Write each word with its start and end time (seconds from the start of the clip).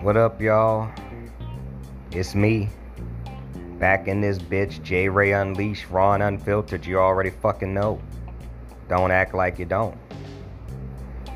What 0.00 0.16
up, 0.16 0.40
y'all? 0.40 0.90
It's 2.10 2.34
me. 2.34 2.70
Back 3.78 4.08
in 4.08 4.22
this 4.22 4.38
bitch, 4.38 4.82
J 4.82 5.10
Ray 5.10 5.32
Unleashed, 5.32 5.90
raw 5.90 6.14
and 6.14 6.22
unfiltered. 6.22 6.86
You 6.86 6.98
already 6.98 7.28
fucking 7.28 7.74
know. 7.74 8.00
Don't 8.88 9.10
act 9.10 9.34
like 9.34 9.58
you 9.58 9.66
don't. 9.66 9.98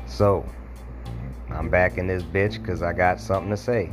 So, 0.07 0.43
I'm 1.51 1.69
back 1.69 1.99
in 1.99 2.07
this 2.07 2.23
bitch 2.23 2.59
because 2.59 2.81
I 2.81 2.91
got 2.91 3.19
something 3.19 3.51
to 3.51 3.57
say. 3.57 3.91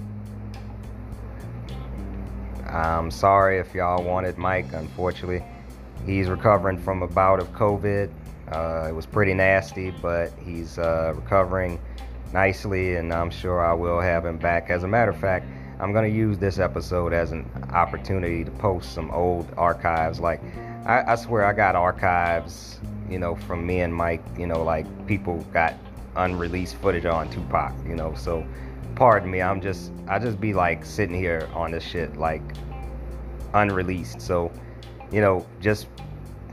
I'm 2.67 3.11
sorry 3.11 3.59
if 3.59 3.75
y'all 3.75 4.03
wanted 4.03 4.39
Mike. 4.39 4.73
Unfortunately, 4.73 5.45
he's 6.07 6.31
recovering 6.31 6.79
from 6.79 7.03
a 7.03 7.07
bout 7.07 7.41
of 7.41 7.53
COVID. 7.53 8.11
Uh, 8.53 8.87
it 8.89 8.93
was 8.93 9.07
pretty 9.07 9.35
nasty, 9.35 9.91
but 9.91 10.33
he's 10.45 10.79
uh, 10.79 11.13
recovering 11.15 11.81
nicely, 12.33 12.97
and 12.97 13.13
I'm 13.13 13.31
sure 13.31 13.65
I 13.65 13.73
will 13.73 14.01
have 14.01 14.25
him 14.25 14.39
back. 14.39 14.71
As 14.71 14.85
a 14.85 14.89
matter 14.89 15.11
of 15.11 15.19
fact, 15.19 15.47
I'm 15.81 15.93
going 15.93 16.11
to 16.11 16.17
use 16.17 16.39
this 16.39 16.59
episode 16.59 17.13
as 17.13 17.31
an 17.31 17.49
opportunity 17.73 18.45
to 18.45 18.51
post 18.53 18.95
some 18.95 19.11
old 19.11 19.47
archives. 19.57 20.19
Like, 20.19 20.41
I, 20.85 21.13
I, 21.13 21.15
swear 21.15 21.45
I 21.45 21.53
got 21.53 21.77
archives, 21.77 22.81
you 23.09 23.19
know, 23.19 23.35
from 23.35 23.67
me 23.67 23.81
and 23.81 23.95
Mike, 23.95 24.25
you 24.37 24.47
know, 24.47 24.63
like 24.63 24.87
people 25.07 25.39
got 25.53 25.75
unreleased 26.17 26.77
footage 26.77 27.05
on 27.05 27.31
Tupac, 27.31 27.73
you 27.87 27.95
know, 27.95 28.15
so 28.15 28.47
pardon 28.97 29.31
me, 29.31 29.41
I'm 29.41 29.61
just, 29.61 29.93
I 30.09 30.19
just 30.19 30.41
be 30.41 30.53
like 30.53 30.85
sitting 30.85 31.15
here 31.15 31.49
on 31.55 31.71
this 31.71 31.85
shit, 31.85 32.17
like 32.17 32.43
unreleased. 33.55 34.21
So, 34.21 34.51
you 35.13 35.21
know, 35.21 35.47
just 35.61 35.87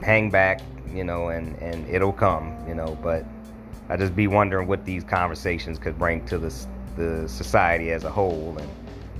hang 0.01 0.29
back, 0.29 0.61
you 0.93 1.03
know, 1.03 1.29
and, 1.29 1.55
and 1.61 1.87
it'll 1.89 2.13
come, 2.13 2.55
you 2.67 2.75
know, 2.75 2.97
but 3.01 3.25
I 3.89 3.97
just 3.97 4.15
be 4.15 4.27
wondering 4.27 4.67
what 4.67 4.85
these 4.85 5.03
conversations 5.03 5.77
could 5.77 5.97
bring 5.97 6.25
to 6.27 6.37
the 6.37 6.53
the 6.95 7.27
society 7.27 7.91
as 7.91 8.03
a 8.03 8.09
whole. 8.09 8.55
And 8.57 8.69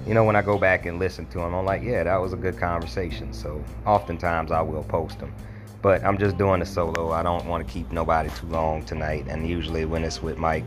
you 0.08 0.13
know, 0.13 0.23
when 0.23 0.35
I 0.35 0.41
go 0.41 0.58
back 0.58 0.85
and 0.85 1.00
listen 1.00 1.25
to 1.27 1.39
them, 1.39 1.53
I'm 1.53 1.66
like, 1.66 1.83
yeah, 1.83 2.03
that 2.03 2.17
was 2.17 2.33
a 2.33 2.38
good 2.38 2.58
conversation. 2.58 3.33
So 3.33 3.63
oftentimes 3.85 4.52
I 4.52 4.61
will 4.61 4.83
post 4.83 5.19
them, 5.19 5.33
but 5.81 6.03
I'm 6.03 6.17
just 6.17 6.38
doing 6.38 6.61
a 6.61 6.66
solo. 6.66 7.11
I 7.11 7.23
don't 7.23 7.45
want 7.47 7.66
to 7.66 7.72
keep 7.72 7.91
nobody 7.91 8.30
too 8.30 8.47
long 8.47 8.83
tonight. 8.83 9.25
And 9.28 9.47
usually 9.47 9.85
when 9.85 10.03
it's 10.03 10.22
with 10.22 10.38
Mike, 10.38 10.66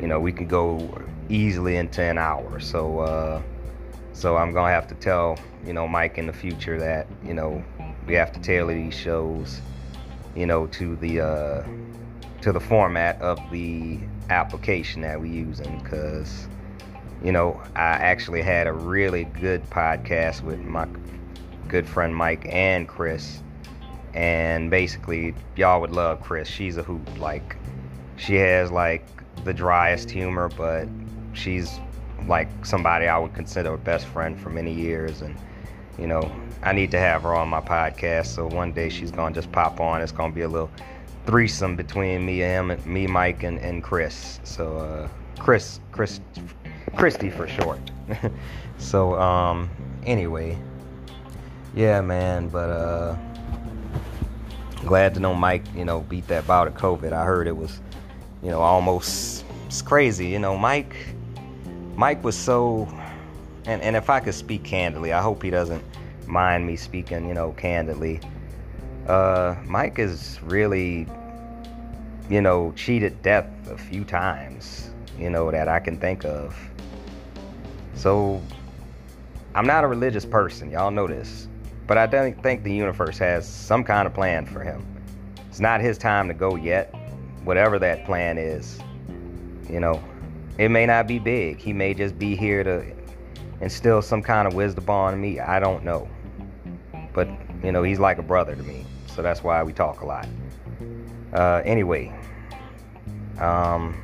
you 0.00 0.06
know, 0.06 0.20
we 0.20 0.32
can 0.32 0.46
go 0.46 1.02
easily 1.28 1.76
into 1.76 2.02
an 2.02 2.18
hour. 2.18 2.60
So 2.60 3.00
uh, 3.00 3.42
so 4.12 4.36
I'm 4.36 4.52
gonna 4.52 4.72
have 4.72 4.88
to 4.88 4.94
tell 4.94 5.38
you 5.64 5.72
know 5.72 5.86
Mike 5.86 6.18
in 6.18 6.26
the 6.26 6.32
future 6.32 6.78
that 6.78 7.06
you 7.24 7.34
know 7.34 7.62
we 8.08 8.14
have 8.14 8.32
to 8.32 8.40
tailor 8.40 8.72
these 8.72 8.94
shows, 8.94 9.60
you 10.34 10.46
know, 10.46 10.66
to 10.68 10.96
the 10.96 11.20
uh, 11.20 11.62
to 12.40 12.52
the 12.52 12.60
format 12.60 13.20
of 13.20 13.38
the 13.52 14.00
application 14.30 15.02
that 15.02 15.20
we're 15.20 15.26
using 15.26 15.78
because 15.82 16.48
you 17.22 17.32
know 17.32 17.60
i 17.74 17.80
actually 17.80 18.42
had 18.42 18.66
a 18.66 18.72
really 18.72 19.24
good 19.24 19.64
podcast 19.70 20.42
with 20.42 20.60
my 20.60 20.86
good 21.66 21.88
friend 21.88 22.14
mike 22.14 22.46
and 22.50 22.86
chris 22.86 23.42
and 24.12 24.70
basically 24.70 25.34
y'all 25.56 25.80
would 25.80 25.92
love 25.92 26.20
chris. 26.20 26.46
She's 26.46 26.76
a 26.76 26.82
hoot 26.82 27.18
like 27.18 27.56
she 28.16 28.34
has 28.34 28.70
like 28.70 29.06
the 29.44 29.54
driest 29.54 30.10
humor 30.10 30.50
but 30.50 30.86
she's 31.32 31.80
like 32.26 32.48
somebody 32.64 33.08
i 33.08 33.16
would 33.18 33.32
consider 33.32 33.72
a 33.72 33.78
best 33.78 34.06
friend 34.06 34.38
for 34.38 34.50
many 34.50 34.72
years 34.72 35.22
and 35.22 35.34
you 35.98 36.06
know 36.06 36.30
i 36.62 36.72
need 36.72 36.90
to 36.90 36.98
have 36.98 37.22
her 37.22 37.34
on 37.34 37.48
my 37.48 37.60
podcast 37.60 38.26
so 38.26 38.46
one 38.46 38.72
day 38.72 38.88
she's 38.88 39.10
gonna 39.10 39.34
just 39.34 39.50
pop 39.52 39.80
on 39.80 40.00
it's 40.00 40.12
gonna 40.12 40.32
be 40.32 40.42
a 40.42 40.48
little 40.48 40.70
threesome 41.28 41.76
between 41.76 42.24
me 42.24 42.42
and 42.42 42.70
him, 42.70 42.90
me, 42.90 43.06
Mike, 43.06 43.42
and, 43.42 43.58
and 43.58 43.84
Chris. 43.84 44.40
So 44.44 44.78
uh, 44.78 45.08
Chris, 45.38 45.78
Chris, 45.92 46.20
Christy 46.96 47.28
for 47.28 47.46
short. 47.46 47.80
so 48.78 49.12
um, 49.20 49.68
anyway, 50.06 50.56
yeah, 51.74 52.00
man. 52.00 52.48
But 52.48 52.70
uh, 52.70 53.16
glad 54.86 55.12
to 55.14 55.20
know 55.20 55.34
Mike, 55.34 55.64
you 55.76 55.84
know, 55.84 56.00
beat 56.00 56.26
that 56.28 56.46
bout 56.46 56.66
of 56.66 56.72
COVID. 56.72 57.12
I 57.12 57.26
heard 57.26 57.46
it 57.46 57.54
was, 57.54 57.82
you 58.42 58.48
know, 58.48 58.62
almost 58.62 59.44
it's 59.66 59.82
crazy. 59.82 60.28
You 60.28 60.38
know, 60.38 60.56
Mike, 60.56 60.96
Mike 61.94 62.24
was 62.24 62.38
so, 62.38 62.88
and 63.68 63.80
and 63.82 63.94
if 63.94 64.10
I 64.10 64.18
could 64.20 64.34
speak 64.34 64.64
candidly, 64.64 65.12
I 65.12 65.22
hope 65.22 65.42
he 65.42 65.50
doesn't 65.50 65.84
mind 66.26 66.66
me 66.66 66.76
speaking, 66.76 67.28
you 67.28 67.34
know, 67.34 67.52
candidly. 67.52 68.20
Uh, 69.06 69.54
Mike 69.66 69.96
has 69.98 70.38
really 70.42 71.06
you 72.28 72.42
know, 72.42 72.72
cheated 72.76 73.20
death 73.22 73.46
a 73.70 73.78
few 73.78 74.04
times, 74.04 74.90
you 75.18 75.30
know, 75.30 75.50
that 75.50 75.68
I 75.68 75.80
can 75.80 75.98
think 75.98 76.24
of. 76.24 76.56
So 77.94 78.42
I'm 79.54 79.66
not 79.66 79.84
a 79.84 79.86
religious 79.86 80.24
person, 80.24 80.70
y'all 80.70 80.90
know 80.90 81.06
this. 81.06 81.48
But 81.86 81.96
I 81.96 82.06
don't 82.06 82.40
think 82.42 82.64
the 82.64 82.72
universe 82.72 83.16
has 83.18 83.48
some 83.48 83.82
kind 83.82 84.06
of 84.06 84.12
plan 84.12 84.44
for 84.44 84.60
him. 84.62 84.84
It's 85.48 85.60
not 85.60 85.80
his 85.80 85.96
time 85.96 86.28
to 86.28 86.34
go 86.34 86.54
yet, 86.54 86.94
whatever 87.44 87.78
that 87.78 88.04
plan 88.04 88.36
is. 88.36 88.78
You 89.70 89.80
know, 89.80 90.02
it 90.58 90.68
may 90.68 90.84
not 90.84 91.06
be 91.06 91.18
big. 91.18 91.58
He 91.58 91.72
may 91.72 91.94
just 91.94 92.18
be 92.18 92.36
here 92.36 92.62
to 92.62 92.84
instill 93.60 94.02
some 94.02 94.22
kind 94.22 94.46
of 94.46 94.54
wisdom 94.54 94.88
on 94.88 95.20
me. 95.20 95.40
I 95.40 95.58
don't 95.60 95.84
know. 95.84 96.08
But, 97.12 97.28
you 97.62 97.72
know, 97.72 97.82
he's 97.82 97.98
like 97.98 98.18
a 98.18 98.22
brother 98.22 98.54
to 98.54 98.62
me. 98.62 98.84
So 99.06 99.22
that's 99.22 99.42
why 99.42 99.62
we 99.62 99.72
talk 99.72 100.00
a 100.00 100.06
lot. 100.06 100.28
Uh, 101.32 101.62
anyway, 101.64 102.14
um, 103.38 104.00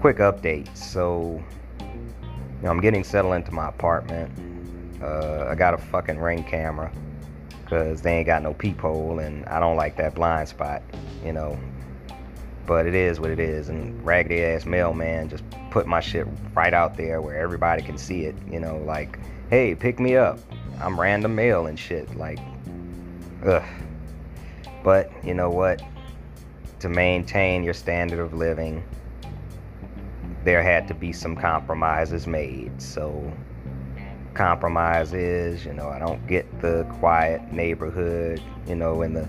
quick 0.00 0.18
update. 0.18 0.74
So, 0.76 1.42
you 1.80 1.86
know, 2.62 2.70
I'm 2.70 2.80
getting 2.80 3.04
settled 3.04 3.34
into 3.34 3.52
my 3.52 3.68
apartment. 3.68 4.32
Uh, 5.02 5.46
I 5.48 5.54
got 5.54 5.74
a 5.74 5.78
fucking 5.78 6.18
ring 6.18 6.44
camera 6.44 6.92
because 7.64 8.02
they 8.02 8.18
ain't 8.18 8.26
got 8.26 8.42
no 8.42 8.52
peephole, 8.52 9.20
and 9.20 9.46
I 9.46 9.60
don't 9.60 9.76
like 9.76 9.96
that 9.96 10.14
blind 10.14 10.48
spot, 10.48 10.82
you 11.24 11.32
know. 11.32 11.58
But 12.66 12.86
it 12.86 12.94
is 12.94 13.18
what 13.18 13.30
it 13.30 13.40
is, 13.40 13.68
and 13.68 14.04
raggedy 14.04 14.42
ass 14.42 14.66
mailman 14.66 15.28
just 15.28 15.44
put 15.70 15.86
my 15.86 16.00
shit 16.00 16.26
right 16.54 16.74
out 16.74 16.96
there 16.96 17.20
where 17.22 17.36
everybody 17.36 17.82
can 17.82 17.96
see 17.96 18.24
it, 18.24 18.34
you 18.50 18.60
know, 18.60 18.78
like, 18.78 19.18
hey, 19.50 19.74
pick 19.74 19.98
me 20.00 20.16
up. 20.16 20.38
I'm 20.80 20.98
random 20.98 21.34
mail 21.34 21.66
and 21.66 21.78
shit, 21.78 22.14
like, 22.16 22.38
ugh. 23.44 23.62
But 24.82 25.12
you 25.24 25.34
know 25.34 25.50
what? 25.50 25.82
To 26.80 26.88
maintain 26.88 27.62
your 27.62 27.74
standard 27.74 28.18
of 28.18 28.32
living, 28.32 28.82
there 30.44 30.62
had 30.62 30.88
to 30.88 30.94
be 30.94 31.12
some 31.12 31.36
compromises 31.36 32.26
made. 32.26 32.80
So, 32.80 33.30
compromise 34.34 35.12
is, 35.12 35.64
you 35.64 35.74
know, 35.74 35.88
I 35.88 35.98
don't 35.98 36.26
get 36.26 36.60
the 36.60 36.86
quiet 36.98 37.52
neighborhood, 37.52 38.40
you 38.66 38.74
know, 38.74 39.02
in 39.02 39.12
the 39.12 39.28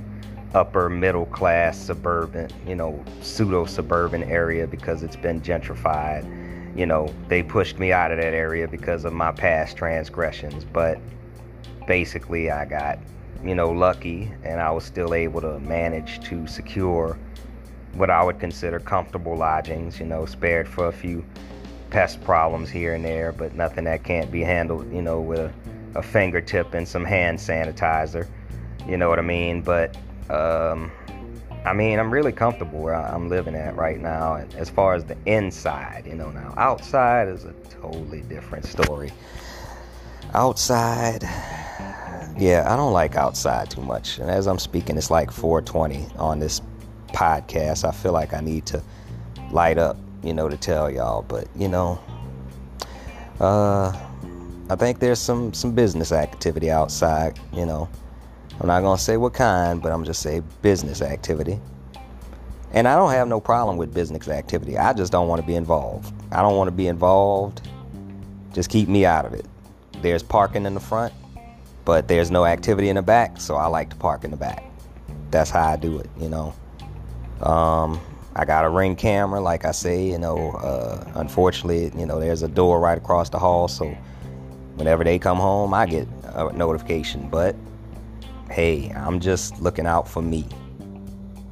upper 0.53 0.89
middle 0.89 1.25
class 1.27 1.77
suburban, 1.77 2.49
you 2.67 2.75
know, 2.75 3.03
pseudo 3.21 3.65
suburban 3.65 4.23
area 4.23 4.67
because 4.67 5.03
it's 5.03 5.15
been 5.15 5.41
gentrified. 5.41 6.25
You 6.77 6.85
know, 6.85 7.13
they 7.27 7.43
pushed 7.43 7.79
me 7.79 7.91
out 7.91 8.11
of 8.11 8.17
that 8.17 8.33
area 8.33 8.67
because 8.67 9.05
of 9.05 9.13
my 9.13 9.31
past 9.31 9.77
transgressions, 9.77 10.65
but 10.65 10.99
basically 11.85 12.51
I 12.51 12.65
got 12.65 12.99
you 13.43 13.55
know, 13.55 13.71
lucky 13.71 14.31
and 14.43 14.61
I 14.61 14.71
was 14.71 14.83
still 14.83 15.13
able 15.13 15.41
to 15.41 15.59
manage 15.59 16.21
to 16.29 16.45
secure 16.47 17.17
what 17.93 18.09
I 18.09 18.23
would 18.23 18.39
consider 18.39 18.79
comfortable 18.79 19.35
lodgings, 19.35 19.99
you 19.99 20.05
know, 20.05 20.25
spared 20.25 20.67
for 20.67 20.87
a 20.87 20.91
few 20.91 21.25
pest 21.89 22.23
problems 22.23 22.69
here 22.69 22.93
and 22.93 23.03
there, 23.03 23.31
but 23.31 23.55
nothing 23.55 23.83
that 23.85 24.03
can't 24.03 24.31
be 24.31 24.41
handled, 24.41 24.91
you 24.93 25.01
know, 25.01 25.19
with 25.19 25.39
a, 25.39 25.53
a 25.95 26.03
fingertip 26.03 26.73
and 26.73 26.87
some 26.87 27.03
hand 27.03 27.37
sanitizer. 27.37 28.27
You 28.87 28.97
know 28.97 29.09
what 29.09 29.19
I 29.19 29.23
mean? 29.23 29.61
But, 29.61 29.97
um, 30.31 30.91
I 31.65 31.73
mean, 31.73 31.99
I'm 31.99 32.11
really 32.11 32.31
comfortable 32.31 32.79
where 32.79 32.95
I'm 32.95 33.29
living 33.29 33.53
at 33.53 33.75
right 33.75 33.99
now. 33.99 34.43
As 34.57 34.69
far 34.69 34.95
as 34.95 35.03
the 35.03 35.17
inside, 35.25 36.05
you 36.07 36.15
know, 36.15 36.31
now 36.31 36.53
outside 36.57 37.27
is 37.27 37.45
a 37.45 37.53
totally 37.69 38.21
different 38.21 38.65
story. 38.65 39.11
Outside, 40.33 41.23
yeah, 42.37 42.65
I 42.67 42.75
don't 42.75 42.93
like 42.93 43.15
outside 43.15 43.69
too 43.69 43.81
much. 43.81 44.17
And 44.17 44.31
as 44.31 44.47
I'm 44.47 44.57
speaking, 44.57 44.97
it's 44.97 45.11
like 45.11 45.29
420 45.29 46.07
on 46.17 46.39
this 46.39 46.61
podcast. 47.09 47.87
I 47.87 47.91
feel 47.91 48.13
like 48.13 48.33
I 48.33 48.39
need 48.39 48.65
to 48.67 48.81
light 49.51 49.77
up, 49.77 49.97
you 50.23 50.33
know, 50.33 50.49
to 50.49 50.57
tell 50.57 50.89
y'all. 50.89 51.21
But, 51.21 51.47
you 51.55 51.67
know, 51.67 51.99
uh, 53.39 53.95
I 54.69 54.75
think 54.75 54.99
there's 54.99 55.19
some, 55.19 55.53
some 55.53 55.75
business 55.75 56.11
activity 56.11 56.71
outside, 56.71 57.39
you 57.53 57.65
know. 57.65 57.87
I'm 58.61 58.67
not 58.67 58.81
going 58.81 58.97
to 58.97 59.03
say 59.03 59.17
what 59.17 59.33
kind, 59.33 59.81
but 59.81 59.91
I'm 59.91 60.05
just 60.05 60.21
say 60.21 60.41
business 60.61 61.01
activity. 61.01 61.59
And 62.71 62.87
I 62.87 62.95
don't 62.95 63.11
have 63.11 63.27
no 63.27 63.41
problem 63.41 63.75
with 63.75 63.93
business 63.93 64.29
activity. 64.29 64.77
I 64.77 64.93
just 64.93 65.11
don't 65.11 65.27
want 65.27 65.41
to 65.41 65.47
be 65.47 65.55
involved. 65.55 66.13
I 66.31 66.41
don't 66.41 66.55
want 66.55 66.69
to 66.69 66.71
be 66.71 66.87
involved. 66.87 67.67
Just 68.53 68.69
keep 68.69 68.87
me 68.87 69.05
out 69.05 69.25
of 69.25 69.33
it. 69.33 69.45
There's 70.01 70.23
parking 70.23 70.65
in 70.65 70.73
the 70.73 70.79
front 70.79 71.13
but 71.85 72.07
there's 72.07 72.31
no 72.31 72.45
activity 72.45 72.89
in 72.89 72.95
the 72.95 73.01
back, 73.01 73.39
so 73.39 73.55
I 73.55 73.67
like 73.67 73.89
to 73.89 73.95
park 73.95 74.23
in 74.23 74.31
the 74.31 74.37
back. 74.37 74.63
That's 75.31 75.49
how 75.49 75.67
I 75.67 75.75
do 75.75 75.99
it, 75.99 76.09
you 76.17 76.29
know. 76.29 76.53
Um, 77.41 77.99
I 78.35 78.45
got 78.45 78.65
a 78.65 78.69
ring 78.69 78.95
camera, 78.95 79.41
like 79.41 79.65
I 79.65 79.71
say, 79.71 80.05
you 80.05 80.17
know, 80.17 80.51
uh, 80.51 81.03
unfortunately, 81.15 81.91
you 81.97 82.05
know, 82.05 82.19
there's 82.19 82.43
a 82.43 82.47
door 82.47 82.79
right 82.79 82.97
across 82.97 83.29
the 83.29 83.39
hall, 83.39 83.67
so 83.67 83.85
whenever 84.75 85.03
they 85.03 85.17
come 85.19 85.37
home, 85.37 85.73
I 85.73 85.85
get 85.85 86.07
a 86.23 86.53
notification. 86.53 87.29
But 87.29 87.55
hey, 88.51 88.89
I'm 88.95 89.19
just 89.19 89.61
looking 89.61 89.85
out 89.85 90.07
for 90.07 90.21
me. 90.21 90.45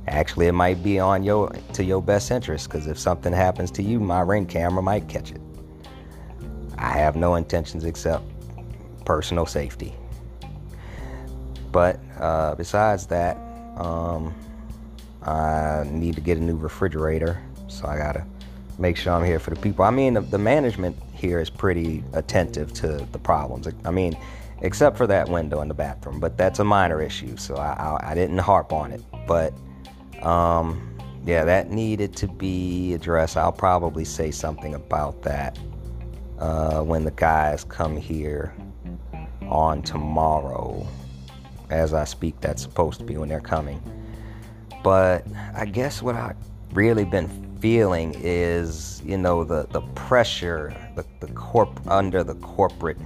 Actually, 0.07 0.47
it 0.47 0.53
might 0.53 0.83
be 0.83 0.99
on 0.99 1.23
your 1.23 1.49
to 1.73 1.83
your 1.83 2.01
best 2.01 2.31
interest 2.31 2.69
because 2.69 2.87
if 2.87 2.97
something 2.97 3.31
happens 3.31 3.71
to 3.71 3.83
you, 3.83 3.99
my 3.99 4.21
ring 4.21 4.45
camera 4.45 4.81
might 4.81 5.07
catch 5.07 5.31
it. 5.31 5.41
I 6.77 6.91
have 6.91 7.15
no 7.15 7.35
intentions 7.35 7.85
except 7.85 8.23
personal 9.05 9.45
safety. 9.45 9.93
But 11.71 11.99
uh, 12.19 12.55
besides 12.55 13.05
that, 13.07 13.37
um, 13.77 14.33
I 15.21 15.83
need 15.89 16.15
to 16.15 16.21
get 16.21 16.37
a 16.37 16.41
new 16.41 16.57
refrigerator, 16.57 17.41
so 17.67 17.87
I 17.87 17.97
gotta 17.97 18.25
make 18.79 18.97
sure 18.97 19.13
I'm 19.13 19.23
here 19.23 19.39
for 19.39 19.51
the 19.51 19.59
people. 19.61 19.85
I 19.85 19.91
mean, 19.91 20.15
the, 20.15 20.21
the 20.21 20.37
management 20.37 20.97
here 21.13 21.39
is 21.39 21.49
pretty 21.49 22.03
attentive 22.13 22.73
to 22.73 23.05
the 23.11 23.19
problems. 23.19 23.67
I 23.85 23.91
mean, 23.91 24.17
except 24.61 24.97
for 24.97 25.07
that 25.07 25.29
window 25.29 25.61
in 25.61 25.67
the 25.67 25.73
bathroom, 25.73 26.19
but 26.19 26.37
that's 26.37 26.59
a 26.59 26.63
minor 26.63 27.01
issue, 27.01 27.37
so 27.37 27.55
I, 27.55 27.73
I, 27.73 28.11
I 28.11 28.15
didn't 28.15 28.39
harp 28.39 28.73
on 28.73 28.91
it. 28.91 29.01
But 29.27 29.53
um, 30.23 30.97
yeah, 31.25 31.43
that 31.43 31.69
needed 31.69 32.15
to 32.17 32.27
be 32.27 32.93
addressed. 32.93 33.37
I'll 33.37 33.51
probably 33.51 34.05
say 34.05 34.31
something 34.31 34.73
about 34.75 35.21
that 35.23 35.57
uh, 36.39 36.81
when 36.81 37.03
the 37.03 37.11
guys 37.11 37.63
come 37.63 37.95
here 37.97 38.53
on 39.43 39.81
tomorrow. 39.81 40.87
As 41.69 41.93
I 41.93 42.03
speak, 42.03 42.39
that's 42.41 42.61
supposed 42.61 42.99
to 42.99 43.05
be 43.05 43.17
when 43.17 43.29
they're 43.29 43.39
coming. 43.39 43.81
But 44.83 45.25
I 45.55 45.65
guess 45.65 46.01
what 46.01 46.15
I've 46.15 46.37
really 46.73 47.05
been 47.05 47.27
feeling 47.59 48.15
is, 48.17 49.01
you 49.05 49.17
know, 49.17 49.43
the, 49.43 49.67
the 49.69 49.81
pressure, 49.81 50.73
the, 50.95 51.05
the 51.19 51.31
corp 51.33 51.79
under 51.87 52.23
the 52.23 52.35
corporate 52.35 52.97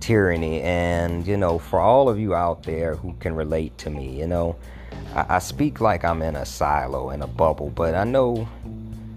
tyranny. 0.00 0.62
And, 0.62 1.26
you 1.26 1.36
know, 1.36 1.58
for 1.58 1.80
all 1.80 2.08
of 2.08 2.18
you 2.18 2.34
out 2.34 2.62
there 2.64 2.96
who 2.96 3.14
can 3.20 3.34
relate 3.34 3.76
to 3.78 3.90
me, 3.90 4.18
you 4.18 4.26
know, 4.26 4.56
I, 5.14 5.36
I 5.36 5.38
speak 5.38 5.80
like 5.80 6.04
I'm 6.04 6.22
in 6.22 6.36
a 6.36 6.44
silo, 6.44 7.10
in 7.10 7.22
a 7.22 7.26
bubble, 7.26 7.70
but 7.70 7.94
I 7.94 8.04
know 8.04 8.48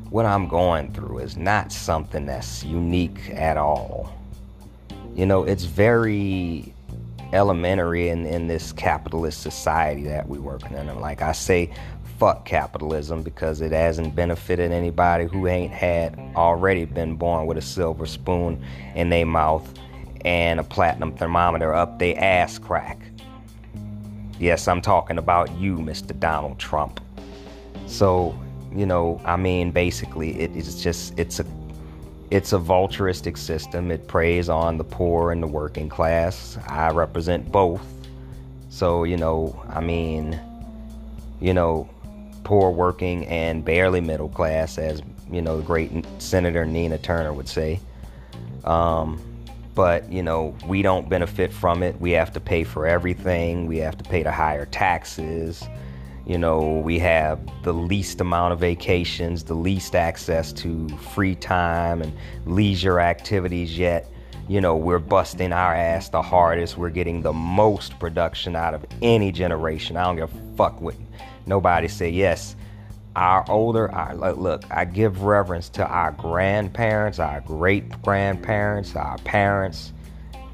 what 0.09 0.25
I'm 0.25 0.47
going 0.47 0.93
through 0.93 1.19
is 1.19 1.37
not 1.37 1.71
something 1.71 2.25
that's 2.25 2.63
unique 2.63 3.29
at 3.31 3.57
all. 3.57 4.13
You 5.15 5.25
know, 5.25 5.43
it's 5.43 5.63
very 5.63 6.73
elementary 7.33 8.09
in, 8.09 8.25
in 8.27 8.47
this 8.47 8.71
capitalist 8.71 9.41
society 9.41 10.03
that 10.03 10.27
we 10.29 10.37
work 10.37 10.69
in. 10.69 10.75
And 10.75 11.01
like 11.01 11.21
I 11.23 11.31
say, 11.31 11.71
fuck 12.19 12.45
capitalism 12.45 13.23
because 13.23 13.59
it 13.59 13.71
hasn't 13.71 14.15
benefited 14.15 14.71
anybody 14.71 15.25
who 15.25 15.47
ain't 15.47 15.73
had 15.73 16.17
already 16.35 16.85
been 16.85 17.15
born 17.15 17.47
with 17.47 17.57
a 17.57 17.61
silver 17.61 18.05
spoon 18.05 18.63
in 18.95 19.09
their 19.09 19.25
mouth 19.25 19.67
and 20.25 20.59
a 20.59 20.63
platinum 20.63 21.15
thermometer 21.15 21.73
up 21.73 21.99
their 21.99 22.17
ass 22.19 22.57
crack. 22.57 22.99
Yes, 24.39 24.67
I'm 24.67 24.81
talking 24.81 25.17
about 25.17 25.51
you, 25.57 25.77
Mr. 25.77 26.17
Donald 26.19 26.59
Trump. 26.59 26.99
So, 27.85 28.37
you 28.73 28.85
know, 28.85 29.21
I 29.25 29.35
mean, 29.35 29.71
basically, 29.71 30.39
it 30.39 30.55
is 30.55 30.81
just, 30.81 31.17
it's 31.17 31.39
a 31.39 31.45
it's 32.31 32.51
a 32.51 32.57
vulturistic 32.57 33.37
system. 33.37 33.91
It 33.91 34.07
preys 34.07 34.49
on 34.49 34.79
the 34.79 34.83
poor 34.83 35.31
and 35.31 35.43
the 35.43 35.45
working 35.45 35.87
class. 35.87 36.57
I 36.67 36.89
represent 36.89 37.51
both. 37.51 37.85
So, 38.69 39.03
you 39.03 39.17
know, 39.17 39.61
I 39.69 39.81
mean, 39.81 40.39
you 41.39 41.53
know, 41.53 41.87
poor 42.43 42.71
working 42.71 43.27
and 43.27 43.63
barely 43.63 44.01
middle 44.01 44.29
class, 44.29 44.79
as 44.79 45.03
you 45.31 45.43
know, 45.43 45.57
the 45.57 45.63
great 45.63 45.91
Senator 46.17 46.65
Nina 46.65 46.97
Turner 46.97 47.33
would 47.33 47.47
say. 47.47 47.79
Um, 48.63 49.21
but 49.75 50.11
you 50.11 50.23
know, 50.23 50.55
we 50.67 50.81
don't 50.81 51.09
benefit 51.09 51.51
from 51.51 51.83
it. 51.83 51.99
We 51.99 52.11
have 52.11 52.31
to 52.33 52.39
pay 52.39 52.63
for 52.63 52.85
everything. 52.85 53.67
We 53.67 53.77
have 53.77 53.97
to 53.97 54.03
pay 54.03 54.23
the 54.23 54.31
higher 54.31 54.65
taxes. 54.65 55.63
You 56.25 56.37
know, 56.37 56.79
we 56.79 56.99
have 56.99 57.39
the 57.63 57.73
least 57.73 58.21
amount 58.21 58.53
of 58.53 58.59
vacations, 58.59 59.43
the 59.43 59.55
least 59.55 59.93
access 59.93 60.53
to 60.53 60.87
free 61.13 61.35
time 61.35 62.01
and 62.01 62.13
leisure 62.45 62.99
activities 62.99 63.77
yet. 63.77 64.09
You 64.47 64.61
know, 64.61 64.75
we're 64.75 64.99
busting 64.99 65.51
our 65.51 65.73
ass 65.73 66.09
the 66.09 66.21
hardest. 66.21 66.77
We're 66.77 66.89
getting 66.89 67.21
the 67.21 67.33
most 67.33 67.97
production 67.99 68.55
out 68.55 68.73
of 68.73 68.85
any 69.01 69.31
generation. 69.31 69.97
I 69.97 70.03
don't 70.03 70.15
give 70.15 70.33
a 70.33 70.55
fuck 70.55 70.79
what 70.81 70.95
nobody 71.45 71.87
say 71.87 72.09
yes. 72.09 72.55
Our 73.15 73.45
older, 73.49 73.93
our, 73.93 74.33
look, 74.33 74.63
I 74.71 74.85
give 74.85 75.21
reverence 75.21 75.69
to 75.69 75.87
our 75.87 76.11
grandparents, 76.13 77.19
our 77.19 77.41
great 77.41 78.01
grandparents, 78.01 78.95
our 78.95 79.19
parents, 79.19 79.93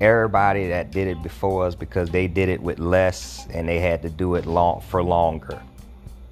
everybody 0.02 0.68
that 0.68 0.92
did 0.92 1.08
it 1.08 1.24
before 1.24 1.66
us 1.66 1.76
because 1.76 2.10
they 2.10 2.28
did 2.28 2.50
it 2.50 2.62
with 2.62 2.80
less 2.80 3.48
and 3.52 3.68
they 3.68 3.80
had 3.80 4.02
to 4.02 4.10
do 4.10 4.36
it 4.36 4.46
long 4.46 4.82
for 4.82 5.02
longer. 5.02 5.62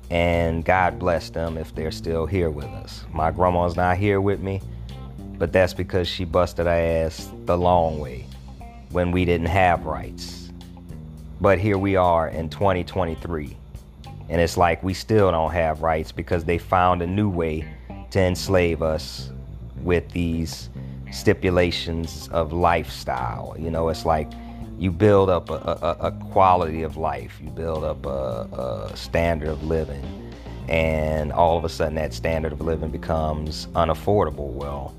And 0.10 0.66
God 0.66 1.00
bless 1.00 1.30
them 1.30 1.58
if 1.58 1.74
they're 1.76 1.92
still 1.92 2.26
here 2.26 2.50
with 2.50 2.66
us. 2.66 3.06
My 3.14 3.32
grandma's 3.32 3.76
not 3.76 3.98
here 3.98 4.20
with 4.20 4.42
me, 4.42 4.62
but 5.38 5.54
that's 5.54 5.74
because 5.74 6.10
she 6.10 6.26
busted 6.26 6.66
her 6.66 6.72
ass 6.72 7.32
the 7.46 7.58
long 7.58 8.00
way 8.00 8.26
when 8.92 9.12
we 9.12 9.24
didn't 9.24 9.48
have 9.48 9.86
rights. 9.86 10.52
But 11.40 11.60
here 11.60 11.78
we 11.78 11.96
are 11.96 12.30
in 12.30 12.50
2023 12.50 13.56
and 14.30 14.42
it's 14.42 14.58
like 14.58 14.84
we 14.84 14.94
still 14.94 15.32
don't 15.32 15.52
have 15.52 15.82
rights 15.82 16.12
because 16.12 16.46
they 16.46 16.58
found 16.58 17.02
a 17.02 17.08
new 17.08 17.30
way 17.30 17.66
to 18.12 18.20
enslave 18.20 18.82
us 18.82 19.32
with 19.84 20.10
these 20.12 20.70
stipulations 21.12 22.28
of 22.30 22.52
lifestyle. 22.52 23.56
You 23.58 23.72
know, 23.72 23.90
it's 23.90 24.06
like 24.06 24.30
you 24.78 24.92
build 24.92 25.30
up 25.30 25.50
a, 25.50 25.56
a, 25.56 26.08
a 26.08 26.12
quality 26.32 26.84
of 26.84 26.98
life, 26.98 27.40
you 27.44 27.50
build 27.50 27.84
up 27.84 28.06
a, 28.06 28.90
a 28.90 28.98
standard 28.98 29.50
of 29.50 29.64
living, 29.64 30.04
and 30.68 31.32
all 31.32 31.58
of 31.58 31.64
a 31.64 31.70
sudden 31.70 31.96
that 31.96 32.14
standard 32.14 32.52
of 32.52 32.62
living 32.62 32.90
becomes 32.90 33.68
unaffordable. 33.68 34.52
Well, 34.52 34.94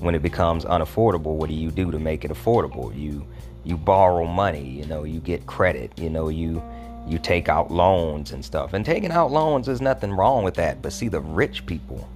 when 0.00 0.14
it 0.14 0.22
becomes 0.22 0.64
unaffordable, 0.64 1.34
what 1.34 1.48
do 1.48 1.54
you 1.54 1.70
do 1.70 1.90
to 1.90 1.98
make 1.98 2.24
it 2.24 2.30
affordable? 2.30 2.96
You 2.96 3.26
you 3.64 3.76
borrow 3.76 4.24
money, 4.24 4.66
you 4.66 4.86
know, 4.86 5.04
you 5.04 5.20
get 5.20 5.46
credit, 5.46 5.92
you 5.98 6.08
know, 6.08 6.28
you 6.28 6.62
you 7.08 7.18
take 7.18 7.48
out 7.48 7.70
loans 7.70 8.32
and 8.32 8.44
stuff. 8.44 8.74
And 8.74 8.84
taking 8.84 9.10
out 9.10 9.30
loans, 9.30 9.66
there's 9.66 9.80
nothing 9.80 10.12
wrong 10.12 10.44
with 10.44 10.54
that. 10.54 10.82
But 10.82 10.92
see, 10.92 11.08
the 11.08 11.20
rich 11.20 11.66
people, 11.66 12.08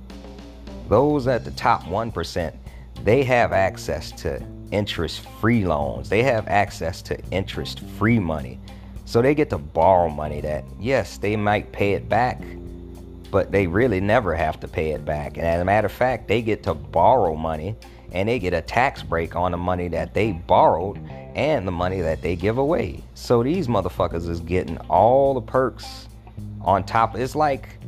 those 0.88 1.26
at 1.26 1.44
the 1.44 1.50
top 1.52 1.82
1%, 1.84 2.54
they 3.02 3.25
have 3.25 3.52
access 3.52 4.12
to 4.12 4.42
interest 4.70 5.20
free 5.40 5.64
loans, 5.64 6.08
they 6.08 6.22
have 6.22 6.49
access 6.49 7.02
to 7.02 7.18
interest 7.30 7.80
free 7.99 8.18
money. 8.18 8.58
So 9.04 9.20
they 9.20 9.34
get 9.34 9.50
to 9.50 9.58
borrow 9.58 10.08
money 10.08 10.40
that, 10.40 10.64
yes, 10.80 11.18
they 11.18 11.37
might 11.37 11.72
pay 11.72 11.92
it 11.92 12.08
back, 12.08 12.42
but 13.30 13.52
they 13.52 13.66
really 13.66 14.00
never 14.00 14.34
have 14.34 14.61
to 14.61 14.68
pay 14.68 14.92
it 14.92 15.04
back. 15.04 15.37
And 15.37 15.46
as 15.46 15.61
a 15.61 15.64
matter 15.64 15.87
of 15.87 15.92
fact, 15.92 16.28
they 16.28 16.40
get 16.42 16.62
to 16.64 16.75
borrow 16.75 17.34
money 17.34 17.76
and 18.12 18.28
they 18.28 18.38
get 18.38 18.54
a 18.54 18.62
tax 18.62 19.02
break 19.02 19.35
on 19.35 19.52
the 19.52 19.59
money 19.59 19.88
that 19.88 20.14
they 20.14 20.33
borrowed 20.33 20.99
and 21.35 21.66
the 21.66 21.73
money 21.73 22.00
that 22.00 22.23
they 22.23 22.37
give 22.37 22.59
away. 22.59 23.02
So 23.14 23.42
these 23.42 23.66
motherfuckers 23.66 24.28
is 24.28 24.40
getting 24.40 24.76
all 24.88 25.35
the 25.35 25.40
perks 25.40 26.09
on 26.61 26.85
top. 26.85 27.16
It's 27.16 27.35
like 27.35 27.78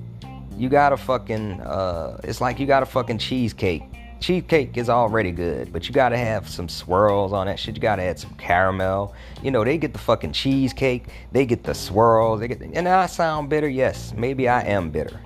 you 0.56 0.68
got 0.68 0.92
a 0.92 0.96
fucking 0.96 1.60
uh 1.60 2.20
it's 2.24 2.40
like 2.40 2.58
you 2.58 2.66
got 2.66 2.82
a 2.82 2.86
fucking 2.86 3.18
cheesecake. 3.18 3.82
Cheesecake 4.20 4.78
is 4.78 4.88
already 4.88 5.32
good, 5.32 5.70
but 5.70 5.86
you 5.86 5.92
gotta 5.92 6.16
have 6.16 6.48
some 6.48 6.68
swirls 6.68 7.34
on 7.34 7.46
that 7.46 7.58
shit. 7.58 7.74
You 7.74 7.82
gotta 7.82 8.02
add 8.02 8.18
some 8.18 8.34
caramel. 8.36 9.14
You 9.42 9.50
know, 9.50 9.64
they 9.64 9.76
get 9.76 9.92
the 9.92 9.98
fucking 9.98 10.32
cheesecake, 10.32 11.08
they 11.32 11.44
get 11.44 11.64
the 11.64 11.74
swirls, 11.74 12.40
they 12.40 12.48
get 12.48 12.58
the, 12.58 12.74
and 12.74 12.88
I 12.88 13.04
sound 13.06 13.50
bitter, 13.50 13.68
yes, 13.68 14.14
maybe 14.16 14.48
I 14.48 14.62
am 14.62 14.90
bitter. 14.90 15.20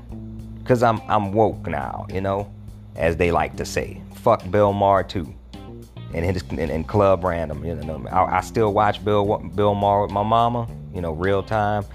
Cause 0.65 0.83
I'm 0.83 1.01
I'm 1.09 1.33
woke 1.33 1.67
now, 1.69 2.07
you 2.13 2.21
know, 2.21 2.53
as 2.97 3.17
they 3.17 3.31
like 3.31 3.57
to 3.57 3.65
say. 3.65 4.03
Fuck 4.29 4.51
Bill 4.51 4.75
Maher 4.75 5.05
too 5.05 5.35
and 6.13 6.23
his 6.23 6.43
and, 6.51 6.59
and 6.59 6.87
Club 6.87 7.25
Random. 7.25 7.65
You 7.65 7.77
know, 7.77 8.07
I, 8.11 8.37
I, 8.37 8.41
still 8.43 8.75
watch 8.75 9.03
Bill 9.03 9.39
Bill 9.55 9.75
Maher 9.75 10.03
with 10.03 10.11
my 10.11 10.23
mama. 10.23 10.69
You 10.93 11.01
know, 11.01 11.13
real 11.13 11.43
time. 11.43 11.87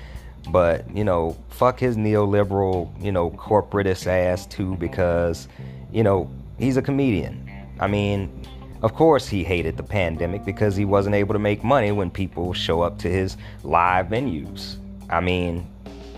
But 0.50 0.90
you 0.96 1.04
know, 1.04 1.38
fuck 1.50 1.80
his 1.80 1.96
neoliberal, 1.96 2.90
you 3.00 3.12
know, 3.12 3.30
corporatist 3.30 4.08
ass 4.08 4.48
too, 4.48 4.76
because 4.78 5.48
you 5.92 6.02
know 6.02 6.28
he's 6.58 6.76
a 6.76 6.82
comedian. 6.82 7.48
I 7.80 7.86
mean, 7.86 8.32
of 8.82 8.96
course 8.96 9.28
he 9.28 9.44
hated 9.44 9.78
the 9.78 9.84
pandemic 9.84 10.44
because 10.44 10.76
he 10.76 10.86
wasn't 10.86 11.14
able 11.14 11.34
to 11.34 11.40
make 11.40 11.64
money 11.64 11.92
when 11.92 12.10
people 12.10 12.52
show 12.56 12.82
up 12.82 12.98
to 12.98 13.10
his 13.10 13.38
live 13.62 14.08
venues. 14.08 14.78
I 15.08 15.20
mean, 15.20 15.68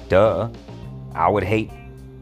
duh. 0.07 0.49
I 1.13 1.27
would 1.27 1.43
hate 1.43 1.71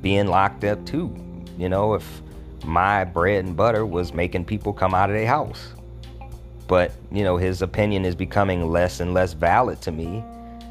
being 0.01 0.25
locked 0.25 0.63
up 0.63 0.83
too. 0.83 1.15
You 1.59 1.69
know, 1.69 1.93
if 1.93 2.23
my 2.63 3.03
bread 3.03 3.46
and 3.46 3.55
butter 3.55 3.86
was 3.86 4.13
making 4.13 4.46
people 4.46 4.74
come 4.74 4.93
out 4.93 5.10
of 5.10 5.15
their 5.15 5.27
house. 5.27 5.74
But, 6.67 6.93
you 7.12 7.24
know, 7.24 7.38
his 7.38 7.62
opinion 7.62 8.05
is 8.05 8.15
becoming 8.15 8.70
less 8.70 9.00
and 9.00 9.13
less 9.13 9.34
valid 9.34 9.82
to 9.82 9.91
me 9.91 10.24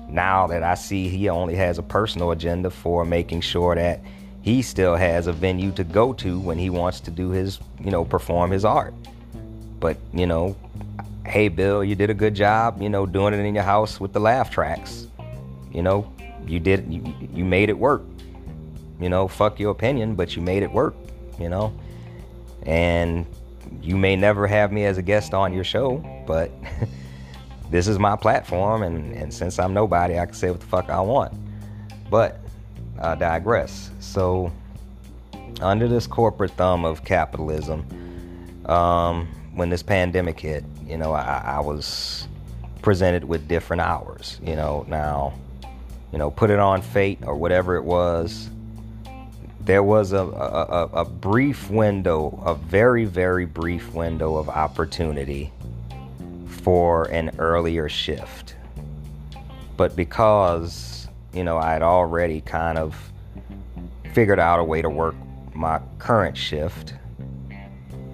now 0.08 0.46
that 0.46 0.62
I 0.62 0.74
see 0.74 1.08
he 1.08 1.28
only 1.28 1.54
has 1.56 1.78
a 1.78 1.82
personal 1.82 2.30
agenda 2.32 2.70
for 2.70 3.04
making 3.04 3.40
sure 3.40 3.74
that 3.74 4.00
he 4.42 4.60
still 4.60 4.96
has 4.96 5.26
a 5.26 5.32
venue 5.32 5.70
to 5.72 5.84
go 5.84 6.12
to 6.14 6.38
when 6.40 6.58
he 6.58 6.68
wants 6.68 7.00
to 7.00 7.10
do 7.10 7.30
his, 7.30 7.60
you 7.80 7.90
know, 7.90 8.04
perform 8.04 8.50
his 8.50 8.64
art. 8.64 8.94
But, 9.80 9.96
you 10.12 10.26
know, 10.26 10.56
hey, 11.24 11.48
Bill, 11.48 11.82
you 11.82 11.94
did 11.94 12.10
a 12.10 12.14
good 12.14 12.34
job, 12.34 12.82
you 12.82 12.88
know, 12.88 13.06
doing 13.06 13.34
it 13.34 13.38
in 13.38 13.54
your 13.54 13.64
house 13.64 14.00
with 14.00 14.12
the 14.12 14.20
laugh 14.20 14.50
tracks. 14.50 15.06
You 15.72 15.82
know, 15.82 16.12
you 16.46 16.60
did, 16.60 16.92
you, 16.92 17.14
you 17.32 17.44
made 17.44 17.68
it 17.68 17.78
work. 17.78 18.02
You 19.00 19.08
know, 19.08 19.28
fuck 19.28 19.58
your 19.58 19.70
opinion, 19.70 20.14
but 20.14 20.36
you 20.36 20.42
made 20.42 20.62
it 20.62 20.70
work, 20.70 20.94
you 21.42 21.48
know? 21.48 21.72
And 22.64 23.26
you 23.80 23.96
may 23.96 24.16
never 24.16 24.46
have 24.46 24.72
me 24.72 24.84
as 24.84 24.98
a 24.98 25.02
guest 25.02 25.34
on 25.34 25.52
your 25.52 25.64
show, 25.64 25.98
but 26.26 26.50
this 27.70 27.88
is 27.88 27.98
my 27.98 28.16
platform, 28.16 28.82
and, 28.82 29.12
and 29.14 29.32
since 29.32 29.58
I'm 29.58 29.74
nobody, 29.74 30.18
I 30.18 30.26
can 30.26 30.34
say 30.34 30.50
what 30.50 30.60
the 30.60 30.66
fuck 30.66 30.90
I 30.90 31.00
want. 31.00 31.34
But 32.10 32.38
I 33.00 33.14
digress. 33.14 33.90
So, 34.00 34.52
under 35.60 35.88
this 35.88 36.06
corporate 36.06 36.52
thumb 36.52 36.84
of 36.84 37.04
capitalism, 37.04 37.86
um, 38.66 39.26
when 39.54 39.70
this 39.70 39.82
pandemic 39.82 40.38
hit, 40.38 40.64
you 40.86 40.96
know, 40.96 41.12
I, 41.12 41.42
I 41.44 41.60
was 41.60 42.28
presented 42.80 43.24
with 43.24 43.48
different 43.48 43.82
hours. 43.82 44.40
You 44.42 44.56
know, 44.56 44.84
now, 44.88 45.34
you 46.12 46.18
know, 46.18 46.30
put 46.30 46.50
it 46.50 46.58
on 46.58 46.82
fate 46.82 47.20
or 47.24 47.36
whatever 47.36 47.76
it 47.76 47.84
was. 47.84 48.50
There 49.64 49.82
was 49.82 50.12
a, 50.12 50.18
a, 50.18 50.88
a 50.92 51.04
brief 51.04 51.70
window, 51.70 52.42
a 52.44 52.54
very, 52.54 53.04
very 53.04 53.46
brief 53.46 53.92
window 53.94 54.36
of 54.36 54.48
opportunity 54.48 55.52
for 56.48 57.04
an 57.10 57.30
earlier 57.38 57.88
shift. 57.88 58.56
But 59.76 59.94
because, 59.94 61.06
you 61.32 61.44
know, 61.44 61.58
I 61.58 61.72
had 61.72 61.82
already 61.82 62.40
kind 62.40 62.76
of 62.76 63.12
figured 64.12 64.40
out 64.40 64.58
a 64.58 64.64
way 64.64 64.82
to 64.82 64.90
work 64.90 65.14
my 65.54 65.80
current 65.98 66.36
shift, 66.36 66.94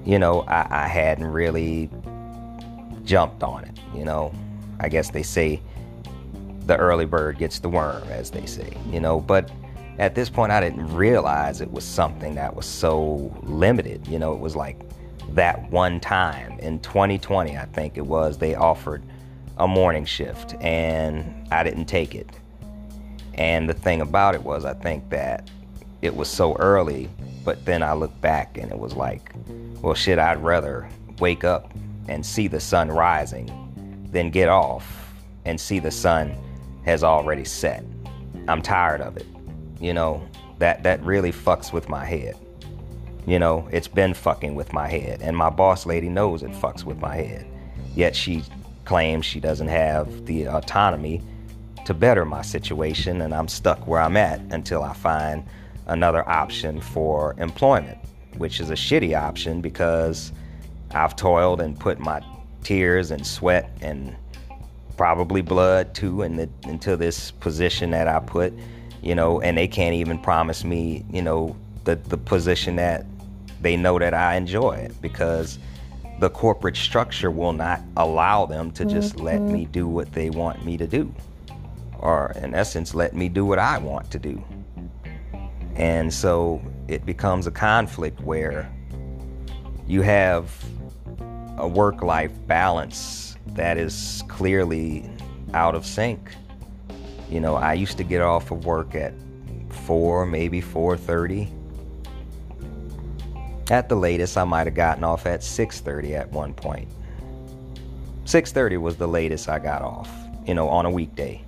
you 0.05 0.19
know, 0.19 0.43
I, 0.43 0.85
I 0.85 0.88
hadn't 0.88 1.26
really 1.26 1.88
jumped 3.05 3.43
on 3.43 3.64
it. 3.64 3.78
You 3.95 4.05
know, 4.05 4.35
I 4.81 4.88
guess 4.90 5.11
they 5.11 5.23
say 5.23 5.62
the 6.67 6.76
early 6.76 7.07
bird 7.07 7.38
gets 7.38 7.59
the 7.59 7.71
worm, 7.71 8.02
as 8.11 8.31
they 8.31 8.45
say, 8.45 8.76
you 8.90 9.00
know, 9.00 9.21
but 9.21 9.50
at 9.99 10.14
this 10.14 10.31
point 10.31 10.52
I 10.52 10.61
didn't 10.61 10.95
realize 10.95 11.61
it 11.61 11.71
was 11.71 11.85
something 11.85 12.35
that 12.37 12.55
was 12.55 12.67
so 12.67 13.35
limited. 13.43 14.07
You 14.07 14.19
know, 14.19 14.33
it 14.33 14.40
was 14.40 14.55
like 14.55 14.78
that 15.35 15.71
one 15.71 16.00
time 16.00 16.59
in 16.61 16.81
2020, 16.81 17.57
I 17.57 17.64
think 17.67 17.97
it 17.97 18.07
was, 18.07 18.38
they 18.38 18.55
offered 18.55 19.02
a 19.59 19.67
morning 19.67 20.05
shift 20.05 20.55
and 20.61 21.47
I 21.52 21.62
didn't 21.64 21.87
take 21.87 22.14
it. 22.14 22.31
And 23.35 23.69
the 23.69 23.75
thing 23.75 24.00
about 24.00 24.35
it 24.35 24.43
was, 24.43 24.64
I 24.64 24.75
think 24.75 25.11
that 25.11 25.50
it 26.00 26.14
was 26.14 26.28
so 26.28 26.57
early, 26.57 27.09
but 27.45 27.64
then 27.64 27.83
I 27.83 27.93
look 27.93 28.19
back 28.21 28.57
and 28.57 28.71
it 28.71 28.78
was 28.78 28.95
like, 28.95 29.33
well, 29.81 29.95
shit, 29.95 30.19
I'd 30.19 30.43
rather 30.43 30.88
wake 31.19 31.45
up 31.45 31.73
and 32.09 32.25
see 32.25 32.49
the 32.49 32.61
sun 32.61 32.88
rising 32.88 34.09
than 34.11 34.31
get 34.31 34.49
off 34.49 35.12
and 35.45 35.61
see 35.61 35.78
the 35.78 35.90
sun 35.90 36.37
has 36.85 37.02
already 37.02 37.45
set. 37.45 37.85
I'm 38.47 38.62
tired 38.62 39.00
of 39.00 39.17
it. 39.17 39.26
You 39.81 39.95
know, 39.95 40.27
that, 40.59 40.83
that 40.83 41.03
really 41.03 41.33
fucks 41.33 41.73
with 41.73 41.89
my 41.89 42.05
head. 42.05 42.37
You 43.27 43.39
know, 43.39 43.69
it's 43.71 43.89
been 43.89 44.15
fucking 44.15 44.55
with 44.55 44.73
my 44.73 44.89
head, 44.89 45.21
and 45.23 45.37
my 45.37 45.51
boss 45.51 45.85
lady 45.87 46.09
knows 46.09 46.43
it 46.43 46.51
fucks 46.53 46.85
with 46.85 46.99
my 46.99 47.15
head. 47.15 47.47
Yet 47.95 48.17
she 48.17 48.43
claims 48.85 49.27
she 49.27 49.39
doesn't 49.39 49.69
have 49.69 50.25
the 50.25 50.49
autonomy 50.49 51.23
to 51.85 51.95
better 51.95 52.25
my 52.25 52.43
situation, 52.43 53.21
and 53.21 53.35
I'm 53.35 53.49
stuck 53.49 53.87
where 53.87 54.01
I'm 54.01 54.17
at 54.17 54.41
until 54.51 54.83
I 54.83 54.95
find 54.95 55.45
another 55.87 56.27
option 56.29 56.81
for 56.81 57.35
employment, 57.39 57.99
which 58.37 58.61
is 58.61 58.71
a 58.71 58.75
shitty 58.75 59.19
option 59.19 59.61
because 59.61 60.33
I've 60.93 61.17
toiled 61.17 61.61
and 61.61 61.79
put 61.79 61.99
my 61.99 62.23
tears 62.63 63.11
and 63.11 63.27
sweat 63.27 63.71
and 63.81 64.17
probably 64.97 65.43
blood 65.43 65.95
too 65.95 66.23
in 66.23 66.37
the, 66.37 66.49
into 66.65 66.97
this 66.97 67.31
position 67.31 67.91
that 67.91 68.09
I 68.09 68.21
put, 68.21 68.53
you 69.02 69.14
know, 69.14 69.40
and 69.40 69.57
they 69.57 69.69
can't 69.69 69.95
even 69.95 70.19
promise 70.19 70.64
me, 70.64 71.05
you 71.11 71.23
know, 71.23 71.57
the, 71.85 71.97
the 71.97 72.17
position 72.17 72.76
that 72.76 73.07
they 73.61 73.76
know 73.76 73.99
that 73.99 74.14
I 74.14 74.37
enjoy 74.37 74.73
it 74.73 75.00
because 75.00 75.59
the 76.21 76.31
corporate 76.31 76.76
structure 76.76 77.31
will 77.31 77.52
not 77.52 77.81
allow 77.97 78.47
them 78.47 78.71
to 78.73 78.85
just 78.85 79.17
mm-hmm. 79.17 79.25
let 79.25 79.40
me 79.40 79.67
do 79.67 79.87
what 79.87 80.12
they 80.12 80.31
want 80.31 80.64
me 80.64 80.76
to 80.76 80.87
do. 80.87 81.12
Or, 81.99 82.33
in 82.37 82.55
essence, 82.55 82.95
let 82.95 83.14
me 83.14 83.28
do 83.28 83.45
what 83.45 83.59
I 83.59 83.78
want 83.78 84.11
to 84.12 84.19
do. 84.19 84.43
And 85.75 86.12
so 86.12 86.61
it 86.88 87.07
becomes 87.07 87.47
a 87.47 87.50
conflict 87.50 88.21
where 88.21 88.71
you 89.87 90.02
have 90.02 90.52
a 91.57 91.67
work 91.67 92.02
life 92.02 92.33
balance 92.47 93.37
that 93.49 93.78
is 93.78 94.23
clearly 94.28 95.09
out 95.55 95.75
of 95.75 95.87
sync. 95.87 96.35
You 97.29 97.41
know, 97.41 97.57
I 97.57 97.75
used 97.75 97.99
to 97.99 98.05
get 98.05 98.23
off 98.23 98.51
of 98.51 98.65
work 98.65 98.95
at 98.95 99.13
4, 99.71 100.27
maybe 100.27 100.61
4:30 100.61 101.53
at 103.71 103.91
the 103.91 103.97
latest, 103.97 104.39
I 104.39 104.45
might 104.45 104.67
have 104.67 104.75
gotten 104.75 105.05
off 105.05 105.27
at 105.27 105.43
6:30 105.43 106.15
at 106.15 106.33
one 106.33 106.55
point. 106.55 106.89
6:30 108.25 108.79
was 108.79 108.97
the 108.97 109.07
latest 109.07 109.49
I 109.49 109.59
got 109.59 109.83
off, 109.83 110.11
you 110.47 110.55
know, 110.55 110.69
on 110.69 110.87
a 110.87 110.91
weekday. 110.91 111.43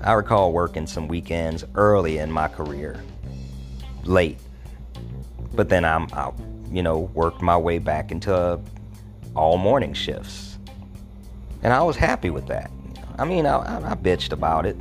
I 0.00 0.12
recall 0.12 0.52
working 0.52 0.86
some 0.86 1.08
weekends 1.08 1.64
early 1.74 2.18
in 2.18 2.30
my 2.30 2.48
career, 2.48 3.00
late. 4.04 4.38
But 5.54 5.68
then 5.68 5.84
I'm 5.84 6.08
out, 6.12 6.36
you 6.70 6.82
know, 6.82 7.10
worked 7.14 7.40
my 7.40 7.56
way 7.56 7.78
back 7.78 8.10
into 8.10 8.60
all 9.34 9.58
morning 9.58 9.92
shifts. 9.92 10.58
And 11.62 11.72
I 11.72 11.82
was 11.82 11.96
happy 11.96 12.30
with 12.30 12.46
that. 12.46 12.70
I 13.18 13.24
mean, 13.24 13.46
I, 13.46 13.90
I 13.90 13.94
bitched 13.94 14.32
about 14.32 14.64
it, 14.66 14.76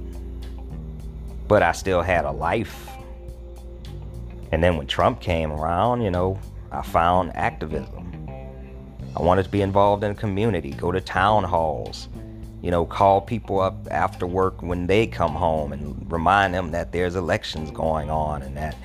but 1.48 1.64
I 1.64 1.72
still 1.72 2.02
had 2.02 2.26
a 2.26 2.32
life 2.32 2.88
and 4.52 4.64
then 4.64 4.78
when 4.78 4.88
Trump 4.88 5.20
came 5.20 5.52
around, 5.52 6.02
you 6.02 6.12
know, 6.12 6.40
I 6.72 6.82
found 6.82 7.36
activism. 7.36 8.04
I 9.16 9.22
wanted 9.22 9.44
to 9.44 9.50
be 9.50 9.62
involved 9.62 10.04
in 10.04 10.12
a 10.12 10.16
community, 10.16 10.72
go 10.72 10.92
to 10.92 11.02
town 11.02 11.44
halls, 11.44 12.08
you 12.62 12.72
know, 12.72 12.86
call 12.86 13.20
people 13.20 13.60
up 13.60 13.76
after 13.92 14.26
work 14.26 14.62
when 14.62 14.88
they 14.88 15.08
come 15.08 15.34
home 15.34 15.74
and 15.74 16.12
remind 16.12 16.54
them 16.54 16.72
that 16.72 16.92
there's 16.92 17.16
elections 17.16 17.72
going 17.72 18.10
on 18.10 18.42
and 18.42 18.56
that, 18.56 18.76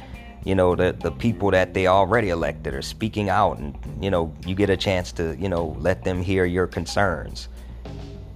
you 0.44 0.54
know, 0.54 0.74
the, 0.74 0.96
the 1.00 1.12
people 1.12 1.50
that 1.50 1.74
they 1.74 1.86
already 1.86 2.30
elected 2.30 2.74
are 2.74 2.82
speaking 2.82 3.28
out 3.28 3.58
and, 3.58 3.76
you 4.00 4.10
know, 4.10 4.34
you 4.46 4.54
get 4.54 4.70
a 4.70 4.76
chance 4.76 5.12
to, 5.12 5.36
you 5.38 5.48
know, 5.48 5.76
let 5.78 6.02
them 6.02 6.22
hear 6.22 6.44
your 6.44 6.66
concerns. 6.66 7.48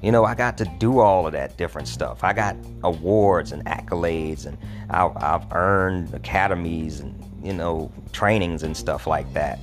You 0.03 0.13
know, 0.13 0.25
I 0.25 0.35
got 0.35 0.59
to 0.59 0.65
do 0.79 0.99
all 0.99 1.27
of 1.27 1.33
that 1.33 1.57
different 1.57 1.89
stuff. 1.89 2.23
I 2.23 2.33
got 2.33 2.57
awards 2.85 3.53
and 3.53 3.65
accolades, 3.65 4.47
and 4.47 4.59
I, 4.91 5.11
I've 5.17 5.51
earned 5.53 6.13
academies 6.13 7.01
and, 7.01 7.19
you 7.43 7.53
know, 7.53 7.91
trainings 8.13 8.63
and 8.63 8.77
stuff 8.77 9.07
like 9.07 9.33
that 9.33 9.59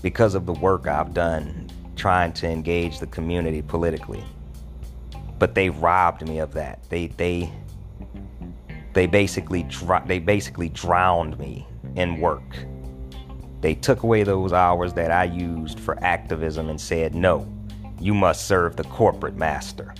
because 0.00 0.34
of 0.34 0.46
the 0.46 0.52
work 0.52 0.86
I've 0.86 1.12
done 1.12 1.68
trying 1.96 2.32
to 2.32 2.48
engage 2.48 3.00
the 3.00 3.06
community 3.08 3.60
politically. 3.60 4.22
But 5.38 5.54
they 5.54 5.70
robbed 5.70 6.26
me 6.26 6.38
of 6.38 6.52
that. 6.54 6.78
They, 6.88 7.08
they, 7.08 7.52
they 8.92 9.06
basically, 9.06 9.66
they 10.06 10.20
basically 10.20 10.68
drowned 10.68 11.38
me 11.38 11.66
in 11.96 12.20
work. 12.20 12.64
They 13.60 13.74
took 13.74 14.04
away 14.04 14.22
those 14.22 14.52
hours 14.52 14.92
that 14.94 15.10
I 15.10 15.24
used 15.24 15.80
for 15.80 16.02
activism 16.02 16.68
and 16.68 16.80
said, 16.80 17.14
no, 17.14 17.52
you 18.00 18.14
must 18.14 18.46
serve 18.46 18.76
the 18.76 18.84
corporate 18.84 19.36
master. 19.36 19.94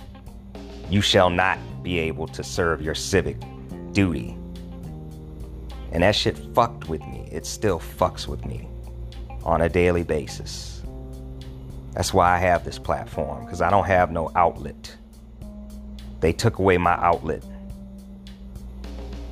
You 0.89 1.01
shall 1.01 1.29
not 1.29 1.59
be 1.83 1.99
able 1.99 2.27
to 2.27 2.43
serve 2.43 2.81
your 2.81 2.95
civic 2.95 3.37
duty. 3.91 4.37
And 5.91 6.03
that 6.03 6.15
shit 6.15 6.37
fucked 6.53 6.87
with 6.87 7.01
me. 7.01 7.27
It 7.31 7.45
still 7.45 7.79
fucks 7.79 8.27
with 8.27 8.45
me 8.45 8.67
on 9.43 9.61
a 9.61 9.69
daily 9.69 10.03
basis. 10.03 10.81
That's 11.93 12.13
why 12.13 12.35
I 12.35 12.37
have 12.37 12.63
this 12.63 12.77
platform, 12.77 13.45
because 13.45 13.61
I 13.61 13.69
don't 13.69 13.85
have 13.85 14.11
no 14.11 14.31
outlet. 14.35 14.95
They 16.19 16.33
took 16.33 16.59
away 16.59 16.77
my 16.77 16.93
outlet. 16.93 17.43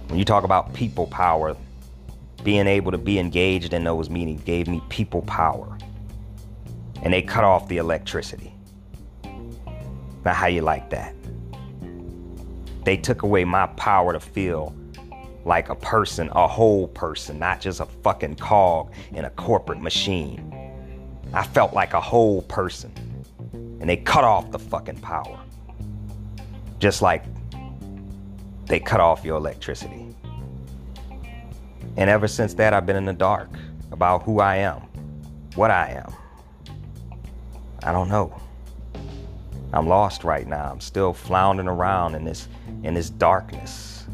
When 0.07 0.17
you 0.17 0.25
talk 0.25 0.43
about 0.43 0.73
people 0.73 1.07
power, 1.07 1.55
being 2.43 2.65
able 2.65 2.91
to 2.91 2.97
be 2.97 3.19
engaged 3.19 3.73
in 3.73 3.83
those 3.83 4.09
meetings 4.09 4.41
gave 4.43 4.67
me 4.67 4.81
people 4.89 5.21
power. 5.23 5.77
And 7.03 7.13
they 7.13 7.21
cut 7.21 7.43
off 7.43 7.67
the 7.67 7.77
electricity. 7.77 8.53
Now, 10.27 10.33
how 10.33 10.47
you 10.47 10.61
like 10.61 10.89
that? 10.89 11.15
They 12.83 12.97
took 12.97 13.23
away 13.23 13.45
my 13.45 13.65
power 13.77 14.11
to 14.11 14.19
feel 14.19 14.75
like 15.45 15.69
a 15.69 15.75
person, 15.75 16.27
a 16.33 16.45
whole 16.45 16.89
person, 16.89 17.39
not 17.39 17.61
just 17.61 17.79
a 17.79 17.85
fucking 17.85 18.35
cog 18.35 18.91
in 19.13 19.23
a 19.23 19.29
corporate 19.29 19.79
machine. 19.79 20.43
I 21.31 21.43
felt 21.43 21.73
like 21.73 21.93
a 21.93 22.01
whole 22.01 22.41
person. 22.41 22.91
And 23.79 23.89
they 23.89 23.95
cut 23.95 24.25
off 24.25 24.51
the 24.51 24.59
fucking 24.59 24.97
power. 24.97 25.39
Just 26.77 27.01
like 27.01 27.23
they 28.65 28.81
cut 28.81 28.99
off 28.99 29.23
your 29.23 29.37
electricity. 29.37 30.13
And 31.95 32.09
ever 32.09 32.27
since 32.27 32.53
that, 32.55 32.73
I've 32.73 32.85
been 32.85 32.97
in 32.97 33.05
the 33.05 33.13
dark 33.13 33.51
about 33.93 34.23
who 34.23 34.41
I 34.41 34.57
am, 34.57 34.81
what 35.55 35.71
I 35.71 35.91
am. 35.91 36.13
I 37.81 37.93
don't 37.93 38.09
know. 38.09 38.37
I'm 39.73 39.87
lost 39.87 40.23
right 40.23 40.47
now. 40.47 40.71
I'm 40.71 40.79
still 40.79 41.13
floundering 41.13 41.67
around 41.67 42.15
in 42.15 42.23
this 42.23 42.47
in 42.83 42.93
this 42.93 43.09
darkness. 43.09 44.05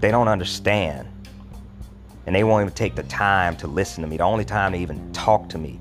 They 0.00 0.10
don't 0.10 0.28
understand. 0.28 1.08
And 2.26 2.34
they 2.34 2.44
won't 2.44 2.62
even 2.62 2.74
take 2.74 2.96
the 2.96 3.04
time 3.04 3.56
to 3.58 3.68
listen 3.68 4.02
to 4.02 4.08
me. 4.08 4.16
The 4.16 4.24
only 4.24 4.44
time 4.44 4.72
they 4.72 4.80
even 4.80 5.12
talk 5.12 5.48
to 5.50 5.58
me 5.58 5.78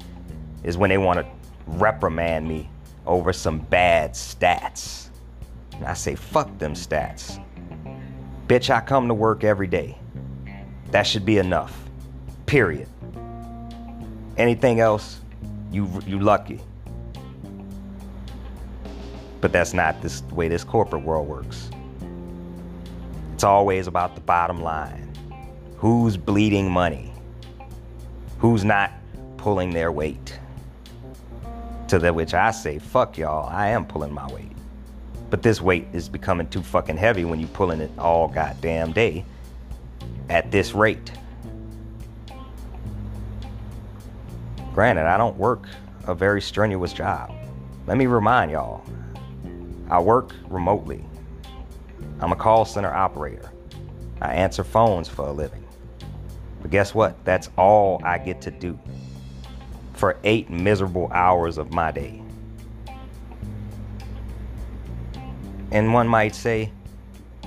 is 0.63 0.77
when 0.77 0.89
they 0.89 0.97
want 0.97 1.19
to 1.19 1.25
reprimand 1.65 2.47
me 2.47 2.69
over 3.05 3.33
some 3.33 3.59
bad 3.59 4.13
stats. 4.13 5.09
And 5.73 5.85
I 5.85 5.93
say, 5.93 6.15
fuck 6.15 6.55
them 6.59 6.73
stats. 6.73 7.43
Bitch, 8.47 8.69
I 8.69 8.79
come 8.79 9.07
to 9.07 9.13
work 9.13 9.43
every 9.43 9.67
day. 9.67 9.97
That 10.91 11.03
should 11.03 11.25
be 11.25 11.39
enough. 11.39 11.75
Period. 12.45 12.87
Anything 14.37 14.79
else, 14.79 15.19
you 15.71 15.89
you 16.05 16.19
lucky. 16.19 16.61
But 19.45 19.51
that's 19.51 19.75
not 19.75 20.01
this 20.01 20.21
the 20.21 20.33
way 20.33 20.47
this 20.47 20.63
corporate 20.63 21.03
world 21.03 21.27
works. 21.27 21.69
It's 23.35 23.43
always 23.43 23.85
about 23.85 24.15
the 24.15 24.21
bottom 24.21 24.63
line. 24.63 25.13
Who's 25.77 26.17
bleeding 26.17 26.71
money? 26.71 27.13
Who's 28.39 28.65
not 28.65 28.91
pulling 29.37 29.69
their 29.69 29.91
weight? 29.91 30.39
To 31.89 31.99
the 31.99 32.11
which 32.11 32.33
I 32.33 32.49
say, 32.49 32.79
fuck 32.79 33.19
y'all, 33.19 33.47
I 33.47 33.67
am 33.67 33.85
pulling 33.85 34.11
my 34.11 34.25
weight. 34.33 34.51
But 35.29 35.43
this 35.43 35.61
weight 35.61 35.85
is 35.93 36.09
becoming 36.09 36.47
too 36.47 36.63
fucking 36.63 36.97
heavy 36.97 37.23
when 37.23 37.39
you're 37.39 37.47
pulling 37.49 37.81
it 37.81 37.91
all 37.99 38.27
goddamn 38.27 38.93
day 38.93 39.25
at 40.27 40.49
this 40.49 40.73
rate. 40.73 41.11
Granted, 44.73 45.05
I 45.05 45.17
don't 45.17 45.37
work 45.37 45.67
a 46.07 46.15
very 46.15 46.41
strenuous 46.41 46.93
job. 46.93 47.31
Let 47.85 47.97
me 47.97 48.07
remind 48.07 48.49
y'all 48.49 48.83
I 49.89 49.99
work 49.99 50.33
remotely. 50.47 51.03
I'm 52.19 52.31
a 52.31 52.35
call 52.35 52.65
center 52.65 52.93
operator. 52.93 53.51
I 54.21 54.33
answer 54.33 54.63
phones 54.63 55.07
for 55.07 55.27
a 55.27 55.31
living. 55.31 55.63
But 56.61 56.71
guess 56.71 56.95
what? 56.95 57.23
That's 57.25 57.49
all 57.57 58.01
I 58.03 58.17
get 58.17 58.41
to 58.41 58.51
do 58.51 58.79
for 59.93 60.17
eight 60.23 60.49
miserable 60.49 61.11
hours 61.13 61.57
of 61.57 61.71
my 61.71 61.91
day. 61.91 62.21
And 65.71 65.93
one 65.93 66.07
might 66.07 66.35
say, 66.35 66.71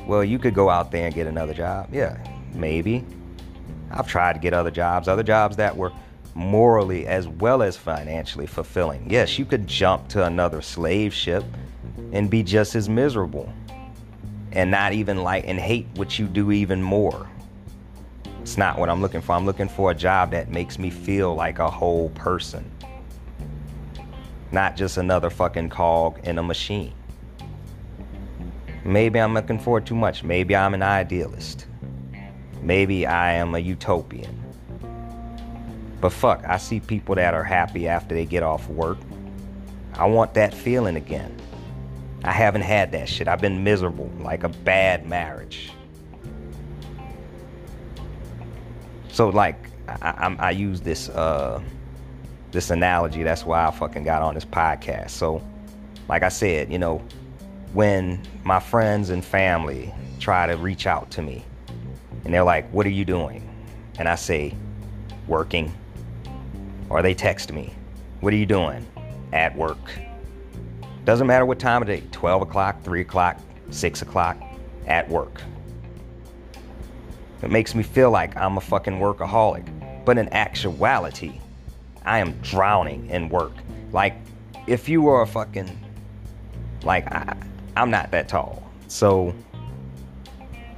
well, 0.06 0.22
you 0.22 0.38
could 0.38 0.54
go 0.54 0.68
out 0.70 0.90
there 0.90 1.06
and 1.06 1.14
get 1.14 1.26
another 1.26 1.54
job. 1.54 1.88
Yeah, 1.92 2.18
maybe. 2.54 3.04
I've 3.90 4.06
tried 4.06 4.34
to 4.34 4.38
get 4.38 4.52
other 4.52 4.70
jobs, 4.70 5.08
other 5.08 5.22
jobs 5.22 5.56
that 5.56 5.76
were 5.76 5.92
morally 6.34 7.06
as 7.06 7.26
well 7.26 7.62
as 7.62 7.76
financially 7.76 8.46
fulfilling. 8.46 9.08
Yes, 9.10 9.38
you 9.38 9.44
could 9.44 9.66
jump 9.66 10.08
to 10.08 10.24
another 10.24 10.62
slave 10.62 11.12
ship 11.12 11.44
and 12.12 12.30
be 12.30 12.42
just 12.42 12.74
as 12.74 12.88
miserable 12.88 13.52
and 14.52 14.70
not 14.70 14.92
even 14.92 15.22
like 15.22 15.44
and 15.46 15.58
hate 15.58 15.86
what 15.94 16.18
you 16.18 16.26
do 16.26 16.52
even 16.52 16.82
more. 16.82 17.28
It's 18.40 18.56
not 18.56 18.78
what 18.78 18.88
I'm 18.88 19.02
looking 19.02 19.20
for. 19.20 19.32
I'm 19.32 19.44
looking 19.44 19.68
for 19.68 19.90
a 19.90 19.94
job 19.94 20.30
that 20.30 20.50
makes 20.50 20.78
me 20.78 20.90
feel 20.90 21.34
like 21.34 21.58
a 21.58 21.70
whole 21.70 22.08
person, 22.10 22.70
not 24.52 24.74
just 24.74 24.96
another 24.96 25.28
fucking 25.28 25.68
cog 25.68 26.20
in 26.26 26.38
a 26.38 26.42
machine. 26.42 26.94
Maybe 28.84 29.20
I'm 29.20 29.34
looking 29.34 29.58
for 29.58 29.80
too 29.80 29.94
much. 29.94 30.24
Maybe 30.24 30.56
I'm 30.56 30.72
an 30.72 30.82
idealist. 30.82 31.66
Maybe 32.62 33.06
I 33.06 33.32
am 33.32 33.54
a 33.54 33.58
utopian. 33.58 34.42
But 36.00 36.12
fuck, 36.12 36.42
I 36.46 36.56
see 36.56 36.80
people 36.80 37.16
that 37.16 37.34
are 37.34 37.44
happy 37.44 37.86
after 37.86 38.14
they 38.14 38.24
get 38.24 38.42
off 38.42 38.68
work. 38.68 38.98
I 39.94 40.06
want 40.06 40.32
that 40.34 40.54
feeling 40.54 40.96
again. 40.96 41.36
I 42.24 42.32
haven't 42.32 42.62
had 42.62 42.92
that 42.92 43.08
shit. 43.08 43.28
I've 43.28 43.40
been 43.40 43.62
miserable, 43.62 44.10
like 44.18 44.42
a 44.42 44.48
bad 44.48 45.06
marriage. 45.08 45.70
So, 49.12 49.28
like, 49.28 49.70
I, 49.88 49.94
I, 50.02 50.36
I 50.48 50.50
use 50.50 50.80
this 50.80 51.08
uh, 51.08 51.62
this 52.50 52.70
analogy. 52.70 53.22
That's 53.22 53.44
why 53.44 53.66
I 53.66 53.70
fucking 53.70 54.04
got 54.04 54.22
on 54.22 54.34
this 54.34 54.44
podcast. 54.44 55.10
So, 55.10 55.42
like 56.08 56.22
I 56.22 56.28
said, 56.28 56.72
you 56.72 56.78
know, 56.78 57.02
when 57.72 58.20
my 58.44 58.60
friends 58.60 59.10
and 59.10 59.24
family 59.24 59.92
try 60.18 60.46
to 60.46 60.56
reach 60.56 60.86
out 60.86 61.10
to 61.12 61.22
me, 61.22 61.44
and 62.24 62.34
they're 62.34 62.44
like, 62.44 62.68
"What 62.70 62.86
are 62.86 62.90
you 62.90 63.04
doing?" 63.04 63.48
and 63.98 64.08
I 64.08 64.16
say, 64.16 64.54
"Working," 65.26 65.72
or 66.90 67.00
they 67.02 67.14
text 67.14 67.52
me, 67.52 67.72
"What 68.20 68.32
are 68.32 68.36
you 68.36 68.46
doing?" 68.46 68.86
At 69.32 69.54
work. 69.56 69.78
Doesn't 71.08 71.26
matter 71.26 71.46
what 71.46 71.58
time 71.58 71.80
of 71.80 71.88
day 71.88 72.02
12 72.12 72.42
o'clock, 72.42 72.82
3 72.82 73.00
o'clock, 73.00 73.40
6 73.70 74.02
o'clock, 74.02 74.36
at 74.86 75.08
work. 75.08 75.40
It 77.42 77.50
makes 77.50 77.74
me 77.74 77.82
feel 77.82 78.10
like 78.10 78.36
I'm 78.36 78.58
a 78.58 78.60
fucking 78.60 78.98
workaholic. 78.98 80.04
But 80.04 80.18
in 80.18 80.30
actuality, 80.34 81.40
I 82.04 82.18
am 82.18 82.32
drowning 82.42 83.08
in 83.08 83.30
work. 83.30 83.54
Like, 83.90 84.16
if 84.66 84.86
you 84.86 85.00
were 85.00 85.22
a 85.22 85.26
fucking. 85.26 85.82
Like, 86.82 87.10
I, 87.10 87.38
I'm 87.74 87.90
not 87.90 88.10
that 88.10 88.28
tall. 88.28 88.62
So, 88.88 89.34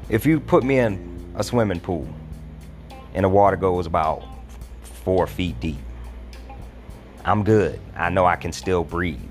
if 0.09 0.25
you 0.25 0.39
put 0.39 0.63
me 0.63 0.79
in 0.79 1.35
a 1.35 1.43
swimming 1.43 1.81
pool 1.81 2.07
and 3.15 3.25
the 3.25 3.29
water 3.29 3.57
goes 3.57 3.85
about 3.85 4.23
four 4.85 5.27
feet 5.27 5.59
deep, 5.59 5.81
I'm 7.25 7.43
good. 7.43 7.81
I 7.97 8.11
know 8.11 8.27
I 8.27 8.37
can 8.37 8.53
still 8.53 8.85
breathe. 8.85 9.30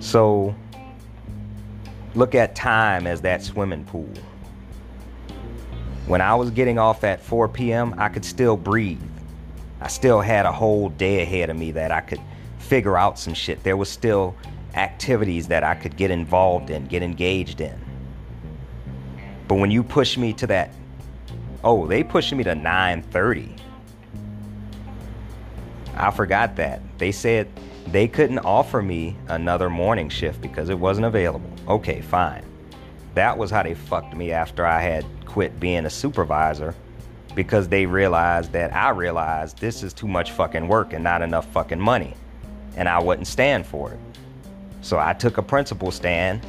So 0.00 0.54
look 2.14 2.34
at 2.34 2.54
time 2.54 3.06
as 3.06 3.20
that 3.22 3.42
swimming 3.42 3.84
pool. 3.84 4.12
When 6.06 6.20
I 6.20 6.34
was 6.34 6.50
getting 6.50 6.78
off 6.78 7.04
at 7.04 7.20
4 7.20 7.48
p.m., 7.48 7.94
I 7.98 8.08
could 8.08 8.24
still 8.24 8.56
breathe. 8.56 9.02
I 9.80 9.88
still 9.88 10.20
had 10.20 10.46
a 10.46 10.52
whole 10.52 10.88
day 10.88 11.22
ahead 11.22 11.50
of 11.50 11.56
me 11.56 11.70
that 11.72 11.92
I 11.92 12.00
could 12.00 12.20
figure 12.58 12.96
out 12.96 13.18
some 13.18 13.34
shit. 13.34 13.62
There 13.62 13.76
was 13.76 13.88
still 13.88 14.34
activities 14.74 15.48
that 15.48 15.62
I 15.64 15.74
could 15.74 15.96
get 15.96 16.10
involved 16.10 16.70
in, 16.70 16.86
get 16.86 17.02
engaged 17.02 17.60
in. 17.60 17.78
But 19.46 19.56
when 19.56 19.70
you 19.70 19.82
push 19.82 20.16
me 20.16 20.32
to 20.34 20.46
that, 20.48 20.72
oh, 21.64 21.86
they 21.86 22.02
pushed 22.02 22.32
me 22.32 22.44
to 22.44 22.54
9:30. 22.54 23.56
I 25.94 26.10
forgot 26.10 26.56
that. 26.56 26.80
They 26.98 27.12
said 27.12 27.48
they 27.92 28.08
couldn't 28.08 28.40
offer 28.40 28.82
me 28.82 29.16
another 29.28 29.70
morning 29.70 30.08
shift 30.08 30.40
because 30.40 30.68
it 30.68 30.78
wasn't 30.78 31.06
available. 31.06 31.50
Okay, 31.68 32.00
fine. 32.00 32.44
That 33.14 33.36
was 33.36 33.50
how 33.50 33.62
they 33.62 33.74
fucked 33.74 34.16
me 34.16 34.32
after 34.32 34.66
I 34.66 34.80
had 34.80 35.04
quit 35.24 35.58
being 35.58 35.86
a 35.86 35.90
supervisor 35.90 36.74
because 37.34 37.68
they 37.68 37.86
realized 37.86 38.52
that 38.52 38.74
I 38.74 38.90
realized 38.90 39.58
this 39.58 39.82
is 39.82 39.92
too 39.92 40.08
much 40.08 40.32
fucking 40.32 40.66
work 40.66 40.92
and 40.92 41.04
not 41.04 41.22
enough 41.22 41.46
fucking 41.52 41.80
money. 41.80 42.14
And 42.76 42.88
I 42.88 43.00
wouldn't 43.00 43.26
stand 43.26 43.66
for 43.66 43.92
it. 43.92 43.98
So 44.80 44.98
I 44.98 45.12
took 45.12 45.38
a 45.38 45.42
principal 45.42 45.90
stand 45.90 46.44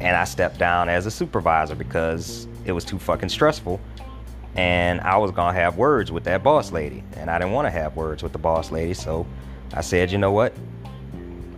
and 0.00 0.16
I 0.16 0.24
stepped 0.24 0.58
down 0.58 0.88
as 0.88 1.06
a 1.06 1.10
supervisor 1.10 1.74
because 1.74 2.48
it 2.64 2.72
was 2.72 2.84
too 2.84 2.98
fucking 2.98 3.28
stressful. 3.28 3.80
And 4.56 5.00
I 5.00 5.16
was 5.16 5.30
gonna 5.30 5.52
have 5.52 5.76
words 5.76 6.12
with 6.12 6.24
that 6.24 6.42
boss 6.42 6.72
lady. 6.72 7.02
And 7.16 7.30
I 7.30 7.38
didn't 7.38 7.52
wanna 7.52 7.70
have 7.70 7.96
words 7.96 8.22
with 8.22 8.32
the 8.32 8.38
boss 8.38 8.70
lady. 8.70 8.94
So 8.94 9.26
I 9.72 9.80
said, 9.80 10.10
you 10.10 10.18
know 10.18 10.32
what? 10.32 10.54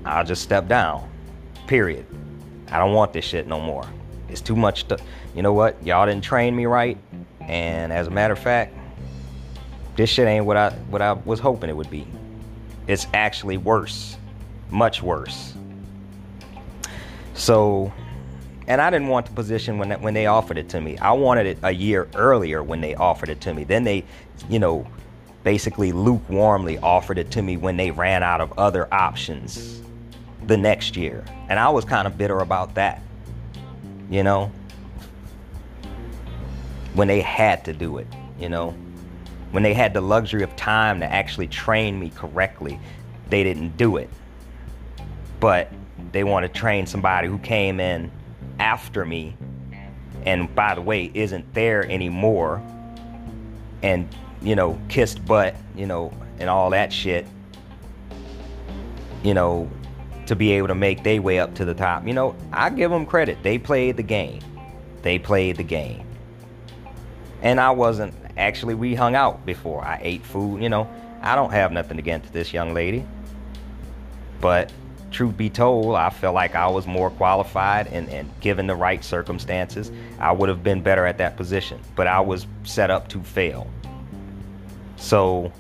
I'll 0.08 0.24
just 0.24 0.42
step 0.42 0.68
down. 0.68 1.08
Period. 1.66 2.06
I 2.70 2.78
don't 2.78 2.94
want 2.94 3.12
this 3.12 3.24
shit 3.24 3.46
no 3.46 3.60
more. 3.60 3.86
It's 4.28 4.40
too 4.40 4.56
much 4.56 4.88
to, 4.88 4.98
you 5.34 5.42
know 5.42 5.52
what? 5.52 5.82
Y'all 5.84 6.06
didn't 6.06 6.24
train 6.24 6.56
me 6.56 6.66
right. 6.66 6.98
And 7.40 7.92
as 7.92 8.06
a 8.06 8.10
matter 8.10 8.32
of 8.32 8.38
fact, 8.38 8.74
this 9.96 10.08
shit 10.10 10.26
ain't 10.26 10.44
what 10.44 10.56
I 10.56 10.70
what 10.90 11.02
I 11.02 11.12
was 11.12 11.40
hoping 11.40 11.70
it 11.70 11.76
would 11.76 11.90
be. 11.90 12.06
It's 12.86 13.06
actually 13.14 13.56
worse. 13.56 14.16
Much 14.70 15.02
worse. 15.02 15.54
So, 17.34 17.92
and 18.66 18.80
I 18.80 18.90
didn't 18.90 19.08
want 19.08 19.26
the 19.26 19.32
position 19.32 19.78
when 19.78 19.90
when 20.02 20.14
they 20.14 20.26
offered 20.26 20.58
it 20.58 20.68
to 20.70 20.80
me. 20.80 20.98
I 20.98 21.12
wanted 21.12 21.46
it 21.46 21.58
a 21.62 21.72
year 21.72 22.08
earlier 22.14 22.62
when 22.62 22.80
they 22.80 22.94
offered 22.94 23.28
it 23.28 23.40
to 23.42 23.54
me. 23.54 23.64
Then 23.64 23.84
they, 23.84 24.04
you 24.48 24.58
know, 24.58 24.86
basically 25.42 25.92
lukewarmly 25.92 26.78
offered 26.82 27.18
it 27.18 27.30
to 27.32 27.42
me 27.42 27.56
when 27.56 27.76
they 27.76 27.90
ran 27.90 28.22
out 28.22 28.40
of 28.40 28.58
other 28.58 28.92
options 28.92 29.82
the 30.48 30.56
next 30.56 30.96
year. 30.96 31.24
And 31.48 31.60
I 31.60 31.68
was 31.68 31.84
kind 31.84 32.08
of 32.08 32.18
bitter 32.18 32.40
about 32.40 32.74
that. 32.74 33.00
You 34.10 34.24
know? 34.24 34.50
When 36.94 37.06
they 37.06 37.20
had 37.20 37.64
to 37.66 37.72
do 37.72 37.98
it, 37.98 38.08
you 38.40 38.48
know? 38.48 38.70
When 39.52 39.62
they 39.62 39.74
had 39.74 39.94
the 39.94 40.00
luxury 40.00 40.42
of 40.42 40.54
time 40.56 40.98
to 41.00 41.06
actually 41.06 41.46
train 41.46 42.00
me 42.00 42.10
correctly, 42.10 42.80
they 43.30 43.44
didn't 43.44 43.76
do 43.76 43.96
it. 43.96 44.10
But 45.38 45.72
they 46.10 46.24
want 46.24 46.44
to 46.44 46.48
train 46.48 46.86
somebody 46.86 47.28
who 47.28 47.38
came 47.38 47.78
in 47.78 48.10
after 48.58 49.04
me 49.04 49.36
and 50.28 50.54
by 50.54 50.74
the 50.74 50.82
way, 50.82 51.10
isn't 51.14 51.54
there 51.54 51.88
anymore, 51.90 52.62
and 53.82 54.14
you 54.42 54.54
know, 54.54 54.78
kissed 54.88 55.24
butt, 55.24 55.56
you 55.74 55.86
know, 55.86 56.12
and 56.38 56.50
all 56.50 56.70
that 56.70 56.92
shit, 56.92 57.26
you 59.22 59.34
know, 59.34 59.70
to 60.28 60.36
be 60.36 60.52
able 60.52 60.68
to 60.68 60.74
make 60.74 61.02
their 61.02 61.20
way 61.20 61.38
up 61.38 61.54
to 61.54 61.64
the 61.64 61.74
top. 61.74 62.06
You 62.06 62.12
know, 62.12 62.36
I 62.52 62.70
give 62.70 62.90
them 62.90 63.06
credit. 63.06 63.42
They 63.42 63.58
played 63.58 63.96
the 63.96 64.02
game. 64.02 64.40
They 65.02 65.18
played 65.18 65.56
the 65.56 65.62
game. 65.62 66.06
And 67.42 67.58
I 67.58 67.70
wasn't 67.70 68.14
actually 68.36 68.74
we 68.74 68.94
hung 68.94 69.14
out 69.14 69.44
before. 69.46 69.82
I 69.84 69.98
ate 70.02 70.24
food, 70.24 70.62
you 70.62 70.68
know. 70.68 70.88
I 71.22 71.34
don't 71.34 71.50
have 71.50 71.72
nothing 71.72 71.98
against 71.98 72.32
this 72.32 72.52
young 72.52 72.74
lady. 72.74 73.04
But 74.40 74.70
truth 75.10 75.36
be 75.36 75.48
told, 75.48 75.96
I 75.96 76.10
felt 76.10 76.34
like 76.34 76.54
I 76.54 76.68
was 76.68 76.86
more 76.86 77.10
qualified 77.10 77.86
and, 77.88 78.08
and 78.10 78.30
given 78.40 78.66
the 78.66 78.76
right 78.76 79.02
circumstances, 79.02 79.90
I 80.20 80.30
would 80.32 80.48
have 80.48 80.62
been 80.62 80.82
better 80.82 81.06
at 81.06 81.18
that 81.18 81.36
position. 81.36 81.80
But 81.96 82.06
I 82.06 82.20
was 82.20 82.46
set 82.64 82.90
up 82.90 83.08
to 83.08 83.22
fail. 83.22 83.66
So 84.96 85.50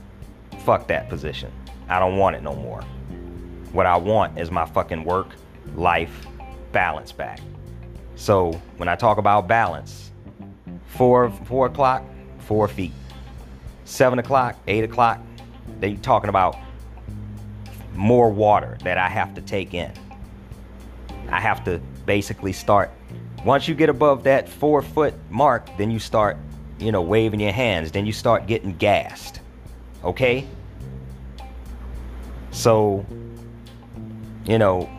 fuck 0.60 0.88
that 0.88 1.08
position. 1.08 1.50
I 1.88 1.98
don't 1.98 2.18
want 2.18 2.36
it 2.36 2.42
no 2.42 2.54
more. 2.54 2.84
What 3.72 3.86
I 3.86 3.96
want 3.96 4.38
is 4.38 4.50
my 4.50 4.64
fucking 4.64 5.04
work 5.04 5.28
life 5.74 6.26
balance 6.72 7.12
back. 7.12 7.40
So 8.16 8.52
when 8.78 8.88
I 8.88 8.96
talk 8.96 9.18
about 9.18 9.46
balance, 9.46 10.10
four 10.86 11.30
four 11.30 11.66
o'clock, 11.66 12.02
four 12.38 12.66
feet. 12.68 12.92
Seven 13.84 14.18
o'clock, 14.18 14.56
eight 14.66 14.84
o'clock, 14.84 15.20
they 15.80 15.94
talking 15.94 16.28
about 16.28 16.56
more 17.94 18.30
water 18.30 18.78
that 18.84 18.98
I 18.98 19.08
have 19.08 19.34
to 19.34 19.40
take 19.40 19.74
in. 19.74 19.92
I 21.30 21.40
have 21.40 21.64
to 21.64 21.78
basically 22.06 22.52
start. 22.52 22.90
Once 23.44 23.68
you 23.68 23.74
get 23.74 23.88
above 23.88 24.24
that 24.24 24.48
four 24.48 24.82
foot 24.82 25.14
mark, 25.30 25.68
then 25.76 25.90
you 25.90 25.98
start, 25.98 26.36
you 26.78 26.90
know, 26.90 27.02
waving 27.02 27.40
your 27.40 27.52
hands. 27.52 27.92
Then 27.92 28.06
you 28.06 28.12
start 28.12 28.46
getting 28.46 28.76
gassed. 28.76 29.40
Okay? 30.04 30.46
So, 32.50 33.04
you 34.48 34.58
know, 34.58 34.90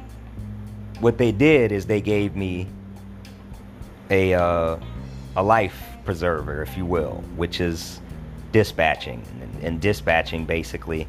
what 1.01 1.17
they 1.17 1.33
did 1.33 1.73
is 1.73 1.85
they 1.85 2.01
gave 2.01 2.35
me 2.35 2.67
a 4.09 4.33
uh, 4.33 4.77
a 5.35 5.43
life 5.43 5.83
preserver, 6.05 6.62
if 6.62 6.77
you 6.77 6.85
will, 6.85 7.23
which 7.35 7.59
is 7.59 7.99
dispatching. 8.51 9.21
And, 9.41 9.63
and 9.63 9.81
dispatching 9.81 10.45
basically 10.45 11.07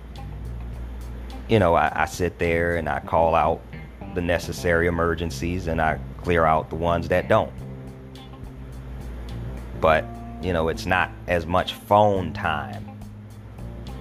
you 1.51 1.59
know, 1.59 1.75
I, 1.75 2.03
I 2.03 2.05
sit 2.07 2.39
there 2.39 2.77
and 2.77 2.89
I 2.89 3.01
call 3.01 3.35
out 3.35 3.61
the 4.15 4.21
necessary 4.21 4.87
emergencies 4.87 5.67
and 5.67 5.83
I 5.83 5.99
clear 6.23 6.45
out 6.45 6.71
the 6.71 6.77
ones 6.77 7.09
that 7.09 7.29
don't. 7.29 7.53
But, 9.81 10.05
you 10.41 10.53
know, 10.53 10.69
it's 10.69 10.87
not 10.87 11.11
as 11.27 11.47
much 11.47 11.75
phone 11.75 12.33
time. 12.33 12.87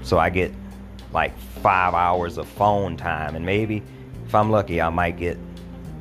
So 0.04 0.20
I 0.20 0.30
get 0.30 0.54
like 1.12 1.38
five 1.40 1.96
hours 1.96 2.38
of 2.38 2.48
phone 2.48 2.96
time, 2.96 3.36
and 3.36 3.44
maybe 3.44 3.82
if 4.30 4.36
I'm 4.36 4.52
lucky, 4.52 4.80
I 4.80 4.90
might 4.90 5.18
get 5.18 5.40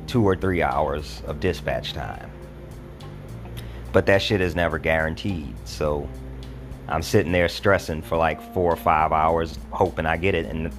two 0.05 0.23
or 0.23 0.35
three 0.35 0.61
hours 0.61 1.23
of 1.25 1.39
dispatch 1.39 1.93
time. 1.93 2.29
But 3.91 4.05
that 4.05 4.21
shit 4.21 4.39
is 4.39 4.53
never 4.53 4.77
guaranteed. 4.77 5.55
So 5.67 6.07
I'm 6.87 7.01
sitting 7.01 7.31
there 7.31 7.49
stressing 7.49 8.03
for 8.03 8.17
like 8.17 8.39
four 8.53 8.71
or 8.71 8.75
five 8.75 9.11
hours, 9.11 9.57
hoping 9.71 10.05
I 10.05 10.17
get 10.17 10.35
it. 10.35 10.45
And 10.45 10.71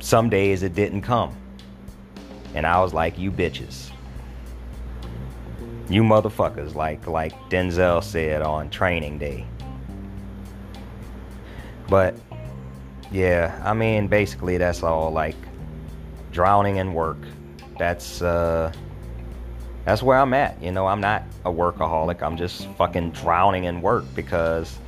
some 0.00 0.28
days 0.28 0.62
it 0.62 0.74
didn't 0.74 1.00
come. 1.00 1.34
And 2.54 2.66
I 2.66 2.78
was 2.82 2.92
like, 2.92 3.18
you 3.18 3.32
bitches. 3.32 3.90
You 5.88 6.02
motherfuckers, 6.02 6.74
like 6.74 7.06
like 7.06 7.32
Denzel 7.48 8.04
said 8.04 8.42
on 8.42 8.68
training 8.68 9.16
day. 9.16 9.46
But 11.88 12.16
yeah, 13.10 13.58
I 13.64 13.72
mean 13.72 14.08
basically 14.08 14.58
that's 14.58 14.82
all 14.82 15.10
like 15.10 15.36
drowning 16.30 16.76
in 16.76 16.94
work. 16.94 17.18
That's 17.78 18.22
uh 18.22 18.72
that's 19.84 20.02
where 20.02 20.18
I'm 20.18 20.34
at. 20.34 20.62
You 20.62 20.72
know, 20.72 20.86
I'm 20.86 21.00
not 21.00 21.24
a 21.44 21.50
workaholic. 21.50 22.22
I'm 22.22 22.36
just 22.36 22.66
fucking 22.76 23.12
drowning 23.12 23.64
in 23.64 23.80
work 23.80 24.04
because 24.14 24.78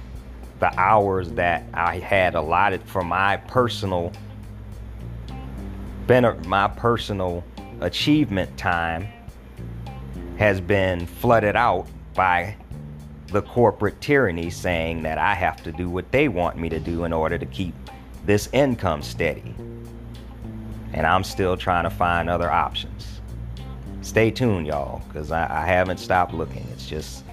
the 0.60 0.78
hours 0.78 1.30
that 1.32 1.64
I 1.74 1.98
had 1.98 2.34
allotted 2.34 2.82
for 2.84 3.02
my 3.02 3.36
personal 3.36 4.12
been 6.06 6.24
my 6.46 6.68
personal 6.68 7.42
achievement 7.80 8.56
time 8.56 9.08
has 10.38 10.60
been 10.60 11.06
flooded 11.06 11.56
out 11.56 11.86
by 12.14 12.54
the 13.28 13.42
corporate 13.42 14.00
tyranny 14.00 14.50
saying 14.50 15.02
that 15.02 15.18
I 15.18 15.34
have 15.34 15.62
to 15.62 15.72
do 15.72 15.88
what 15.88 16.10
they 16.12 16.28
want 16.28 16.58
me 16.58 16.68
to 16.68 16.78
do 16.78 17.04
in 17.04 17.12
order 17.12 17.38
to 17.38 17.46
keep 17.46 17.74
this 18.26 18.48
income 18.52 19.02
steady. 19.02 19.54
And 20.92 21.06
I'm 21.06 21.24
still 21.24 21.56
trying 21.56 21.84
to 21.84 21.90
find 21.90 22.28
other 22.28 22.50
options. 22.50 23.20
Stay 24.02 24.30
tuned, 24.30 24.66
y'all, 24.66 25.02
because 25.08 25.30
I, 25.30 25.62
I, 25.62 25.64
haven't 25.64 25.98
stopped 25.98 26.34
looking. 26.34 26.66
It's 26.72 26.86
just, 26.86 27.24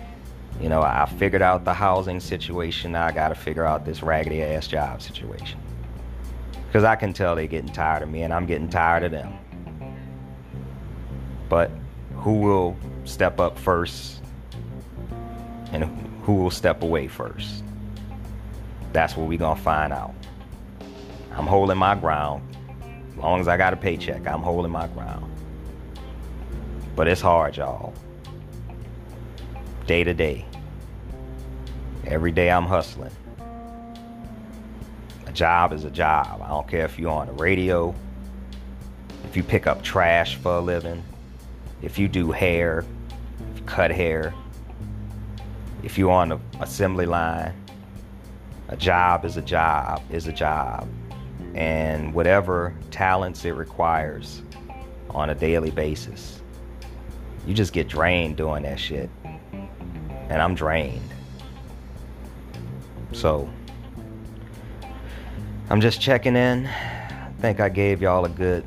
you 0.62 0.70
know, 0.70 0.82
I 0.82 1.08
figured 1.18 1.42
out 1.42 1.66
the 1.66 1.74
housing 1.74 2.20
situation. 2.20 2.92
Now 2.92 3.08
I 3.08 3.12
got 3.12 3.30
to 3.30 3.36
figure 3.36 3.66
out 3.66 3.86
this 3.86 4.04
raggedy 4.04 4.44
ass 4.44 4.68
job 4.68 5.02
situation. 5.02 5.60
Because 6.68 6.84
I 6.84 6.96
can 6.96 7.12
tell 7.12 7.36
they're 7.36 7.48
getting 7.48 7.74
tired 7.74 8.04
of 8.04 8.10
me 8.10 8.22
and 8.22 8.32
I'm 8.32 8.46
getting 8.46 8.70
tired 8.70 9.04
of 9.04 9.12
them. 9.12 9.34
But 11.50 11.72
who 12.18 12.34
will 12.34 12.78
step 13.06 13.40
up 13.40 13.58
first 13.58 14.22
and 15.72 15.86
who 16.24 16.36
will 16.36 16.52
step 16.52 16.84
away 16.84 17.08
first? 17.08 17.64
That's 18.94 19.18
what 19.18 19.28
we're 19.28 19.40
going 19.40 19.58
to 19.58 19.64
find 19.64 19.92
out. 19.92 20.14
I'm 21.32 21.48
holding 21.48 21.78
my 21.78 21.96
ground. 21.96 22.44
As 23.20 23.24
long 23.24 23.42
as 23.42 23.50
I 23.50 23.58
got 23.58 23.74
a 23.74 23.76
paycheck, 23.76 24.26
I'm 24.26 24.42
holding 24.42 24.72
my 24.72 24.88
ground. 24.88 25.30
But 26.96 27.10
it's 27.10 27.20
hard, 27.20 27.58
y'all. 27.58 27.94
Day 29.86 30.06
to 30.06 30.14
day. 30.14 30.46
Every 32.06 32.32
day 32.32 32.50
I'm 32.50 32.64
hustling. 32.64 33.12
A 35.28 35.34
job 35.34 35.74
is 35.74 35.84
a 35.84 35.90
job. 35.90 36.42
I 36.42 36.48
don't 36.48 36.66
care 36.66 36.86
if 36.86 36.98
you're 36.98 37.12
on 37.12 37.28
the 37.28 37.34
radio, 37.34 37.94
if 39.26 39.36
you 39.36 39.44
pick 39.44 39.68
up 39.68 39.84
trash 39.84 40.38
for 40.38 40.54
a 40.54 40.62
living, 40.62 41.04
if 41.82 42.00
you 42.00 42.08
do 42.08 42.32
hair, 42.32 42.86
if 43.52 43.60
you 43.60 43.66
cut 43.66 43.92
hair, 43.92 44.34
if 45.84 45.98
you're 45.98 46.12
on 46.12 46.30
the 46.30 46.40
assembly 46.62 47.06
line. 47.06 47.54
A 48.70 48.78
job 48.78 49.26
is 49.26 49.36
a 49.36 49.42
job, 49.42 50.02
is 50.10 50.28
a 50.28 50.32
job. 50.32 50.88
And 51.60 52.14
whatever 52.14 52.74
talents 52.90 53.44
it 53.44 53.52
requires 53.52 54.42
on 55.10 55.30
a 55.30 55.36
daily 55.36 55.72
basis, 55.72 56.42
you 57.46 57.54
just 57.54 57.74
get 57.74 57.90
drained 57.90 58.38
doing 58.38 58.64
that 58.64 58.80
shit. 58.80 59.10
And 59.24 60.42
I'm 60.42 60.56
drained. 60.56 61.10
So, 63.12 63.50
I'm 65.70 65.82
just 65.82 66.00
checking 66.00 66.38
in. 66.38 66.66
I 66.68 67.32
think 67.42 67.60
I 67.60 67.68
gave 67.68 68.02
y'all 68.02 68.24
a 68.24 68.30
good 68.30 68.64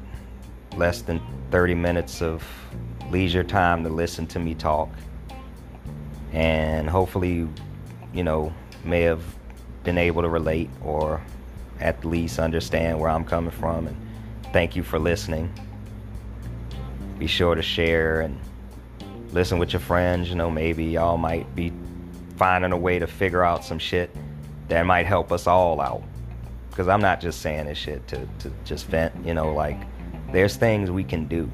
less 0.76 1.00
than 1.00 1.20
30 1.50 1.74
minutes 1.74 2.20
of 2.20 2.44
leisure 3.10 3.44
time 3.44 3.82
to 3.84 3.88
listen 3.88 4.26
to 4.26 4.38
me 4.38 4.54
talk. 4.54 4.90
And 6.32 6.90
hopefully, 6.90 7.48
you 8.12 8.22
know, 8.22 8.52
may 8.84 9.00
have 9.02 9.22
been 9.82 9.98
able 9.98 10.22
to 10.22 10.28
relate 10.28 10.68
or 10.82 11.22
at 11.82 12.04
least 12.04 12.38
understand 12.38 12.98
where 12.98 13.10
I'm 13.10 13.24
coming 13.24 13.50
from. 13.50 13.88
And 13.88 13.96
thank 14.52 14.76
you 14.76 14.82
for 14.82 14.98
listening. 14.98 15.52
Be 17.18 17.26
sure 17.26 17.54
to 17.54 17.62
share 17.62 18.20
and 18.20 18.38
listen 19.32 19.58
with 19.58 19.72
your 19.72 19.80
friends. 19.80 20.28
You 20.28 20.36
know, 20.36 20.50
maybe 20.50 20.84
y'all 20.84 21.18
might 21.18 21.54
be 21.54 21.72
finding 22.36 22.72
a 22.72 22.76
way 22.76 22.98
to 22.98 23.06
figure 23.06 23.42
out 23.42 23.64
some 23.64 23.78
shit 23.78 24.10
that 24.68 24.86
might 24.86 25.06
help 25.06 25.32
us 25.32 25.46
all 25.46 25.80
out 25.80 26.02
because 26.70 26.88
I'm 26.88 27.02
not 27.02 27.20
just 27.20 27.42
saying 27.42 27.66
this 27.66 27.76
shit 27.76 28.06
to, 28.08 28.26
to 28.38 28.50
just 28.64 28.86
vent, 28.86 29.14
you 29.26 29.34
know, 29.34 29.52
like 29.52 29.78
there's 30.32 30.56
things 30.56 30.90
we 30.90 31.04
can 31.04 31.26
do. 31.26 31.50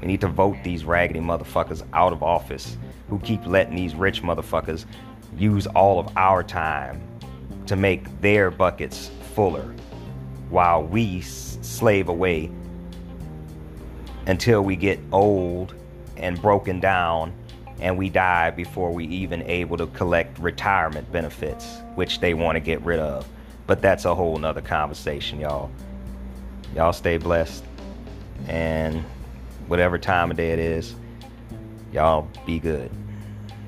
We 0.00 0.06
need 0.06 0.20
to 0.20 0.28
vote 0.28 0.58
these 0.62 0.84
raggedy 0.84 1.20
motherfuckers 1.20 1.86
out 1.94 2.12
of 2.12 2.22
office 2.22 2.76
who 3.08 3.18
keep 3.20 3.46
letting 3.46 3.74
these 3.74 3.94
rich 3.94 4.22
motherfuckers 4.22 4.84
use 5.38 5.66
all 5.68 5.98
of 5.98 6.14
our 6.16 6.42
time 6.42 7.00
to 7.66 7.76
make 7.76 8.20
their 8.20 8.50
buckets 8.50 9.10
fuller 9.36 9.72
while 10.50 10.82
we 10.82 11.20
slave 11.20 12.08
away 12.08 12.50
until 14.26 14.62
we 14.62 14.74
get 14.74 14.98
old 15.12 15.74
and 16.16 16.42
broken 16.42 16.80
down 16.80 17.32
and 17.78 17.96
we 17.96 18.08
die 18.08 18.50
before 18.50 18.90
we 18.90 19.06
even 19.06 19.42
able 19.42 19.76
to 19.76 19.86
collect 19.88 20.36
retirement 20.40 21.10
benefits 21.12 21.78
which 21.94 22.18
they 22.18 22.34
want 22.34 22.56
to 22.56 22.60
get 22.60 22.80
rid 22.82 22.98
of 22.98 23.24
but 23.66 23.82
that's 23.82 24.04
a 24.04 24.14
whole 24.14 24.38
nother 24.38 24.60
conversation, 24.60 25.40
y'all. 25.40 25.70
Y'all 26.74 26.92
stay 26.92 27.16
blessed. 27.16 27.64
And 28.48 29.02
whatever 29.66 29.98
time 29.98 30.30
of 30.30 30.36
day 30.36 30.52
it 30.52 30.58
is, 30.58 30.94
y'all 31.92 32.28
be 32.44 32.58
good. 32.58 32.90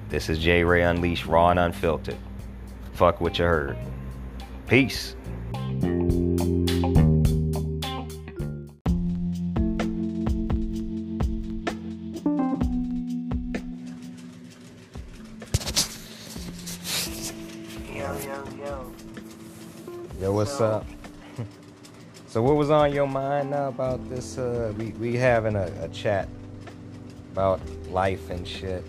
This 0.09 0.29
is 0.29 0.39
J 0.39 0.63
Ray 0.63 0.83
Unleashed, 0.83 1.27
raw 1.27 1.51
and 1.51 1.59
unfiltered. 1.59 2.17
Fuck 2.93 3.21
what 3.21 3.39
you 3.39 3.45
heard. 3.45 3.77
Peace. 4.67 5.15
Yo, 17.93 18.13
yo, 18.19 18.45
yo. 18.59 18.93
Yo, 20.21 20.33
what's 20.33 20.61
up? 20.61 20.85
so, 22.29 22.43
what 22.43 22.57
was 22.57 22.71
on 22.71 22.93
your 22.93 23.07
mind 23.07 23.51
now 23.51 23.69
about 23.69 24.07
this? 24.11 24.37
Uh, 24.37 24.73
we 24.77 24.91
we 24.93 25.17
having 25.17 25.57
a, 25.57 25.73
a 25.81 25.89
chat 25.89 26.29
about 27.33 27.61
life 27.91 28.31
and 28.31 28.47
shit. 28.47 28.85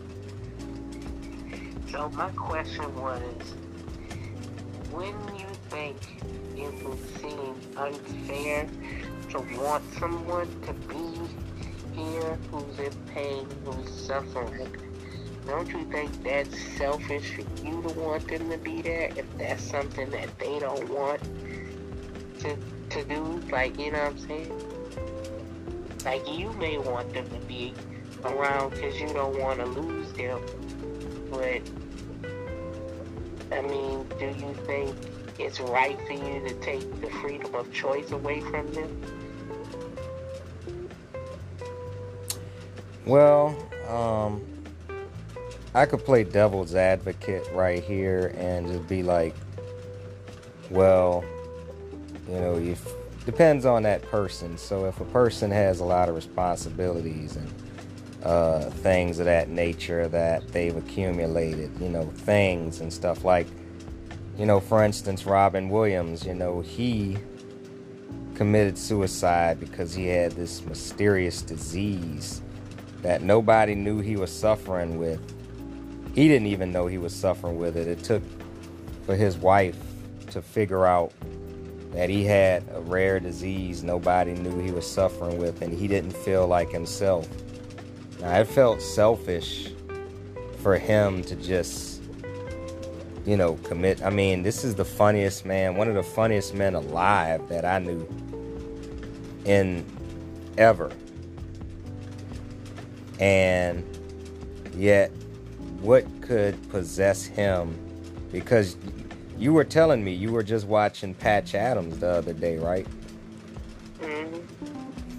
So 1.92 2.10
my 2.10 2.30
question 2.32 2.96
was, 2.96 3.22
when 4.92 5.14
you 5.38 5.48
think 5.70 5.98
would 6.84 7.20
seem 7.20 7.56
unfair 7.78 8.68
to 9.30 9.40
want 9.60 9.84
someone 9.96 10.48
to 10.64 10.74
be 10.88 12.00
here 12.00 12.38
who's 12.52 12.80
in 12.80 12.94
pain, 13.14 13.48
who's 13.66 13.90
suffering, 13.90 14.76
don't 15.46 15.70
you 15.70 15.84
think 15.86 16.24
that's 16.24 16.56
selfish 16.78 17.36
for 17.36 17.42
you 17.66 17.82
to 17.82 18.00
want 18.00 18.28
them 18.28 18.50
to 18.50 18.58
be 18.58 18.82
there 18.82 19.12
if 19.16 19.26
that's 19.38 19.64
something 19.64 20.10
that 20.12 20.38
they 20.40 20.60
don't 20.60 20.90
want 20.90 21.22
to 22.40 22.56
to 22.90 23.04
do? 23.06 23.42
Like, 23.52 23.78
you 23.80 23.92
know 23.92 24.00
what 24.00 24.12
I'm 24.12 24.20
saying? 24.20 24.54
Like, 26.06 26.28
you 26.28 26.52
may 26.54 26.78
want 26.78 27.14
them 27.14 27.28
to 27.30 27.46
be 27.48 27.74
around 28.24 28.72
because 28.72 29.00
you 29.00 29.08
don't 29.08 29.40
want 29.40 29.60
to 29.60 29.66
lose 29.66 30.12
them, 30.14 30.42
but 31.30 31.62
I 33.52 33.62
mean, 33.62 34.08
do 34.20 34.26
you 34.26 34.54
think 34.66 34.96
it's 35.40 35.60
right 35.60 36.00
for 36.06 36.14
you 36.14 36.48
to 36.48 36.54
take 36.56 37.02
the 37.02 37.10
freedom 37.22 37.56
of 37.56 37.72
choice 37.74 38.12
away 38.12 38.42
from 38.42 38.72
them? 38.74 39.02
Well, 43.06 43.56
um, 43.88 44.46
I 45.74 45.86
could 45.86 46.04
play 46.04 46.24
devil's 46.24 46.76
advocate 46.76 47.48
right 47.54 47.84
here 47.84 48.34
and 48.38 48.68
just 48.68 48.88
be 48.88 49.02
like, 49.02 49.36
well, 50.70 51.24
you 52.28 52.36
know, 52.36 52.56
if 52.58 52.94
depends 53.26 53.66
on 53.66 53.84
that 53.84 54.02
person. 54.04 54.58
So 54.58 54.86
if 54.86 55.00
a 55.00 55.06
person 55.06 55.52
has 55.52 55.80
a 55.80 55.86
lot 55.86 56.10
of 56.10 56.16
responsibilities 56.16 57.36
and 57.36 57.54
uh, 58.24 58.70
things 58.70 59.20
of 59.20 59.26
that 59.26 59.50
nature 59.50 60.08
that 60.08 60.48
they've 60.50 60.76
accumulated, 60.76 61.72
you 61.80 61.90
know, 61.90 62.06
things 62.06 62.82
and 62.82 62.92
stuff 62.92 63.24
like, 63.24 63.48
you 64.40 64.46
know, 64.46 64.62
for 64.62 64.84
instance, 64.84 65.26
Robin 65.26 65.70
Williams, 65.70 66.26
you 66.26 66.34
know, 66.34 66.62
he 66.62 67.18
committed 68.36 68.78
suicide 68.78 69.60
because 69.60 69.94
he 69.94 70.08
had 70.08 70.32
this 70.32 70.64
mysterious 70.64 71.42
disease 71.42 72.42
that 73.02 73.22
nobody 73.22 73.76
knew 73.76 74.00
he 74.00 74.16
was 74.16 74.32
suffering 74.32 74.98
with. 74.98 75.20
He 76.16 76.30
didn't 76.30 76.48
even 76.48 76.72
know 76.72 76.88
he 76.88 76.98
was 76.98 77.14
suffering 77.14 77.58
with 77.58 77.76
it. 77.76 77.88
It 77.88 78.02
took 78.02 78.24
for 79.06 79.14
his 79.14 79.36
wife 79.36 79.78
to 80.32 80.42
figure 80.42 80.86
out 80.86 81.12
that 81.92 82.10
he 82.10 82.24
had 82.24 82.64
a 82.74 82.80
rare 82.80 83.20
disease 83.20 83.84
nobody 83.84 84.34
knew 84.34 84.58
he 84.60 84.72
was 84.72 84.90
suffering 84.90 85.38
with, 85.38 85.62
and 85.62 85.74
he 85.74 85.88
didn't 85.88 86.14
feel 86.14 86.48
like 86.48 86.70
himself. 86.70 87.28
Now, 88.22 88.40
it 88.40 88.48
felt 88.48 88.82
selfish 88.82 89.74
for 90.62 90.78
him 90.78 91.24
to 91.24 91.36
just, 91.36 91.99
you 93.26 93.38
know, 93.38 93.56
commit. 93.64 94.04
I 94.04 94.10
mean, 94.10 94.44
this 94.44 94.64
is 94.64 94.76
the 94.76 94.86
funniest 94.86 95.46
man, 95.46 95.76
one 95.76 95.88
of 95.88 95.96
the 95.96 96.04
funniest 96.04 96.54
men 96.54 96.76
alive 96.76 97.48
that 97.50 97.66
I 97.66 97.80
knew 97.80 98.08
in 99.46 99.86
ever. 100.58 100.92
And 103.20 103.84
yet, 104.76 105.12
what 105.82 106.06
could 106.22 106.70
possess 106.70 107.26
him? 107.26 107.76
Because 108.32 108.78
you 109.38 109.54
were 109.54 109.64
telling 109.64 110.04
me 110.04 110.14
you 110.14 110.32
were 110.32 110.44
just 110.44 110.68
watching 110.68 111.14
Patch 111.14 111.56
Adams 111.56 112.00
the 112.00 112.10
other 112.10 112.34
day, 112.34 112.58
right? 112.58 112.88
hmm 114.02 114.38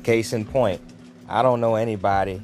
Case 0.02 0.32
in 0.32 0.44
point, 0.44 0.80
I 1.28 1.42
don't 1.42 1.60
know 1.60 1.74
anybody, 1.74 2.42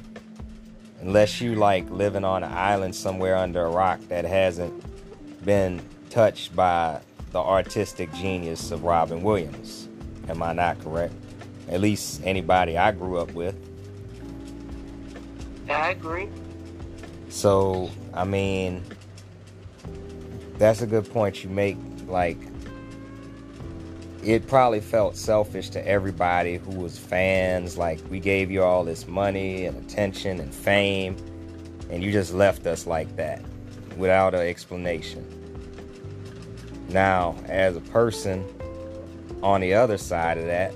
unless 1.01 1.41
you 1.41 1.55
like 1.55 1.89
living 1.89 2.23
on 2.23 2.43
an 2.43 2.51
island 2.51 2.95
somewhere 2.95 3.35
under 3.35 3.65
a 3.65 3.69
rock, 3.69 3.99
that 4.09 4.25
hasn't 4.25 4.83
been 5.47 5.81
touched 6.09 6.53
by 6.57 6.99
the 7.31 7.39
artistic 7.39 8.11
genius 8.13 8.69
of 8.69 8.83
Robin 8.83 9.23
Williams. 9.23 9.87
Am 10.27 10.43
I 10.43 10.51
not 10.51 10.77
correct? 10.81 11.13
At 11.69 11.79
least 11.79 12.21
anybody 12.25 12.77
I 12.77 12.91
grew 12.91 13.17
up 13.17 13.31
with. 13.31 13.55
I 15.69 15.91
agree. 15.91 16.27
So, 17.29 17.89
I 18.13 18.25
mean, 18.25 18.83
that's 20.57 20.81
a 20.81 20.85
good 20.85 21.09
point 21.09 21.45
you 21.45 21.49
make. 21.49 21.77
Like, 22.07 22.37
it 24.21 24.47
probably 24.47 24.81
felt 24.81 25.15
selfish 25.15 25.69
to 25.69 25.87
everybody 25.87 26.57
who 26.57 26.71
was 26.71 26.99
fans. 26.99 27.77
Like, 27.77 28.01
we 28.09 28.19
gave 28.19 28.51
you 28.51 28.63
all 28.63 28.83
this 28.83 29.07
money 29.07 29.65
and 29.65 29.77
attention 29.77 30.41
and 30.41 30.53
fame, 30.53 31.15
and 31.89 32.03
you 32.03 32.11
just 32.11 32.33
left 32.33 32.67
us 32.67 32.85
like 32.85 33.15
that 33.15 33.41
without 33.95 34.35
an 34.35 34.41
explanation. 34.41 35.36
Now, 36.89 37.35
as 37.47 37.75
a 37.75 37.81
person 37.81 38.45
on 39.43 39.61
the 39.61 39.73
other 39.73 39.97
side 39.97 40.37
of 40.37 40.45
that, 40.45 40.73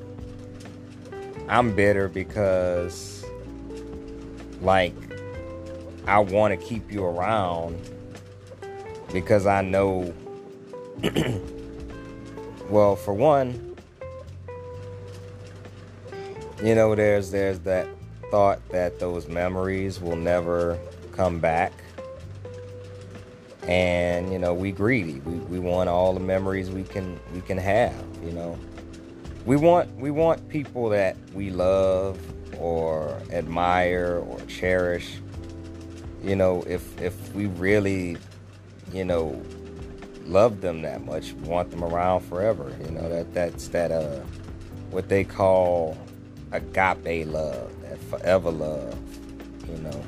I'm 1.48 1.76
bitter 1.76 2.08
because, 2.08 3.26
like, 4.62 4.94
I 6.08 6.20
want 6.20 6.60
to 6.60 6.66
keep 6.66 6.92
you 6.92 7.06
around 7.06 7.78
because 9.14 9.46
I 9.46 9.62
know, 9.62 10.14
well, 12.70 12.96
for 12.96 13.14
one, 13.14 13.76
you 16.64 16.76
know, 16.76 16.96
there's 16.96 17.32
there's 17.32 17.60
that 17.60 17.88
thought 18.30 18.68
that 18.70 19.00
those 19.00 19.28
memories 19.28 20.00
will 20.00 20.16
never 20.16 20.80
come 21.14 21.40
back, 21.40 21.74
and 23.68 24.32
you 24.32 24.40
know, 24.40 24.54
we 24.54 24.72
greedy. 24.72 25.20
We 25.22 25.36
we 25.40 25.60
want 25.60 25.90
all 25.90 26.14
the 26.14 26.20
memories 26.20 26.70
we 26.70 26.84
can 26.84 27.20
we 27.34 27.42
can 27.42 27.58
have. 27.58 28.06
You 28.24 28.32
know, 28.32 28.60
we 29.46 29.56
want 29.56 29.94
we 29.98 30.12
want 30.12 30.48
people 30.50 30.90
that 30.90 31.16
we 31.34 31.50
love 31.50 32.20
or 32.60 33.20
admire 33.32 34.24
or 34.28 34.40
cherish 34.42 35.20
you 36.24 36.36
know, 36.36 36.64
if 36.68 37.00
if 37.02 37.34
we 37.34 37.48
really, 37.48 38.18
you 38.94 39.04
know, 39.04 39.42
love 40.26 40.62
them 40.62 40.82
that 40.84 41.04
much, 41.04 41.34
want 41.34 41.72
them 41.72 41.84
around 41.84 42.22
forever, 42.22 42.76
you 42.84 42.92
know, 42.92 43.10
that 43.10 43.34
that's 43.34 43.68
that 43.70 43.92
uh 43.92 44.20
what 44.92 45.10
they 45.10 45.24
call 45.24 45.98
agape 46.52 47.28
love, 47.28 47.72
that 47.84 47.98
forever 48.04 48.52
love, 48.52 48.98
you 49.68 49.78
know. 49.78 50.04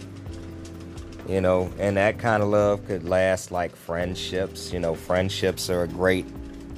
You 1.27 1.39
know, 1.39 1.71
and 1.79 1.95
that 1.97 2.19
kind 2.19 2.43
of 2.43 2.49
love 2.49 2.86
could 2.86 3.07
last 3.07 3.51
like 3.51 3.75
friendships, 3.75 4.73
you 4.73 4.79
know, 4.79 4.93
friendships 4.93 5.69
are 5.69 5.83
a 5.83 5.88
great, 5.88 6.25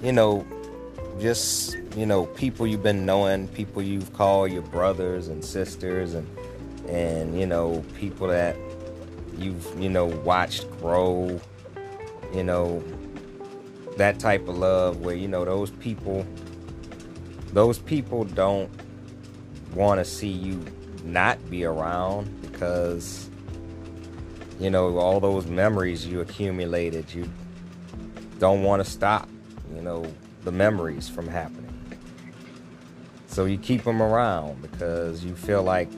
you 0.04 0.12
know, 0.12 0.46
just, 1.20 1.76
you 1.96 2.06
know, 2.06 2.28
people 2.28 2.68
you've 2.68 2.84
been 2.84 3.06
knowing, 3.06 3.48
people 3.48 3.82
you've 3.82 4.14
called 4.14 4.52
your 4.52 4.62
brothers 4.62 5.28
and 5.30 5.44
sisters 5.44 6.14
and 6.14 6.28
and 6.88 7.40
you 7.40 7.48
know, 7.48 7.84
people 7.98 8.28
that 8.28 8.56
you've 9.38 9.80
you 9.80 9.90
know 9.90 10.06
watched 10.06 10.70
grow 10.80 11.40
you 12.34 12.44
know 12.44 12.84
that 13.98 14.20
type 14.20 14.48
of 14.48 14.58
love 14.58 15.02
where 15.02 15.16
you 15.16 15.28
know 15.28 15.46
those 15.46 15.72
people 15.72 16.26
those 17.54 17.80
people 17.80 18.24
don't 18.24 18.70
want 19.74 20.00
to 20.00 20.06
see 20.06 20.30
you 20.30 20.64
not 21.04 21.38
be 21.50 21.64
around 21.64 22.30
because 22.42 23.30
you 24.60 24.70
know 24.70 24.98
all 24.98 25.20
those 25.20 25.46
memories 25.48 26.06
you 26.06 26.22
accumulated 26.22 27.14
you 27.14 27.30
don't 28.40 28.64
want 28.64 28.84
to 28.84 28.90
stop 28.90 29.28
you 29.74 29.82
know 29.82 30.06
the 30.44 30.52
memories 30.52 31.10
from 31.10 31.28
happening 31.28 31.76
so 33.28 33.46
you 33.46 33.58
keep 33.58 33.84
them 33.84 34.02
around 34.02 34.62
because 34.62 35.24
you 35.26 35.36
feel 35.36 35.62
like 35.62 35.90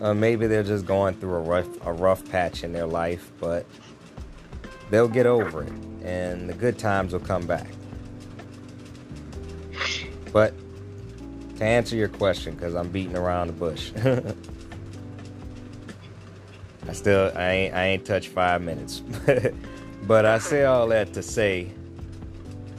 uh, 0.00 0.14
maybe 0.14 0.46
they're 0.46 0.62
just 0.62 0.86
going 0.86 1.14
through 1.14 1.34
a 1.34 1.40
rough 1.40 1.86
a 1.86 1.92
rough 1.92 2.28
patch 2.30 2.64
in 2.64 2.72
their 2.72 2.86
life, 2.86 3.30
but 3.38 3.66
they'll 4.88 5.08
get 5.08 5.26
over 5.26 5.62
it, 5.62 5.72
and 6.02 6.48
the 6.48 6.54
good 6.54 6.78
times 6.78 7.12
will 7.12 7.20
come 7.20 7.46
back. 7.46 7.68
But 10.32 10.54
to 11.58 11.64
answer 11.64 11.96
your 11.96 12.08
question, 12.08 12.54
because 12.54 12.74
I'm 12.74 12.88
beating 12.88 13.16
around 13.16 13.48
the 13.48 13.52
bush, 13.52 13.92
I 16.90 16.92
still 16.92 17.30
I 17.36 17.50
ain't 17.50 17.74
I 17.74 17.86
ain't 17.86 18.04
touched 18.04 18.30
five 18.30 18.62
minutes. 18.62 19.00
but 20.08 20.26
I 20.26 20.38
say 20.38 20.64
all 20.64 20.88
that 20.88 21.12
to 21.12 21.22
say 21.22 21.70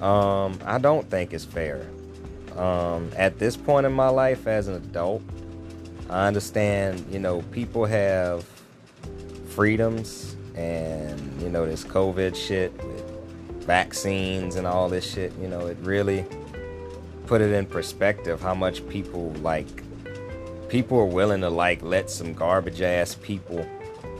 um, 0.01 0.59
I 0.65 0.79
don't 0.79 1.09
think 1.09 1.31
it's 1.31 1.45
fair. 1.45 1.87
Um, 2.57 3.09
at 3.15 3.39
this 3.39 3.55
point 3.55 3.85
in 3.85 3.93
my 3.93 4.09
life 4.09 4.47
as 4.47 4.67
an 4.67 4.75
adult, 4.75 5.21
I 6.09 6.27
understand, 6.27 7.05
you 7.09 7.19
know, 7.19 7.41
people 7.51 7.85
have 7.85 8.43
freedoms 9.47 10.35
and, 10.55 11.41
you 11.41 11.49
know, 11.49 11.65
this 11.65 11.85
COVID 11.85 12.35
shit 12.35 12.73
with 12.83 13.63
vaccines 13.63 14.57
and 14.57 14.67
all 14.67 14.89
this 14.89 15.09
shit, 15.09 15.31
you 15.39 15.47
know, 15.47 15.67
it 15.67 15.77
really 15.83 16.25
put 17.27 17.39
it 17.39 17.53
in 17.53 17.65
perspective 17.65 18.41
how 18.41 18.55
much 18.55 18.85
people 18.89 19.31
like 19.35 19.83
people 20.67 20.99
are 20.99 21.05
willing 21.05 21.39
to 21.41 21.49
like 21.49 21.81
let 21.81 22.09
some 22.09 22.33
garbage 22.33 22.81
ass 22.81 23.15
people 23.15 23.65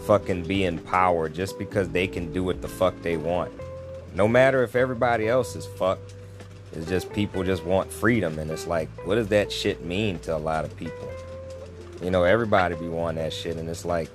fucking 0.06 0.44
be 0.44 0.66
in 0.66 0.80
power 0.80 1.30
just 1.30 1.58
because 1.58 1.90
they 1.90 2.08
can 2.08 2.32
do 2.34 2.44
what 2.44 2.62
the 2.62 2.68
fuck 2.68 3.00
they 3.02 3.18
want. 3.18 3.52
No 4.14 4.28
matter 4.28 4.64
if 4.64 4.76
everybody 4.76 5.28
else 5.28 5.56
is 5.56 5.66
fucked, 5.66 6.14
it's 6.74 6.88
just 6.88 7.12
people 7.12 7.44
just 7.44 7.64
want 7.66 7.92
freedom, 7.92 8.40
and 8.40 8.50
it's 8.50 8.68
like, 8.68 8.90
what 9.06 9.16
does 9.16 9.28
that 9.28 9.52
shit 9.52 9.84
mean 9.84 10.20
to 10.20 10.36
a 10.36 10.38
lot 10.38 10.64
of 10.64 10.76
people? 10.78 11.10
You 12.02 12.12
know, 12.12 12.24
everybody 12.24 12.76
be 12.76 12.88
wanting 12.88 13.24
that 13.24 13.34
shit, 13.34 13.58
and 13.58 13.70
it's 13.70 13.86
like, 13.86 14.10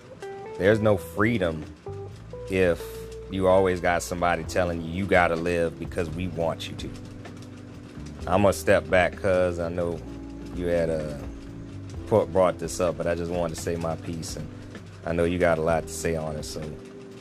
there's 0.58 0.80
no 0.80 0.96
freedom 0.96 1.64
if 2.50 2.82
you 3.30 3.48
always 3.48 3.80
got 3.80 4.02
somebody 4.02 4.44
telling 4.44 4.82
you 4.82 4.90
you 4.90 5.06
gotta 5.06 5.36
live 5.36 5.78
because 5.78 6.08
we 6.10 6.28
want 6.28 6.68
you 6.68 6.74
to. 6.76 6.90
I'm 8.26 8.42
gonna 8.42 8.52
step 8.52 8.88
back, 8.88 9.16
cause 9.20 9.58
I 9.58 9.68
know 9.68 10.00
you 10.54 10.66
had 10.66 10.88
a 10.88 11.20
uh, 12.10 12.24
brought 12.26 12.58
this 12.58 12.80
up, 12.80 12.96
but 12.96 13.06
I 13.06 13.14
just 13.14 13.30
wanted 13.30 13.56
to 13.56 13.60
say 13.60 13.76
my 13.76 13.96
piece, 13.96 14.36
and 14.36 14.48
I 15.06 15.12
know 15.12 15.24
you 15.24 15.38
got 15.38 15.58
a 15.58 15.62
lot 15.62 15.86
to 15.86 15.92
say 15.92 16.16
on 16.16 16.34
it, 16.34 16.44
so. 16.44 16.60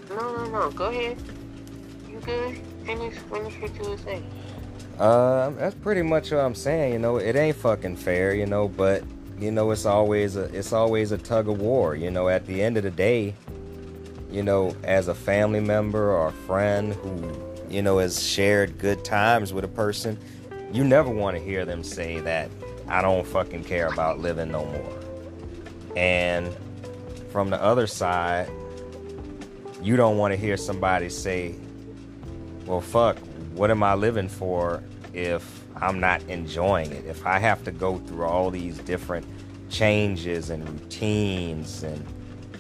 No, 0.10 0.36
no, 0.36 0.50
no. 0.50 0.72
Go 0.72 0.86
ahead. 0.86 1.18
You 2.10 2.20
good? 2.20 2.58
Finish, 2.84 3.14
finish 3.16 3.62
what 3.62 3.76
you 3.76 3.90
were 3.92 3.98
saying. 4.00 4.30
Uh, 4.98 5.52
that's 5.52 5.76
pretty 5.76 6.02
much 6.02 6.32
what 6.32 6.40
I'm 6.40 6.56
saying. 6.56 6.94
You 6.94 7.00
know, 7.00 7.18
it 7.18 7.36
ain't 7.36 7.58
fucking 7.58 7.98
fair. 7.98 8.34
You 8.34 8.48
know, 8.48 8.68
but 8.68 9.04
you 9.40 9.52
know, 9.52 9.70
it's 9.70 9.86
always 9.86 10.36
a 10.36 10.46
it's 10.46 10.74
always 10.74 11.12
a 11.12 11.18
tug 11.18 11.48
of 11.48 11.62
war. 11.62 11.96
You 11.96 12.10
know, 12.10 12.28
at 12.28 12.48
the 12.48 12.64
end 12.64 12.78
of 12.78 12.84
the 12.84 12.92
day, 12.92 13.36
you 14.32 14.42
know, 14.42 14.76
as 14.84 15.08
a 15.08 15.16
family 15.16 15.60
member 15.60 16.12
or 16.12 16.30
a 16.30 16.32
friend 16.32 16.94
who 16.94 17.32
you 17.70 17.84
know 17.84 18.00
has 18.00 18.24
shared 18.24 18.80
good 18.80 19.06
times 19.06 19.54
with 19.54 19.64
a 19.64 19.70
person, 19.70 20.18
you 20.72 20.84
never 20.84 21.10
want 21.12 21.38
to 21.38 21.44
hear 21.44 21.66
them 21.66 21.84
say 21.84 22.20
that 22.22 22.50
I 22.88 23.04
don't 23.04 23.28
fucking 23.28 23.64
care 23.66 23.88
about 23.88 24.20
living 24.20 24.52
no 24.52 24.66
more. 24.66 25.00
And 25.96 26.56
from 27.36 27.50
the 27.50 27.62
other 27.62 27.86
side, 27.86 28.50
you 29.82 29.98
don't 29.98 30.18
want 30.18 30.32
to 30.32 30.38
hear 30.38 30.56
somebody 30.56 31.10
say, 31.10 31.54
well, 32.66 32.80
fuck, 32.80 33.18
what 33.56 33.70
am 33.70 33.84
I 33.84 33.94
living 33.94 34.30
for 34.30 34.82
if 35.14 35.66
I'm 35.76 36.00
not 36.00 36.22
enjoying 36.30 36.94
it? 36.94 37.06
If 37.06 37.26
I 37.26 37.40
have 37.40 37.62
to 37.66 37.74
go 37.74 37.98
through 37.98 38.24
all 38.24 38.52
these 38.52 38.78
different 38.78 39.28
changes 39.70 40.50
and 40.50 40.66
routines 40.70 41.84
and 41.84 42.06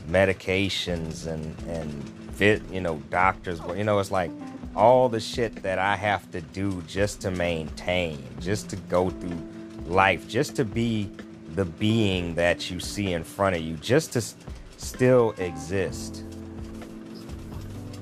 medications 0.09 1.25
and 1.25 1.57
and 1.69 2.11
fit, 2.33 2.61
you 2.69 2.81
know, 2.81 2.97
doctors, 3.09 3.61
you 3.77 3.85
know, 3.85 3.99
it's 3.99 4.11
like 4.11 4.29
all 4.75 5.07
the 5.07 5.21
shit 5.21 5.63
that 5.63 5.79
I 5.79 5.95
have 5.95 6.29
to 6.31 6.41
do 6.41 6.81
just 6.81 7.21
to 7.21 7.31
maintain, 7.31 8.21
just 8.41 8.71
to 8.71 8.75
go 8.75 9.09
through 9.09 9.41
life, 9.85 10.27
just 10.27 10.57
to 10.57 10.65
be 10.65 11.09
the 11.53 11.63
being 11.63 12.35
that 12.35 12.69
you 12.69 12.81
see 12.81 13.13
in 13.13 13.23
front 13.23 13.55
of 13.55 13.61
you, 13.61 13.75
just 13.77 14.11
to 14.11 14.21
still 14.85 15.33
exist. 15.37 16.23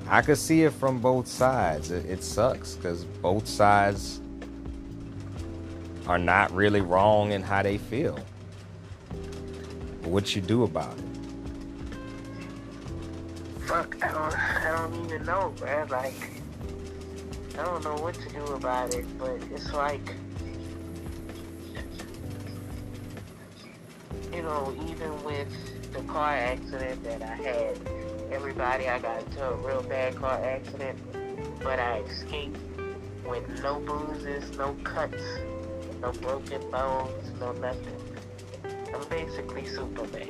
I 0.08 0.22
could 0.22 0.38
see 0.38 0.64
it 0.64 0.74
from 0.74 1.00
both 1.00 1.28
sides. 1.28 1.92
It, 1.92 2.06
it 2.06 2.24
sucks 2.24 2.76
because 2.76 3.06
both 3.06 3.48
sides 3.48 4.20
are 6.08 6.20
not 6.20 6.52
really 6.52 6.82
wrong 6.82 7.32
in 7.32 7.42
how 7.42 7.64
they 7.64 7.78
feel. 7.78 8.20
what 10.04 10.36
you 10.36 10.42
do 10.42 10.64
about 10.64 10.98
it? 10.98 11.06
Fuck, 13.62 14.04
I 14.04 14.12
don't, 14.12 14.38
I 14.38 14.78
don't 14.78 15.06
even 15.06 15.26
know, 15.26 15.54
man. 15.62 15.88
Like, 15.88 16.42
I 17.58 17.64
don't 17.64 17.84
know 17.84 17.96
what 17.96 18.16
to 18.16 18.30
do 18.30 18.44
about 18.54 18.94
it, 18.94 19.06
but 19.18 19.40
it's 19.54 19.72
like, 19.72 20.16
you 24.34 24.42
know, 24.42 24.76
even 24.90 25.24
with 25.24 25.48
the 25.94 26.02
car 26.04 26.34
accident 26.34 27.04
that 27.04 27.22
I 27.22 27.36
had, 27.36 27.78
everybody. 28.32 28.90
I 28.90 28.98
got 29.00 29.22
into 29.22 29.48
a 29.48 29.56
real 29.58 29.84
bad 29.84 30.16
car 30.16 30.44
accident, 30.44 30.98
but 31.64 31.80
I 31.80 32.00
escaped 32.00 32.58
with 33.26 33.48
no 33.62 33.80
bruises, 33.80 34.58
no 34.58 34.76
cuts, 34.84 35.24
no 36.02 36.12
broken 36.14 36.70
bones, 36.72 37.32
no 37.40 37.52
nothing. 37.54 37.96
I'm 38.94 39.08
basically 39.08 39.66
Superman. 39.68 40.30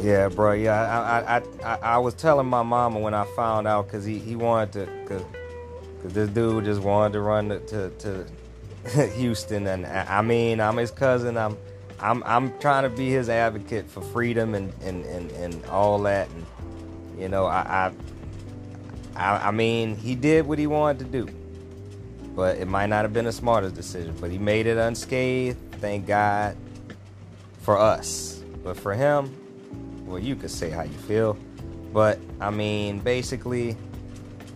Yeah, 0.00 0.28
bro. 0.28 0.52
Yeah, 0.52 0.74
I 0.74 1.36
I, 1.36 1.42
I, 1.64 1.78
I 1.94 1.98
was 1.98 2.14
telling 2.14 2.46
my 2.46 2.62
mama 2.62 2.98
when 2.98 3.14
I 3.14 3.24
found 3.36 3.66
out 3.68 3.86
because 3.86 4.04
he, 4.04 4.18
he 4.18 4.36
wanted 4.36 4.72
to, 4.72 4.86
cause, 5.06 5.24
cause 6.02 6.12
this 6.12 6.28
dude 6.30 6.64
just 6.64 6.82
wanted 6.82 7.12
to 7.14 7.20
run 7.20 7.48
to, 7.48 7.60
to, 7.60 7.90
to 7.90 9.06
Houston, 9.16 9.66
and 9.68 9.86
I 9.86 10.22
mean 10.22 10.60
I'm 10.60 10.76
his 10.76 10.90
cousin. 10.90 11.38
I'm 11.38 11.56
I'm 12.00 12.22
I'm 12.24 12.58
trying 12.58 12.82
to 12.84 12.90
be 12.90 13.10
his 13.10 13.28
advocate 13.28 13.88
for 13.88 14.00
freedom 14.00 14.54
and 14.54 14.72
and, 14.82 15.04
and, 15.06 15.30
and 15.32 15.64
all 15.66 16.00
that. 16.02 16.28
And 16.30 16.46
you 17.20 17.28
know, 17.28 17.46
I, 17.46 17.92
I, 19.14 19.48
I 19.48 19.50
mean, 19.50 19.96
he 19.96 20.14
did 20.14 20.46
what 20.46 20.58
he 20.58 20.66
wanted 20.66 20.98
to 20.98 21.24
do, 21.24 21.32
but 22.34 22.58
it 22.58 22.68
might 22.68 22.86
not 22.86 23.02
have 23.02 23.12
been 23.12 23.24
the 23.24 23.32
smartest 23.32 23.74
decision. 23.74 24.14
But 24.20 24.30
he 24.30 24.38
made 24.38 24.66
it 24.66 24.76
unscathed. 24.76 25.58
Thank 25.80 26.06
God 26.06 26.56
for 27.62 27.78
us. 27.78 28.42
But 28.62 28.76
for 28.76 28.94
him, 28.94 29.34
well, 30.06 30.18
you 30.18 30.36
could 30.36 30.50
say 30.50 30.70
how 30.70 30.82
you 30.82 30.98
feel. 30.98 31.38
But 31.92 32.18
I 32.40 32.50
mean, 32.50 32.98
basically, 32.98 33.76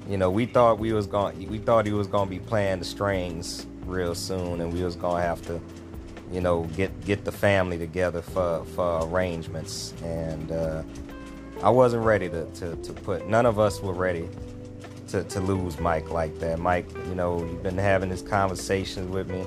you 0.09 0.17
know, 0.17 0.31
we 0.31 0.47
thought 0.47 0.79
we 0.79 0.93
was 0.93 1.07
going, 1.07 1.49
we 1.49 1.59
thought 1.59 1.87
he 1.87 1.93
was 1.93 2.07
going 2.07 2.29
to 2.29 2.31
be 2.31 2.41
playing 2.41 2.81
the 2.81 2.85
strings 2.85 3.67
real 3.87 4.15
soon, 4.15 4.61
and 4.61 4.73
we 4.73 4.83
was 4.83 4.97
going 4.97 5.23
to 5.23 5.29
have 5.29 5.41
to, 5.47 5.61
you 6.31 6.41
know, 6.41 6.65
get 6.77 7.05
get 7.05 7.25
the 7.25 7.33
family 7.33 7.79
together 7.79 8.23
for 8.23 8.65
for 8.75 9.07
arrangements 9.07 9.95
and. 10.03 10.53
Uh, 10.53 10.83
I 11.63 11.69
wasn't 11.69 12.05
ready 12.07 12.31
to, 12.31 12.47
to, 12.47 12.75
to 12.75 12.93
put, 12.95 13.29
none 13.29 13.45
of 13.45 13.59
us 13.59 13.83
were 13.83 13.93
ready 13.93 14.27
to, 15.09 15.23
to 15.25 15.41
lose 15.41 15.79
Mike 15.79 16.11
like 16.11 16.39
that. 16.39 16.59
Mike, 16.59 16.87
you 17.07 17.15
know, 17.15 17.41
you've 17.41 17.63
been 17.63 17.77
having 17.77 18.09
these 18.09 18.23
conversations 18.23 19.11
with 19.11 19.29
me. 19.29 19.45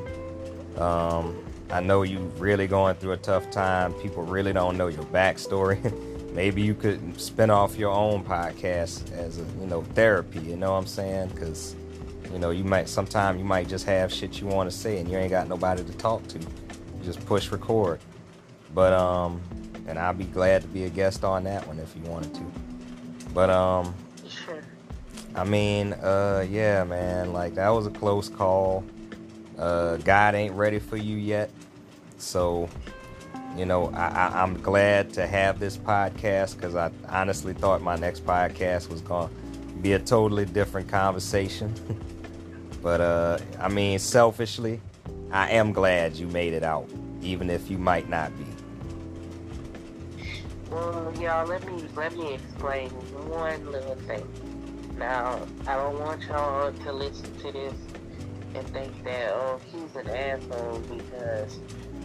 Um, 0.80 1.44
I 1.72 1.80
know 1.80 2.04
you're 2.04 2.22
really 2.38 2.68
going 2.68 2.96
through 2.98 3.14
a 3.14 3.18
tough 3.18 3.50
time. 3.50 3.94
People 3.94 4.24
really 4.24 4.54
don't 4.54 4.78
know 4.78 4.88
your 4.88 5.06
backstory. 5.06 5.82
Maybe 6.34 6.62
you 6.62 6.76
could 6.76 7.20
spin 7.20 7.50
off 7.50 7.78
your 7.78 7.92
own 7.92 8.24
podcast 8.24 9.12
as 9.14 9.40
a, 9.40 9.46
you 9.60 9.66
know, 9.66 9.82
therapy, 9.96 10.40
you 10.40 10.56
know 10.56 10.74
what 10.74 10.80
I'm 10.80 10.88
saying? 10.88 11.30
Because, 11.30 11.76
you 12.32 12.38
know, 12.38 12.52
you 12.52 12.64
might, 12.64 12.90
sometimes 12.90 13.40
you 13.40 13.46
might 13.46 13.68
just 13.68 13.86
have 13.86 14.14
shit 14.14 14.40
you 14.40 14.46
want 14.46 14.70
to 14.70 14.76
say 14.76 15.00
and 15.00 15.10
you 15.10 15.18
ain't 15.18 15.32
got 15.32 15.48
nobody 15.48 15.84
to 15.84 15.94
talk 15.94 16.28
to. 16.28 16.40
Just 17.04 17.26
push 17.26 17.52
record. 17.52 18.00
But, 18.74 18.94
um, 18.94 19.42
and 19.88 20.00
I'll 20.00 20.14
be 20.14 20.26
glad 20.26 20.62
to 20.62 20.68
be 20.68 20.86
a 20.86 20.90
guest 20.90 21.24
on 21.24 21.44
that 21.44 21.68
one 21.68 21.80
if 21.80 21.96
you 21.96 22.04
wanted 22.10 22.34
to. 22.36 22.52
But 23.34 23.50
um, 23.50 23.94
sure. 24.28 24.62
I 25.36 25.44
mean, 25.44 25.94
uh, 25.94 26.46
yeah, 26.50 26.84
man, 26.84 27.34
like 27.34 27.56
that 27.56 27.70
was 27.70 27.88
a 27.88 27.92
close 27.92 28.30
call. 28.30 28.84
Uh, 29.58 29.98
God 29.98 30.36
ain't 30.36 30.54
ready 30.54 30.80
for 30.80 30.98
you 30.98 31.18
yet, 31.18 31.50
so 32.18 32.70
you 33.56 33.66
know 33.66 33.92
I, 33.94 34.08
I, 34.08 34.44
am 34.44 34.60
glad 34.62 35.14
to 35.14 35.28
have 35.28 35.60
this 35.60 35.78
podcast 35.78 36.56
because 36.56 36.76
I 36.76 36.92
honestly 37.08 37.54
thought 37.54 37.82
my 37.82 37.96
next 37.96 38.26
podcast 38.26 38.90
was 38.90 39.02
gonna 39.02 39.30
be 39.82 39.94
a 39.94 40.00
totally 40.00 40.46
different 40.46 40.88
conversation. 40.88 41.74
but 42.82 43.02
uh, 43.02 43.38
I 43.60 43.70
mean, 43.70 44.00
selfishly, 44.00 44.82
I 45.34 45.50
am 45.50 45.74
glad 45.74 46.16
you 46.16 46.28
made 46.28 46.54
it 46.54 46.62
out, 46.62 46.88
even 47.24 47.50
if 47.50 47.68
you 47.72 47.80
might 47.80 48.08
not 48.08 48.32
be. 48.38 48.46
Well, 50.70 51.12
y'all, 51.20 51.48
let 51.48 51.66
me 51.66 51.84
let 51.96 52.16
me 52.16 52.36
explain 52.36 52.92
one 52.92 53.72
little 53.72 53.96
thing. 53.96 54.28
Now, 54.96 55.42
I 55.66 55.76
don't 55.76 56.00
want 56.00 56.22
y'all 56.26 56.72
to 56.72 56.94
listen 56.94 57.36
to 57.40 57.52
this 57.52 57.74
and 58.54 58.68
think 58.68 59.04
that 59.06 59.32
oh 59.34 59.60
he's 59.72 59.96
an 59.96 60.08
asshole 60.08 60.80
because 60.82 61.60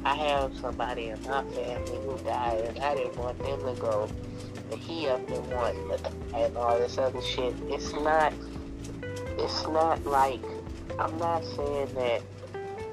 I 0.06 0.14
have 0.14 0.56
somebody 0.56 1.08
in 1.08 1.20
my 1.24 1.44
family 1.50 1.98
who 2.06 2.16
died 2.24 2.60
and 2.60 2.78
I 2.78 2.94
didn't 2.94 3.18
want 3.18 3.38
them 3.40 3.60
to 3.60 3.78
go, 3.78 4.08
but 4.70 4.78
he 4.78 5.06
up 5.06 5.28
and 5.28 5.52
want 5.52 5.76
and 6.32 6.56
all 6.56 6.78
this 6.78 6.96
other 6.96 7.20
shit. 7.20 7.54
It's 7.68 7.92
not. 7.92 8.32
It's 9.36 9.64
not 9.64 10.02
like 10.06 10.40
I'm 10.98 11.18
not 11.18 11.44
saying 11.44 11.92
that 11.94 12.22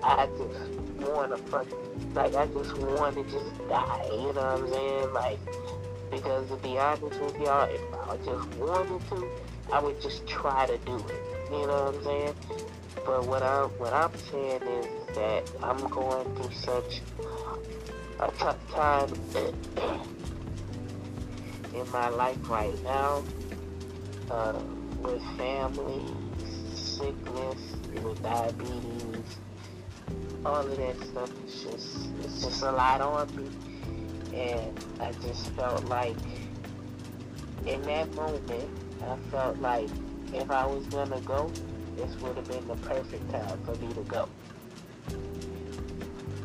I 0.06 0.28
just 0.38 1.10
want 1.10 1.36
to 1.36 1.38
fuck 1.49 1.68
like 2.14 2.36
I 2.36 2.45
just 2.47 2.78
want 2.78 3.16
to 3.16 3.24
just 3.24 3.58
die. 3.68 4.08
You 4.12 4.34
know 4.34 4.34
what 4.34 4.38
I'm 4.38 4.72
saying? 4.72 5.14
Like 5.14 5.39
Because 6.12 6.47
to 6.49 6.58
be 6.58 6.78
honest 6.78 7.20
with 7.20 7.39
y'all, 7.39 7.68
if 7.70 7.82
I 7.93 8.18
just 8.18 8.47
wanted 8.58 9.01
to, 9.10 9.28
I 9.74 9.82
would 9.82 9.99
just 10.01 10.28
try 10.28 10.68
to 10.68 10.78
do 10.86 10.95
it. 10.95 11.22
You 11.51 11.66
know 11.66 11.86
what 11.86 11.95
I'm 11.95 12.03
saying? 12.03 12.36
But 13.03 13.26
what 13.28 13.41
I'm 13.41 13.70
what 13.80 13.93
I'm 13.93 14.16
saying 14.32 14.62
is 14.62 15.16
that 15.16 15.51
I'm 15.64 15.88
going 15.89 16.36
through 16.36 16.51
such 16.53 17.01
a 18.20 18.32
tough 18.38 18.72
time 18.72 19.10
in 21.74 21.91
my 21.91 22.10
life 22.10 22.49
right 22.49 22.84
now, 22.84 23.24
uh, 24.30 24.60
with 25.01 25.22
family, 25.38 26.06
sickness, 26.76 27.76
with 28.03 28.22
diabetes, 28.22 29.38
all 30.45 30.57
of 30.57 30.77
that 30.77 30.99
stuff. 31.03 31.31
It's 31.43 31.63
just 31.63 32.09
it's 32.23 32.43
just 32.43 32.61
a 32.61 32.71
lot 32.71 33.01
on 33.01 33.35
me, 33.35 33.49
and 34.33 34.79
I 34.99 35.11
just 35.13 35.49
felt 35.51 35.83
like 35.85 36.17
in 37.65 37.81
that 37.83 38.13
moment, 38.13 38.69
I 39.03 39.17
felt 39.31 39.59
like 39.59 39.89
if 40.33 40.51
I 40.51 40.65
was 40.65 40.85
gonna 40.87 41.19
go, 41.21 41.51
this 41.95 42.15
would 42.21 42.35
have 42.35 42.47
been 42.47 42.67
the 42.67 42.75
perfect 42.75 43.29
time 43.31 43.59
for 43.65 43.75
me 43.75 43.93
to 43.93 44.01
go. 44.01 44.29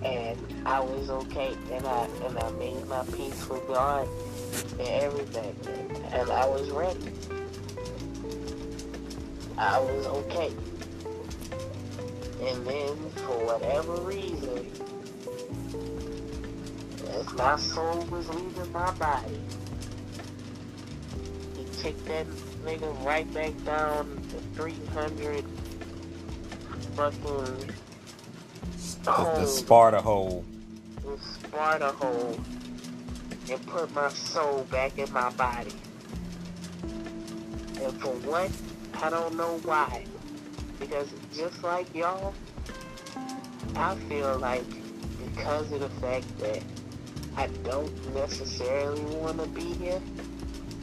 And 0.02 0.38
I 0.64 0.80
was 0.80 1.10
okay, 1.10 1.54
and 1.70 1.86
I 1.86 2.08
and 2.24 2.38
I 2.38 2.50
made 2.52 2.86
my 2.86 3.04
peace 3.04 3.46
with 3.48 3.66
God 3.66 4.08
and 4.72 4.80
everything, 4.80 5.54
and 6.12 6.30
I 6.30 6.46
was 6.46 6.70
ready. 6.70 7.12
I 9.58 9.78
was 9.78 10.06
okay. 10.06 10.50
And 12.40 12.66
then, 12.66 13.09
for 13.30 13.46
whatever 13.46 13.94
reason, 14.00 14.66
as 17.10 17.32
my 17.34 17.56
soul 17.56 18.04
was 18.10 18.28
leaving 18.30 18.72
my 18.72 18.90
body, 18.94 19.40
he 21.56 21.64
kicked 21.80 22.04
that 22.06 22.26
nigga 22.64 23.04
right 23.04 23.32
back 23.32 23.52
down 23.64 24.20
to 24.30 24.60
300 24.60 25.44
fucking 26.96 27.20
oh, 27.26 27.56
The, 29.04 29.12
hole, 29.12 29.36
the 29.36 29.46
Sparta 29.46 30.00
hole. 30.00 30.44
the 31.04 31.18
Sparta 31.18 31.92
hole, 31.92 32.40
and 33.48 33.66
put 33.66 33.94
my 33.94 34.08
soul 34.08 34.64
back 34.72 34.98
in 34.98 35.12
my 35.12 35.30
body. 35.34 35.72
And 37.80 37.92
for 38.00 38.12
what? 38.26 38.50
I 39.00 39.08
don't 39.08 39.36
know 39.36 39.60
why. 39.62 40.04
Because 40.80 41.08
just 41.32 41.62
like 41.62 41.94
y'all, 41.94 42.34
I 43.76 43.94
feel 44.08 44.38
like 44.38 44.64
because 45.34 45.72
of 45.72 45.80
the 45.80 45.88
fact 46.00 46.26
that 46.38 46.62
I 47.36 47.46
don't 47.64 48.14
necessarily 48.14 49.00
want 49.16 49.40
to 49.40 49.48
be 49.48 49.72
here, 49.74 50.00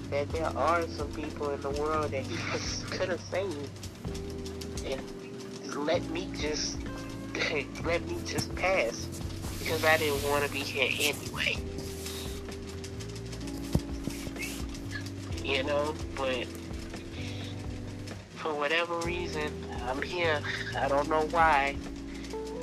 that 0.10 0.30
there 0.30 0.46
are 0.46 0.88
some 0.88 1.12
people 1.12 1.50
in 1.50 1.62
the 1.62 1.70
world 1.72 2.12
that 2.12 2.26
he 2.26 2.38
could 2.90 3.10
have 3.10 3.22
saved 3.22 3.70
and 4.86 5.02
let 5.76 6.04
me 6.10 6.30
just 6.40 6.78
let 7.84 8.06
me 8.08 8.18
just 8.26 8.54
pass 8.56 9.06
because 9.60 9.84
I 9.84 9.98
didn't 9.98 10.24
want 10.30 10.46
to 10.46 10.52
be 10.52 10.60
here 10.60 10.90
anyway. 11.14 11.58
You 15.44 15.64
know, 15.64 15.94
but 16.16 16.46
for 18.36 18.54
whatever 18.54 18.98
reason, 19.00 19.52
I'm 19.88 20.02
here. 20.02 20.42
I 20.78 20.88
don't 20.88 21.10
know 21.10 21.22
why. 21.32 21.76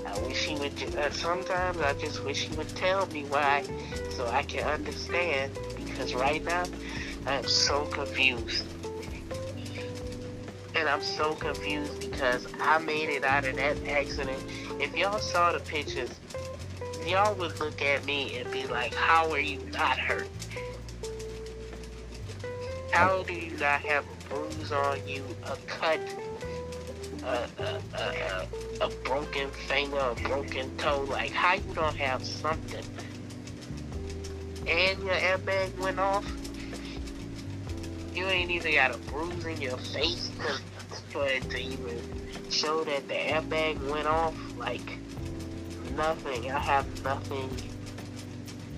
I 0.06 0.18
wish 0.26 0.44
he 0.44 0.56
would. 0.56 0.96
Uh, 0.96 1.10
sometimes 1.10 1.78
I 1.80 1.94
just 1.94 2.24
wish 2.24 2.44
he 2.44 2.56
would 2.56 2.68
tell 2.76 3.06
me 3.06 3.24
why, 3.24 3.64
so 4.10 4.26
I 4.28 4.42
can 4.42 4.64
understand. 4.64 5.52
Because 5.76 6.14
right 6.14 6.44
now, 6.44 6.64
I 7.26 7.34
am 7.34 7.46
so 7.46 7.84
confused, 7.86 8.66
and 10.74 10.88
I'm 10.88 11.02
so 11.02 11.34
confused 11.34 12.00
because 12.00 12.46
I 12.60 12.78
made 12.78 13.08
it 13.08 13.24
out 13.24 13.44
of 13.44 13.56
that 13.56 13.76
accident. 13.86 14.42
If 14.80 14.96
y'all 14.96 15.18
saw 15.18 15.52
the 15.52 15.60
pictures, 15.60 16.10
y'all 17.06 17.34
would 17.36 17.58
look 17.60 17.80
at 17.82 18.04
me 18.04 18.38
and 18.38 18.50
be 18.50 18.66
like, 18.66 18.94
"How 18.94 19.30
are 19.30 19.38
you 19.38 19.60
not 19.72 19.98
hurt? 19.98 20.28
How 22.92 23.22
do 23.24 23.32
you 23.34 23.50
not 23.56 23.80
have 23.80 24.04
a 24.04 24.28
bruise 24.28 24.70
on 24.70 25.06
you, 25.06 25.24
a 25.44 25.56
cut, 25.66 25.98
a, 27.24 27.48
a, 27.94 28.46
a, 28.84 28.88
broken 29.04 29.50
finger, 29.50 29.98
a 29.98 30.14
broken 30.14 30.76
toe? 30.76 31.06
Like, 31.08 31.30
how 31.30 31.54
you 31.54 31.74
don't 31.74 31.96
have 31.96 32.24
something? 32.24 32.84
And 34.66 35.02
your 35.02 35.14
airbag 35.14 35.76
went 35.78 35.98
off? 35.98 36.26
You 38.14 38.26
ain't 38.26 38.50
even 38.50 38.74
got 38.74 38.94
a 38.94 38.98
bruise 38.98 39.44
in 39.44 39.60
your 39.60 39.76
face 39.78 40.30
to, 40.38 40.60
for 41.10 41.26
it 41.26 41.48
to 41.50 41.58
even 41.58 42.00
show 42.50 42.84
that 42.84 43.08
the 43.08 43.14
airbag 43.14 43.90
went 43.90 44.06
off? 44.06 44.34
Like, 44.56 44.98
nothing. 45.96 46.50
I 46.50 46.58
have 46.58 47.04
nothing. 47.04 47.50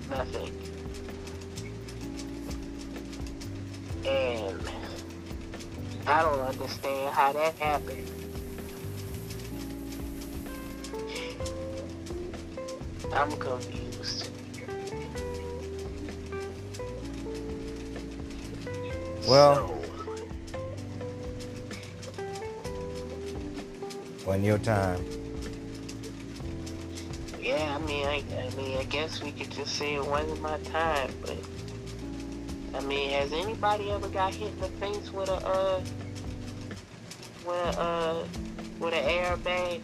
Nothing. 0.09 0.51
And 4.05 4.61
I 6.07 6.21
don't 6.21 6.39
understand 6.39 7.13
how 7.13 7.33
that 7.33 7.55
happened. 7.55 8.16
I'm 13.13 13.31
confused. 13.37 14.29
Well- 19.27 19.73
When 24.25 24.43
your 24.43 24.57
time. 24.57 25.05
yeah, 27.41 27.77
I 27.81 27.85
mean, 27.87 28.05
I, 28.05 28.21
I 28.37 28.49
mean, 28.57 28.77
I 28.77 28.83
guess 28.83 29.23
we 29.23 29.31
could 29.31 29.49
just 29.51 29.77
say 29.77 29.95
it 29.95 30.05
wasn't 30.05 30.41
my 30.41 30.57
time, 30.59 31.09
but 31.21 31.37
I 32.75 32.81
mean, 32.81 33.11
has 33.11 33.31
anybody 33.31 33.89
ever 33.89 34.09
got 34.09 34.33
hit 34.33 34.51
in 34.51 34.59
the 34.59 34.67
face 34.67 35.13
with 35.13 35.29
a 35.29 35.35
uh, 35.47 35.81
with 37.45 37.55
a 37.55 37.79
uh, 37.79 38.25
with 38.81 38.93
an 38.93 39.05
airbag? 39.05 39.81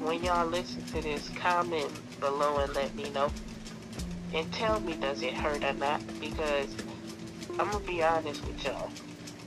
When 0.00 0.24
y'all 0.24 0.46
listen 0.46 0.82
to 0.94 1.02
this, 1.02 1.28
comment 1.28 1.90
below 2.20 2.56
and 2.56 2.74
let 2.74 2.94
me 2.94 3.10
know, 3.10 3.30
and 4.32 4.50
tell 4.54 4.80
me 4.80 4.94
does 4.94 5.22
it 5.22 5.34
hurt 5.34 5.62
or 5.62 5.74
not? 5.74 6.00
Because 6.18 6.74
I'm 7.58 7.70
gonna 7.70 7.80
be 7.80 8.02
honest 8.02 8.44
with 8.46 8.64
y'all, 8.64 8.90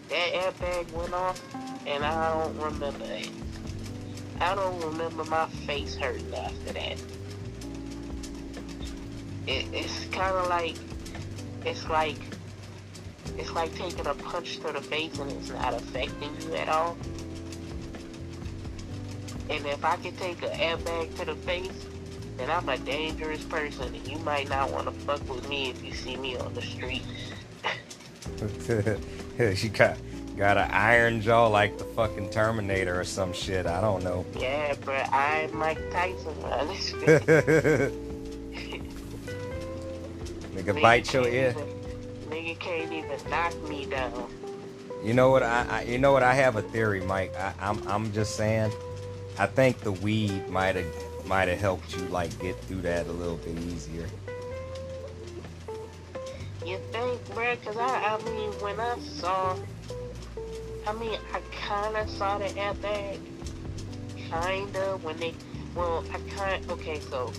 that 0.10 0.34
airbag 0.34 0.92
went 0.92 1.12
off, 1.14 1.42
and 1.88 2.06
I 2.06 2.34
don't 2.34 2.56
remember 2.60 3.06
it. 3.06 3.32
I 4.40 4.54
don't 4.54 4.80
remember 4.84 5.24
my 5.26 5.48
face 5.66 5.96
hurting 5.96 6.34
after 6.36 6.74
that. 6.74 7.02
It, 9.48 9.66
it's 9.74 10.06
kind 10.06 10.36
of 10.36 10.50
like, 10.50 10.76
it's 11.66 11.90
like, 11.90 12.20
it's 13.40 13.52
like 13.52 13.74
taking 13.74 14.06
a 14.06 14.14
punch 14.14 14.58
to 14.58 14.72
the 14.72 14.82
face 14.82 15.18
and 15.18 15.32
it's 15.32 15.50
not 15.50 15.74
affecting 15.74 16.30
you 16.42 16.56
at 16.56 16.70
all. 16.70 16.96
And 19.50 19.66
if 19.66 19.84
I 19.84 19.96
could 19.98 20.18
take 20.18 20.42
an 20.44 20.50
airbag 20.52 21.18
to 21.20 21.26
the 21.26 21.36
face, 21.36 21.86
then 22.38 22.50
I'm 22.50 22.68
a 22.70 22.78
dangerous 22.78 23.44
person 23.44 23.94
and 23.94 24.08
you 24.08 24.18
might 24.20 24.50
not 24.50 24.72
want 24.72 24.86
to 24.86 24.92
fuck 24.92 25.28
with 25.30 25.48
me 25.48 25.70
if 25.70 25.84
you 25.84 25.94
see 25.94 26.16
me 26.18 26.36
on 26.38 26.54
the 26.54 26.62
street. 26.62 27.04
she 29.58 29.70
got 29.70 29.98
got 30.38 30.58
an 30.58 30.70
iron 30.72 31.22
jaw 31.22 31.46
like 31.48 31.78
the 31.78 31.84
fucking 31.84 32.30
Terminator 32.32 33.00
or 33.00 33.04
some 33.04 33.34
shit. 33.34 33.66
I 33.68 33.82
don't 33.82 34.04
know. 34.04 34.26
Yeah, 34.40 34.74
but 34.84 35.08
I'm 35.14 35.56
Mike 35.56 35.80
Tyson, 35.92 36.42
man. 36.42 36.68
Nigga 40.56 40.82
bite 40.82 41.14
your 41.14 41.28
ear. 41.28 41.52
even- 41.58 41.74
Nigga 42.30 42.60
can't 42.60 42.92
even 42.92 43.30
knock 43.30 43.70
me 43.70 43.86
down. 43.86 44.28
You 45.04 45.14
know 45.14 45.30
what? 45.30 45.44
I, 45.44 45.66
I 45.70 45.82
you 45.84 45.98
know 46.00 46.12
what? 46.14 46.24
I 46.24 46.34
have 46.34 46.56
a 46.56 46.62
theory, 46.64 47.02
Mike. 47.02 47.36
I, 47.38 47.54
I'm 47.60 47.86
I'm 47.88 48.12
just 48.12 48.36
saying. 48.36 48.72
I 49.40 49.48
think 49.48 49.80
the 49.80 49.92
weed 49.92 50.48
might 50.50 50.76
have 50.76 50.86
might 51.26 51.48
have 51.48 51.60
helped 51.60 51.98
you 51.98 52.06
like 52.06 52.38
get 52.40 52.60
through 52.66 52.82
that 52.82 53.08
a 53.08 53.12
little 53.12 53.38
bit 53.38 53.58
easier. 53.64 54.08
You 56.66 56.78
think, 56.92 57.26
bruh? 57.30 57.62
Cause 57.64 57.78
I, 57.78 58.16
I 58.16 58.24
mean, 58.30 58.52
when 58.62 58.80
I 58.80 58.98
saw, 59.00 59.58
I 60.88 60.94
mean, 60.94 61.20
I 61.34 61.42
kind 61.66 61.98
of 61.98 62.10
saw 62.10 62.38
the 62.38 62.46
airbag, 62.46 63.20
kinda 64.16 65.00
when 65.02 65.18
they, 65.18 65.34
well, 65.76 66.06
I 66.14 66.20
kind, 66.36 66.72
okay, 66.72 67.00
so 67.00 67.34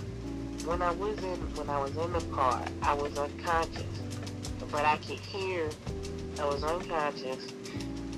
when 0.65 0.83
I 0.83 0.91
was 0.93 1.17
in, 1.19 1.37
when 1.57 1.71
I 1.71 1.79
was 1.79 1.97
in 1.97 2.13
the 2.13 2.21
car, 2.35 2.65
I 2.83 2.95
was 2.95 3.17
unconscious, 3.17 4.01
but 4.71 4.85
I 4.85 4.97
could 4.97 5.21
hear, 5.21 5.71
I 6.41 6.45
was 6.47 6.65
unconscious, 6.65 7.47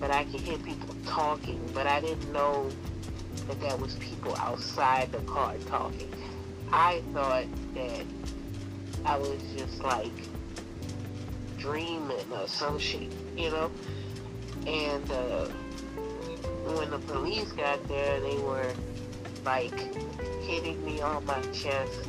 but 0.01 0.11
I 0.11 0.25
could 0.25 0.41
hear 0.41 0.59
people 0.59 0.95
talking, 1.05 1.61
but 1.75 1.87
I 1.87 2.01
didn't 2.01 2.33
know 2.33 2.69
that 3.49 3.61
that 3.61 3.79
was 3.79 3.95
people 3.97 4.35
outside 4.37 5.13
the 5.13 5.19
car 5.21 5.55
talking. 5.67 6.13
I 6.73 7.03
thought 7.13 7.47
that 7.75 8.05
I 9.05 9.19
was 9.19 9.41
just 9.57 9.83
like 9.83 10.13
dreaming 11.59 12.33
or 12.33 12.49
some 12.49 12.79
shit, 12.79 13.13
you 13.37 13.51
know. 13.51 13.71
And 14.67 15.11
uh, 15.11 15.47
when 16.75 16.91
the 16.91 16.99
police 16.99 17.53
got 17.53 17.87
there, 17.89 18.21
they 18.21 18.37
were 18.39 18.73
like 19.45 19.79
hitting 20.43 20.85
me 20.85 21.01
on 21.01 21.25
my 21.25 21.41
chest. 21.53 22.09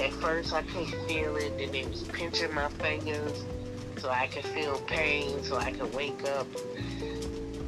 At 0.00 0.12
first, 0.12 0.52
I 0.52 0.62
couldn't 0.62 1.08
feel 1.08 1.36
it, 1.36 1.56
then 1.58 1.72
they 1.72 1.84
was 1.86 2.02
pinching 2.02 2.54
my 2.54 2.68
fingers 2.68 3.44
so 3.98 4.10
I 4.10 4.28
could 4.28 4.44
feel 4.44 4.78
pain, 4.80 5.42
so 5.42 5.56
I 5.56 5.72
could 5.72 5.92
wake 5.94 6.22
up. 6.28 6.46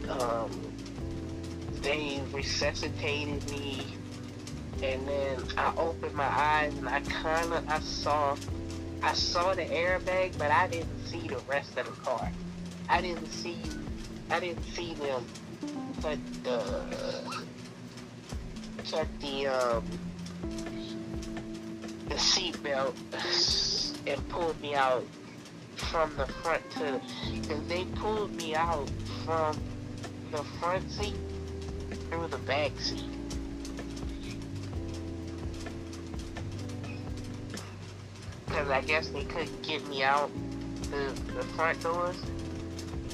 Um, 0.09 0.70
they 1.83 2.23
resuscitated 2.33 3.51
me, 3.51 3.83
and 4.83 5.07
then 5.07 5.39
I 5.57 5.73
opened 5.77 6.15
my 6.15 6.25
eyes 6.25 6.77
and 6.77 6.89
I 6.89 7.01
kind 7.01 7.53
of 7.53 7.69
I 7.69 7.81
saw 7.81 8.37
I 9.03 9.13
saw 9.15 9.55
the 9.55 9.65
airbag, 9.65 10.37
but 10.39 10.51
I 10.51 10.69
didn't 10.69 11.07
see 11.07 11.27
the 11.27 11.41
rest 11.49 11.77
of 11.79 11.87
the 11.87 11.93
car. 12.03 12.31
I 12.89 13.01
didn't 13.01 13.31
see 13.31 13.59
I 14.31 14.41
didn't 14.41 14.63
see 14.65 14.95
them 14.95 15.25
cut 16.03 16.19
the 16.45 17.45
cut 18.91 19.09
the 19.21 19.47
um 19.47 19.85
the 22.09 22.15
seatbelt 22.15 22.95
and 24.07 24.29
pulled 24.29 24.61
me 24.61 24.75
out 24.75 25.05
from 25.77 26.15
the 26.17 26.27
front 26.27 26.69
to 26.73 27.01
because 27.33 27.67
they 27.69 27.85
pulled 27.97 28.35
me 28.37 28.55
out 28.55 28.91
from 29.25 29.57
the 30.33 30.43
front 30.59 30.91
seat 30.91 31.15
through 32.11 32.27
the 32.29 32.39
back 32.39 32.73
seat. 32.79 33.05
Because 38.47 38.69
I 38.69 38.81
guess 38.81 39.09
they 39.09 39.25
couldn't 39.25 39.63
get 39.63 39.87
me 39.89 40.03
out 40.03 40.31
the, 40.91 41.13
the 41.35 41.43
front 41.55 41.81
doors, 41.83 42.17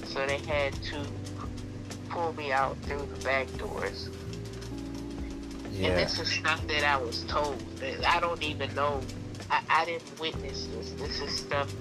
so 0.04 0.26
they 0.26 0.38
had 0.38 0.72
to 0.84 1.04
pull 2.08 2.32
me 2.32 2.52
out 2.52 2.76
through 2.82 3.06
the 3.14 3.24
back 3.24 3.46
doors. 3.58 4.08
Yeah. 5.72 5.88
And 5.88 5.98
this 5.98 6.18
is 6.18 6.32
stuff 6.32 6.66
that 6.68 6.84
I 6.84 6.96
was 6.96 7.24
told. 7.24 7.60
That 7.76 8.08
I 8.08 8.18
don't 8.18 8.42
even 8.42 8.74
know. 8.74 9.02
I, 9.50 9.60
I 9.68 9.84
didn't 9.84 10.18
witness 10.18 10.66
this. 10.68 10.92
This 10.92 11.20
is 11.20 11.36
stuff 11.36 11.72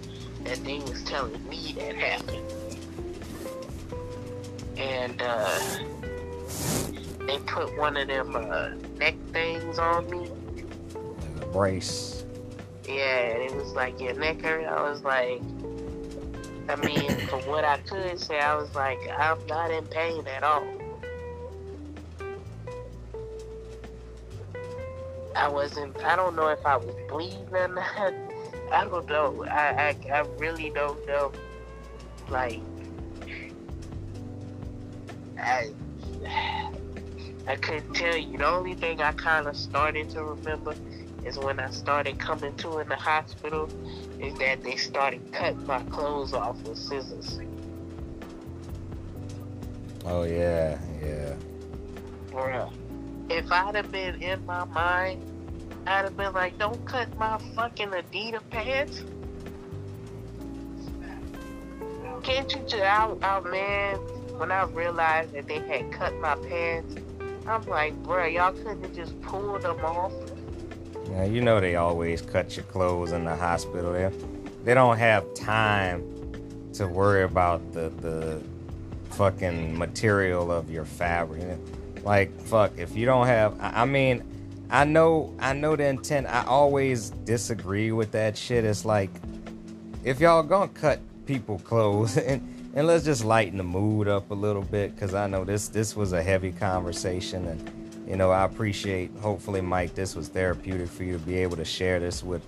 that 0.43 0.63
they 0.65 0.79
was 0.79 1.01
telling 1.03 1.47
me 1.47 1.73
that 1.77 1.95
happened. 1.95 2.51
And 4.77 5.21
uh, 5.21 5.59
they 7.27 7.39
put 7.39 7.77
one 7.77 7.97
of 7.97 8.07
them 8.07 8.35
uh, 8.35 8.69
neck 8.97 9.15
things 9.31 9.79
on 9.79 10.09
me. 10.09 10.29
A 11.41 11.45
brace. 11.47 12.25
Yeah, 12.87 13.19
and 13.19 13.41
it 13.43 13.55
was 13.55 13.73
like 13.73 13.99
your 13.99 14.13
neck 14.13 14.41
hurt. 14.41 14.65
I 14.65 14.81
was 14.89 15.03
like, 15.03 15.41
I 16.69 16.75
mean, 16.85 17.09
from 17.27 17.41
what 17.41 17.63
I 17.65 17.77
could 17.79 18.19
say, 18.19 18.39
I 18.39 18.55
was 18.55 18.73
like, 18.75 18.99
I'm 19.09 19.45
not 19.47 19.71
in 19.71 19.85
pain 19.87 20.27
at 20.27 20.43
all. 20.43 20.65
I 25.35 25.49
wasn't. 25.49 25.97
I 26.03 26.15
don't 26.15 26.35
know 26.35 26.47
if 26.47 26.65
I 26.65 26.77
was 26.77 26.95
bleeding 27.09 27.47
or 27.51 27.67
not. 27.67 28.13
I 28.71 28.85
don't 28.85 29.07
know. 29.07 29.45
I 29.45 29.95
I, 30.05 30.11
I 30.11 30.19
really 30.37 30.69
don't 30.69 31.05
know. 31.07 31.31
Like, 32.29 32.61
I 35.37 35.71
I 37.47 37.55
couldn't 37.55 37.93
tell 37.93 38.17
you. 38.17 38.37
The 38.37 38.47
only 38.47 38.73
thing 38.73 39.01
I 39.01 39.11
kind 39.11 39.47
of 39.47 39.55
started 39.55 40.09
to 40.11 40.23
remember 40.23 40.75
is 41.23 41.37
when 41.37 41.59
I 41.59 41.69
started 41.69 42.19
coming 42.19 42.55
to 42.57 42.79
in 42.79 42.89
the 42.89 42.95
hospital. 42.95 43.69
Is 44.19 44.33
that 44.39 44.63
they 44.63 44.77
started 44.77 45.31
cutting 45.31 45.65
my 45.67 45.81
clothes 45.83 46.33
off 46.33 46.59
with 46.63 46.77
scissors. 46.77 47.39
Oh 50.05 50.23
yeah, 50.23 50.77
yeah. 51.01 51.35
Bruh. 52.29 52.71
If 53.29 53.51
I'd 53.51 53.75
have 53.75 53.91
been 53.91 54.21
in 54.21 54.45
my 54.45 54.65
mind, 54.65 55.21
I'd 55.87 56.05
have 56.05 56.15
been 56.15 56.33
like, 56.33 56.57
don't 56.57 56.83
cut 56.85 57.15
my 57.17 57.39
fucking 57.55 57.89
Adidas 57.89 58.47
pants. 58.49 59.03
Can't 62.23 62.51
you 62.51 62.61
just, 62.67 62.81
out, 62.81 63.21
out, 63.23 63.45
man, 63.45 63.97
when 64.37 64.51
I 64.51 64.63
realized 64.65 65.33
that 65.33 65.47
they 65.47 65.59
had 65.59 65.91
cut 65.91 66.13
my 66.15 66.35
pants, 66.35 66.95
I'm 67.47 67.63
like, 67.67 68.01
bruh, 68.03 68.33
y'all 68.33 68.53
couldn't 68.53 68.81
have 68.81 68.95
just 68.95 69.19
pulled 69.21 69.61
them 69.61 69.79
off. 69.85 70.13
Yeah, 71.11 71.25
you 71.25 71.41
know 71.41 71.59
they 71.59 71.75
always 71.75 72.21
cut 72.21 72.55
your 72.57 72.65
clothes 72.65 73.11
in 73.11 73.25
the 73.25 73.35
hospital. 73.35 73.93
They 73.93 74.09
they 74.63 74.73
don't 74.73 74.97
have 74.97 75.31
time 75.35 76.03
to 76.73 76.87
worry 76.87 77.23
about 77.23 77.73
the 77.73 77.89
the 78.01 78.41
fucking 79.11 79.77
material 79.77 80.51
of 80.51 80.71
your 80.71 80.85
fabric. 80.85 81.59
Like 82.03 82.37
fuck, 82.41 82.77
if 82.77 82.95
you 82.95 83.05
don't 83.05 83.27
have, 83.27 83.59
I, 83.59 83.83
I 83.83 83.85
mean, 83.85 84.23
I 84.71 84.83
know 84.83 85.33
I 85.39 85.53
know 85.53 85.75
the 85.75 85.85
intent. 85.85 86.25
I 86.27 86.43
always 86.45 87.11
disagree 87.11 87.91
with 87.91 88.11
that 88.13 88.35
shit. 88.35 88.65
It's 88.65 88.85
like 88.85 89.11
if 90.03 90.19
y'all 90.19 90.41
gonna 90.41 90.67
cut 90.69 90.99
people 91.27 91.59
clothes 91.59 92.17
and 92.17 92.54
and 92.75 92.87
let's 92.87 93.05
just 93.05 93.23
lighten 93.23 93.57
the 93.57 93.63
mood 93.63 94.07
up 94.07 94.29
a 94.29 94.33
little 94.33 94.61
bit 94.61 94.93
because 94.93 95.13
I 95.13 95.27
know 95.27 95.43
this 95.43 95.69
this 95.69 95.95
was 95.95 96.13
a 96.13 96.21
heavy 96.21 96.51
conversation 96.51 97.47
and 97.47 98.07
you 98.07 98.17
know 98.17 98.31
I 98.31 98.43
appreciate 98.43 99.11
hopefully 99.21 99.61
Mike 99.61 99.95
this 99.95 100.15
was 100.15 100.27
therapeutic 100.27 100.89
for 100.89 101.03
you 101.03 101.13
to 101.13 101.19
be 101.19 101.37
able 101.37 101.55
to 101.55 101.65
share 101.65 101.99
this 101.99 102.23
with 102.23 102.45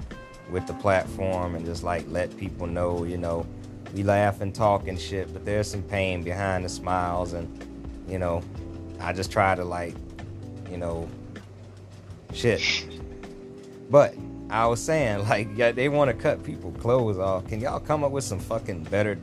with 0.51 0.67
the 0.67 0.73
platform 0.75 1.55
and 1.55 1.65
just 1.65 1.83
like 1.83 2.05
let 2.09 2.35
people 2.37 2.67
know 2.67 3.03
you 3.05 3.17
know 3.17 3.45
we 3.93 4.03
laugh 4.03 4.41
and 4.41 4.53
talk 4.53 4.87
and 4.87 4.99
shit 4.99 5.31
but 5.33 5.45
there's 5.45 5.71
some 5.71 5.81
pain 5.83 6.21
behind 6.23 6.65
the 6.65 6.69
smiles 6.69 7.33
and 7.33 7.47
you 8.07 8.19
know 8.19 8.43
I 8.99 9.13
just 9.13 9.31
try 9.31 9.55
to 9.55 9.63
like 9.63 9.95
you 10.69 10.77
know 10.77 11.07
shit. 12.33 12.61
But 13.89 14.15
I 14.49 14.65
was 14.67 14.81
saying 14.81 15.19
like 15.29 15.47
yeah 15.55 15.71
they 15.71 15.89
want 15.89 16.09
to 16.09 16.13
cut 16.13 16.43
people 16.43 16.71
clothes 16.73 17.17
off. 17.17 17.47
Can 17.47 17.61
y'all 17.61 17.79
come 17.79 18.03
up 18.03 18.11
with 18.11 18.23
some 18.23 18.39
fucking 18.39 18.83
better 18.85 19.17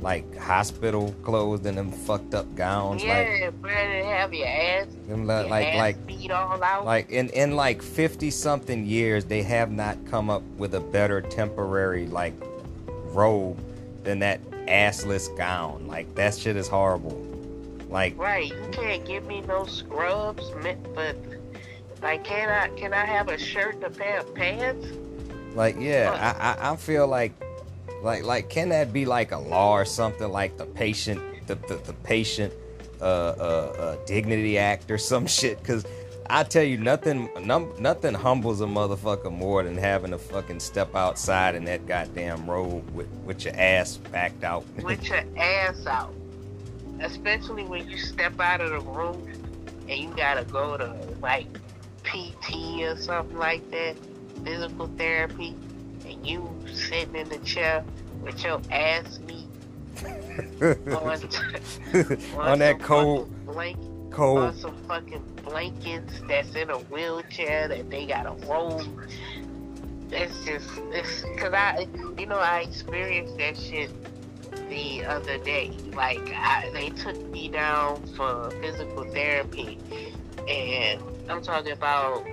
like 0.00 0.36
hospital 0.36 1.14
clothes 1.22 1.64
and 1.64 1.78
them 1.78 1.90
fucked 1.90 2.34
up 2.34 2.54
gowns. 2.54 3.02
Yeah, 3.02 3.50
like, 3.62 4.04
have 4.04 4.34
your 4.34 4.46
ass, 4.46 4.86
them 5.06 5.26
your 5.26 5.44
like 5.44 5.66
ass 5.66 5.76
like 5.76 6.06
beat 6.06 6.30
all 6.30 6.62
out. 6.62 6.84
like 6.84 7.10
in 7.10 7.28
in 7.30 7.56
like 7.56 7.82
fifty 7.82 8.30
something 8.30 8.86
years, 8.86 9.24
they 9.24 9.42
have 9.42 9.70
not 9.70 9.96
come 10.06 10.28
up 10.30 10.42
with 10.58 10.74
a 10.74 10.80
better 10.80 11.20
temporary 11.22 12.06
like 12.06 12.34
robe 13.12 13.58
than 14.04 14.18
that 14.20 14.42
assless 14.66 15.34
gown. 15.36 15.86
Like 15.86 16.14
that 16.14 16.34
shit 16.34 16.56
is 16.56 16.68
horrible. 16.68 17.22
Like 17.88 18.18
right, 18.18 18.48
you 18.48 18.68
can't 18.72 19.04
give 19.04 19.24
me 19.26 19.40
no 19.42 19.64
scrubs, 19.64 20.50
but 20.94 21.16
like, 22.02 22.24
can 22.24 22.48
I 22.50 22.68
can 22.78 22.92
I 22.92 23.04
have 23.06 23.28
a 23.28 23.38
shirt 23.38 23.76
and 23.76 23.84
a 23.84 23.90
pair 23.90 24.20
of 24.20 24.34
pants? 24.34 24.86
like 25.56 25.76
yeah, 25.78 26.12
I 26.38 26.68
I, 26.68 26.72
I 26.72 26.76
feel 26.76 27.08
like 27.08 27.32
like 28.02 28.24
like 28.24 28.48
can 28.48 28.68
that 28.70 28.92
be 28.92 29.04
like 29.04 29.32
a 29.32 29.38
law 29.38 29.72
or 29.72 29.84
something 29.84 30.30
like 30.30 30.56
the 30.56 30.66
patient 30.66 31.20
the 31.46 31.54
the, 31.54 31.76
the 31.76 31.92
patient 31.92 32.52
uh, 33.00 33.04
uh 33.04 33.74
uh 33.78 33.96
dignity 34.06 34.58
act 34.58 34.90
or 34.90 34.98
some 34.98 35.26
shit 35.38 35.58
because 35.58 35.84
I 36.28 36.42
tell 36.42 36.62
you 36.62 36.76
nothing 36.76 37.28
num- 37.42 37.72
nothing 37.78 38.14
humbles 38.14 38.60
a 38.60 38.64
motherfucker 38.64 39.32
more 39.32 39.62
than 39.62 39.76
having 39.76 40.10
to 40.10 40.18
fucking 40.18 40.60
step 40.60 40.94
outside 40.94 41.54
in 41.54 41.64
that 41.66 41.86
goddamn 41.86 42.50
robe 42.50 42.88
with 42.90 43.08
with 43.24 43.44
your 43.44 43.54
ass 43.56 43.96
backed 43.96 44.42
out. 44.42 44.64
with 44.82 45.08
your 45.08 45.22
ass 45.36 45.86
out. 45.86 46.12
Especially 47.00 47.62
when 47.62 47.88
you 47.88 47.98
step 47.98 48.40
out 48.40 48.60
of 48.60 48.70
the 48.70 48.80
room 48.80 49.28
and 49.88 50.00
you 50.00 50.12
gotta 50.16 50.44
go 50.44 50.76
to 50.76 50.96
like 51.20 51.46
PT 52.02 52.82
or 52.82 52.96
something 52.96 53.36
like 53.36 53.68
that, 53.70 53.96
physical 54.42 54.88
therapy, 54.96 55.54
you 56.26 56.50
sitting 56.72 57.14
in 57.14 57.28
the 57.28 57.38
chair 57.38 57.84
with 58.22 58.42
your 58.42 58.60
ass 58.70 59.18
meat 59.20 59.46
on, 62.36 62.38
on 62.38 62.58
that 62.58 62.78
cold 62.80 63.46
blanket, 63.46 63.82
cold 64.10 64.38
on 64.38 64.56
some 64.56 64.76
fucking 64.84 65.22
blankets 65.44 66.20
that's 66.28 66.54
in 66.54 66.70
a 66.70 66.78
wheelchair 66.78 67.68
that 67.68 67.90
they 67.90 68.06
got 68.06 68.26
a 68.26 68.46
robe. 68.46 69.08
It's 70.10 70.44
just, 70.44 70.68
it's 70.92 71.22
cause 71.38 71.52
I, 71.52 71.86
you 72.18 72.26
know, 72.26 72.38
I 72.38 72.60
experienced 72.60 73.36
that 73.38 73.56
shit 73.56 73.90
the 74.68 75.04
other 75.04 75.38
day. 75.38 75.72
Like, 75.94 76.32
I, 76.34 76.70
they 76.72 76.90
took 76.90 77.16
me 77.28 77.48
down 77.48 78.04
for 78.16 78.50
physical 78.62 79.04
therapy, 79.04 79.78
and 80.48 81.02
I'm 81.28 81.42
talking 81.42 81.72
about 81.72 82.24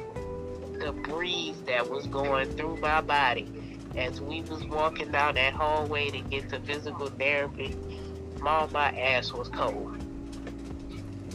the 0.80 0.92
breeze 0.92 1.60
that 1.66 1.90
was 1.90 2.08
going 2.08 2.50
through 2.52 2.78
my 2.78 3.02
body 3.02 3.48
as 3.96 4.20
we 4.22 4.42
was 4.44 4.64
walking 4.66 5.12
down 5.12 5.36
that 5.36 5.54
hallway 5.54 6.10
to 6.10 6.20
get 6.20 6.50
to 6.50 6.60
physical 6.62 7.08
therapy. 7.08 7.76
My, 8.40 8.68
my 8.72 8.92
ass 9.00 9.32
was 9.32 9.50
cold. 9.50 9.98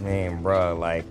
Man, 0.00 0.42
bro, 0.42 0.76
like 0.76 1.04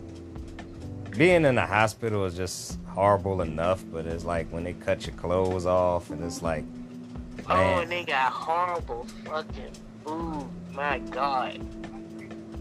being 1.11 1.45
in 1.45 1.55
the 1.55 1.65
hospital 1.65 2.25
is 2.25 2.35
just 2.35 2.77
horrible 2.85 3.41
enough, 3.41 3.83
but 3.91 4.05
it's 4.05 4.23
like 4.23 4.47
when 4.49 4.63
they 4.63 4.73
cut 4.73 5.05
your 5.07 5.15
clothes 5.15 5.65
off 5.65 6.09
and 6.09 6.23
it's 6.23 6.41
like 6.41 6.63
oh, 7.49 7.55
Man. 7.55 7.77
Oh, 7.77 7.81
and 7.81 7.91
they 7.91 8.03
got 8.03 8.31
horrible 8.31 9.05
fucking 9.25 9.71
food. 10.05 10.47
My 10.73 10.99
God. 10.99 11.59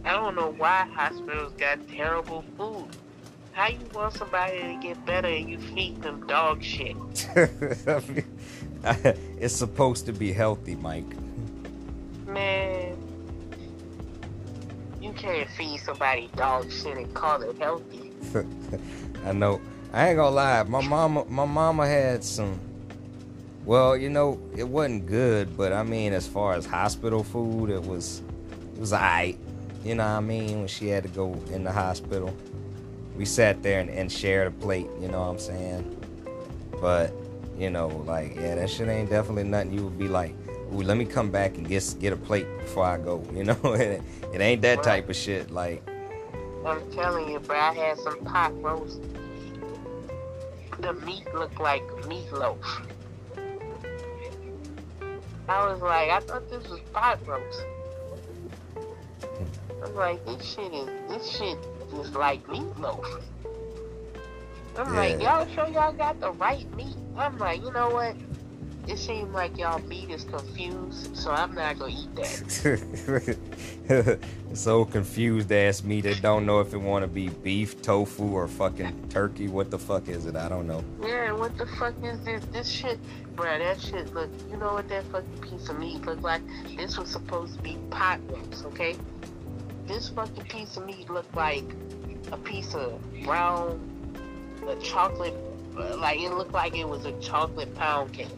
I 0.04 0.12
don't 0.12 0.36
know 0.36 0.54
why 0.56 0.88
hospitals 0.92 1.52
got 1.58 1.86
terrible 1.88 2.44
food. 2.56 2.88
How 3.52 3.68
you 3.68 3.78
want 3.92 4.14
somebody 4.14 4.58
to 4.60 4.78
get 4.80 5.04
better 5.04 5.28
and 5.28 5.50
you 5.50 5.58
feed 5.58 6.00
them 6.02 6.26
dog 6.26 6.62
shit? 6.62 6.96
it's 9.40 9.54
supposed 9.54 10.06
to 10.06 10.12
be 10.12 10.32
healthy, 10.32 10.76
Mike. 10.76 11.04
Man, 12.24 12.96
you 15.02 15.12
can't 15.12 15.50
feed 15.50 15.80
somebody 15.80 16.30
dog 16.36 16.70
shit 16.70 16.96
and 16.96 17.12
call 17.12 17.42
it 17.42 17.58
healthy. 17.58 18.12
I 19.24 19.32
know. 19.32 19.60
I 19.92 20.08
ain't 20.08 20.16
gonna 20.16 20.34
lie. 20.34 20.62
My 20.64 20.86
mama, 20.86 21.24
my 21.24 21.44
mama 21.44 21.86
had 21.86 22.22
some. 22.22 22.60
Well, 23.64 23.96
you 23.96 24.08
know, 24.08 24.40
it 24.56 24.68
wasn't 24.68 25.06
good, 25.06 25.56
but 25.56 25.72
I 25.72 25.82
mean, 25.82 26.12
as 26.12 26.28
far 26.28 26.54
as 26.54 26.64
hospital 26.64 27.24
food, 27.24 27.70
it 27.70 27.82
was, 27.82 28.22
it 28.74 28.78
was 28.78 28.92
alright. 28.92 29.36
You 29.84 29.96
know 29.96 30.04
what 30.04 30.10
I 30.10 30.20
mean? 30.20 30.60
When 30.60 30.68
she 30.68 30.86
had 30.88 31.02
to 31.02 31.08
go 31.08 31.32
in 31.52 31.64
the 31.64 31.72
hospital, 31.72 32.36
we 33.16 33.24
sat 33.24 33.64
there 33.64 33.80
and, 33.80 33.90
and 33.90 34.12
shared 34.12 34.46
a 34.46 34.50
plate. 34.52 34.86
You 35.00 35.08
know 35.08 35.22
what 35.22 35.30
I'm 35.30 35.38
saying? 35.40 36.06
But 36.80 37.12
you 37.58 37.70
know, 37.70 37.88
like, 37.88 38.34
yeah, 38.36 38.54
that 38.56 38.70
shit 38.70 38.88
ain't 38.88 39.10
definitely 39.10 39.44
nothing 39.44 39.72
you 39.72 39.84
would 39.84 39.98
be 39.98 40.08
like, 40.08 40.34
ooh, 40.72 40.82
let 40.82 40.96
me 40.96 41.04
come 41.04 41.30
back 41.30 41.56
and 41.56 41.66
get 41.68 41.94
get 41.98 42.12
a 42.12 42.16
plate 42.16 42.46
before 42.58 42.84
I 42.84 42.98
go. 42.98 43.24
You 43.32 43.44
know, 43.44 43.58
it, 43.64 44.02
it 44.32 44.40
ain't 44.40 44.62
that 44.62 44.82
type 44.82 45.08
of 45.08 45.16
shit. 45.16 45.50
Like, 45.50 45.82
I'm 46.66 46.90
telling 46.92 47.30
you, 47.30 47.38
bro, 47.38 47.58
I 47.58 47.74
had 47.74 47.98
some 47.98 48.24
pot 48.24 48.52
roast. 48.62 49.00
The 50.80 50.92
meat 50.92 51.32
looked 51.34 51.60
like 51.60 51.82
meatloaf. 52.08 52.58
I 55.48 55.72
was 55.72 55.80
like, 55.80 56.10
I 56.10 56.20
thought 56.20 56.50
this 56.50 56.68
was 56.68 56.80
pot 56.92 57.24
roast. 57.26 57.64
I 58.76 59.80
was 59.80 59.94
like, 59.94 60.26
this 60.26 60.44
shit 60.44 60.74
is, 60.74 60.88
this 61.08 61.30
shit 61.30 61.58
is 62.00 62.14
like 62.14 62.44
meatloaf. 62.46 63.22
I'm 64.78 64.94
like, 64.94 65.20
y'all 65.20 65.46
sure 65.54 65.68
y'all 65.68 65.92
got 65.92 66.20
the 66.20 66.32
right 66.32 66.70
meat? 66.76 66.96
I'm 67.16 67.38
like, 67.38 67.62
you 67.62 67.72
know 67.72 67.90
what? 67.90 68.14
It 68.86 68.98
seems 68.98 69.34
like 69.34 69.58
y'all 69.58 69.80
meat 69.80 70.10
is 70.10 70.24
confused, 70.24 71.16
so 71.16 71.32
I'm 71.32 71.54
not 71.54 71.78
gonna 71.78 71.92
eat 71.92 72.14
that. 72.14 74.18
so 74.54 74.84
confused 74.84 75.50
ass 75.50 75.82
meat 75.82 76.02
that 76.02 76.22
don't 76.22 76.46
know 76.46 76.60
if 76.60 76.72
it 76.72 76.76
want 76.76 77.02
to 77.02 77.08
be 77.08 77.28
beef, 77.28 77.82
tofu, 77.82 78.24
or 78.24 78.46
fucking 78.46 79.08
turkey. 79.08 79.48
What 79.48 79.72
the 79.72 79.78
fuck 79.78 80.08
is 80.08 80.26
it? 80.26 80.36
I 80.36 80.48
don't 80.48 80.68
know. 80.68 80.84
Yeah, 81.02 81.32
what 81.32 81.58
the 81.58 81.66
fuck 81.66 81.94
is 82.04 82.20
this? 82.20 82.44
This 82.52 82.68
shit, 82.68 83.00
bruh, 83.34 83.58
that 83.58 83.80
shit 83.80 84.14
look, 84.14 84.30
you 84.48 84.56
know 84.56 84.74
what 84.74 84.88
that 84.88 85.02
fucking 85.04 85.40
piece 85.40 85.68
of 85.68 85.80
meat 85.80 86.06
look 86.06 86.22
like? 86.22 86.42
This 86.76 86.96
was 86.96 87.10
supposed 87.10 87.56
to 87.56 87.62
be 87.62 87.76
pot 87.90 88.20
roast, 88.30 88.66
okay? 88.66 88.94
This 89.88 90.10
fucking 90.10 90.44
piece 90.44 90.76
of 90.76 90.86
meat 90.86 91.10
looked 91.10 91.34
like 91.34 91.64
a 92.30 92.36
piece 92.36 92.72
of 92.74 93.00
brown, 93.24 93.80
a 94.68 94.76
chocolate, 94.76 95.34
like 95.98 96.20
it 96.20 96.30
looked 96.30 96.52
like 96.52 96.76
it 96.76 96.88
was 96.88 97.04
a 97.04 97.12
chocolate 97.20 97.74
pound 97.74 98.12
cake. 98.12 98.28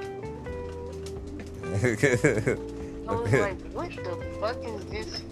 I 1.65 3.13
was 3.13 3.33
like, 3.33 3.61
what 3.73 3.91
the 3.91 4.37
fuck 4.41 4.65
is 4.65 4.85
this? 4.87 5.23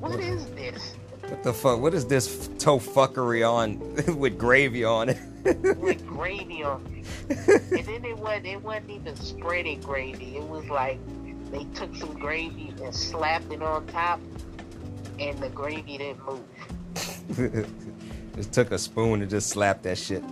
What 0.00 0.20
is 0.20 0.46
this? 0.50 0.94
what 1.32 1.42
the 1.42 1.52
fuck? 1.52 1.80
What 1.80 1.94
is 1.94 2.06
this 2.06 2.48
tofuckery 2.58 3.48
on 3.48 3.78
with 4.18 4.38
gravy 4.38 4.84
on 4.84 5.08
it? 5.08 5.18
With 5.78 6.06
gravy 6.06 6.62
on 6.62 7.04
it. 7.28 7.48
And 7.48 7.86
then 7.86 8.04
it 8.04 8.18
wasn't, 8.18 8.46
it 8.46 8.62
wasn't 8.62 8.90
even 8.90 9.14
spreaded 9.14 9.82
gravy. 9.82 10.36
It 10.36 10.42
was 10.42 10.68
like 10.68 10.98
they 11.50 11.64
took 11.74 11.94
some 11.96 12.18
gravy 12.18 12.74
and 12.82 12.94
slapped 12.94 13.52
it 13.52 13.62
on 13.62 13.86
top, 13.86 14.20
and 15.18 15.38
the 15.38 15.48
gravy 15.48 15.98
didn't 15.98 16.20
move. 16.26 17.68
Just 18.34 18.52
took 18.52 18.70
a 18.72 18.78
spoon 18.78 19.20
and 19.22 19.30
just 19.30 19.48
slapped 19.50 19.82
that 19.84 19.98
shit 19.98 20.22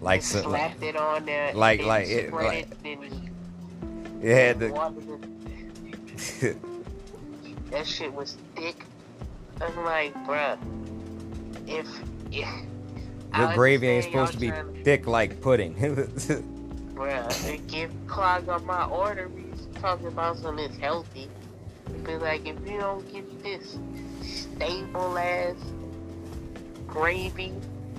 like 0.00 0.22
some. 0.22 0.50
Like, 0.50 0.72
slapped 0.72 0.82
it 0.82 0.96
on 0.96 1.24
there. 1.24 1.52
like- 1.54 1.82
like 1.84 2.06
it- 2.08 2.32
like- 2.32 2.68
it, 2.84 2.98
it 4.22 4.34
had 4.34 4.58
the. 4.60 4.68
That 7.70 7.86
shit 7.86 8.12
was 8.12 8.36
thick. 8.54 8.84
I'm 9.60 9.84
like, 9.84 10.14
bruh, 10.26 10.58
if, 11.66 11.86
if 12.30 12.46
I 13.32 13.40
Your 13.46 13.54
gravy 13.54 13.88
ain't 13.88 14.04
supposed 14.04 14.32
to 14.34 14.38
be 14.38 14.48
trying 14.50 14.84
thick 14.84 15.06
like 15.06 15.40
pudding. 15.40 15.74
Bruh, 16.94 17.66
give 17.66 17.90
clog 18.06 18.48
up 18.48 18.62
my 18.64 18.82
arteries 18.82 19.66
talking 19.80 20.06
about 20.06 20.36
something 20.38 20.66
that's 20.68 20.78
healthy. 20.78 21.28
Be 22.04 22.16
like, 22.16 22.46
if 22.46 22.56
you 22.68 22.78
don't 22.78 23.12
get 23.12 23.42
this 23.42 23.76
stable 24.22 25.18
ass 25.18 25.56
gravy, 26.86 27.52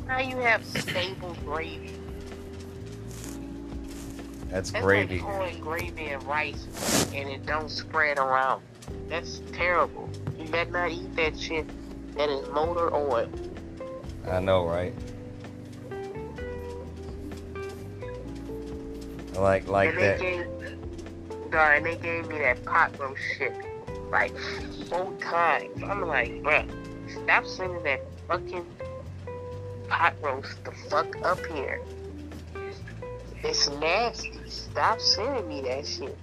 how 0.08 0.20
you 0.20 0.38
have 0.38 0.66
stable 0.66 1.36
gravy? 1.46 1.92
That's 4.50 4.72
That's 4.72 4.86
gravy. 4.86 5.20
like 5.20 5.24
pouring 5.24 5.60
gravy 5.60 6.06
and 6.08 6.24
rice 6.24 7.12
and 7.14 7.30
it 7.30 7.46
don't 7.46 7.70
spread 7.70 8.18
around. 8.18 8.62
That's 9.10 9.42
terrible. 9.52 10.10
You 10.38 10.48
better 10.48 10.72
not 10.72 10.92
eat 10.92 11.16
that 11.16 11.38
shit 11.38 11.68
that 12.16 12.30
is 12.30 12.48
motor 12.50 12.94
oil. 12.94 13.30
I 14.30 14.40
know, 14.40 14.66
right? 14.66 14.94
Like 19.38 19.68
like 19.68 19.90
and 19.90 19.98
that. 19.98 20.20
they 20.20 20.38
gave, 20.38 20.48
and 21.52 21.86
they 21.86 21.96
gave 21.98 22.28
me 22.28 22.40
that 22.40 22.64
pot 22.66 22.98
roast 23.00 23.22
shit 23.38 23.54
like 24.10 24.36
four 24.88 25.14
times. 25.20 25.84
I'm 25.84 26.02
like, 26.08 26.32
bruh, 26.42 26.66
stop 27.10 27.46
sending 27.46 27.84
that 27.84 28.02
fucking 28.28 28.66
pot 29.88 30.14
roast 30.22 30.64
the 30.64 30.72
fuck 30.90 31.16
up 31.24 31.44
here. 31.48 31.82
It's 33.44 33.70
nasty. 33.70 34.34
Stop 34.48 35.00
sending 35.00 35.48
me 35.48 35.62
that 35.62 35.86
shit. 35.86 36.18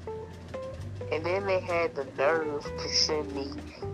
And 1.13 1.25
then 1.25 1.47
they 1.47 1.61
had 1.61 1.95
the 1.95 2.07
nerve 2.17 2.65
to 2.65 2.89
send 2.89 3.33
me 3.35 3.49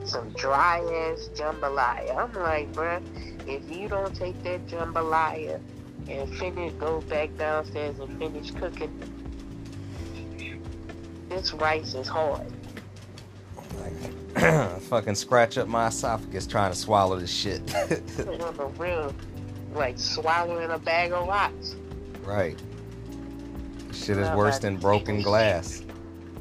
some 0.04 0.30
dry 0.30 0.78
ass 0.78 1.28
jambalaya. 1.34 2.16
I'm 2.16 2.32
like, 2.32 2.72
bruh, 2.72 3.02
if 3.46 3.70
you 3.70 3.88
don't 3.88 4.14
take 4.14 4.42
that 4.44 4.66
jambalaya 4.66 5.60
and 6.08 6.34
finish, 6.36 6.72
go 6.74 7.00
back 7.02 7.36
downstairs 7.36 7.98
and 7.98 8.18
finish 8.18 8.50
cooking, 8.52 8.92
this 11.28 11.52
rice 11.52 11.94
is 11.94 12.08
hard. 12.08 12.50
Oh 13.58 14.17
Fucking 14.82 15.14
scratch 15.14 15.58
up 15.58 15.66
my 15.68 15.88
esophagus 15.88 16.46
trying 16.46 16.70
to 16.70 16.78
swallow 16.78 17.18
this 17.18 17.30
shit. 17.30 17.66
the 17.66 18.70
real, 18.78 19.14
like 19.72 19.98
swallowing 19.98 20.70
a 20.70 20.78
bag 20.78 21.12
of 21.12 21.26
rocks. 21.26 21.74
right. 22.24 22.58
Shit 23.92 24.16
is 24.16 24.30
worse 24.30 24.58
than 24.58 24.76
broken 24.76 25.22
glass. 25.22 25.82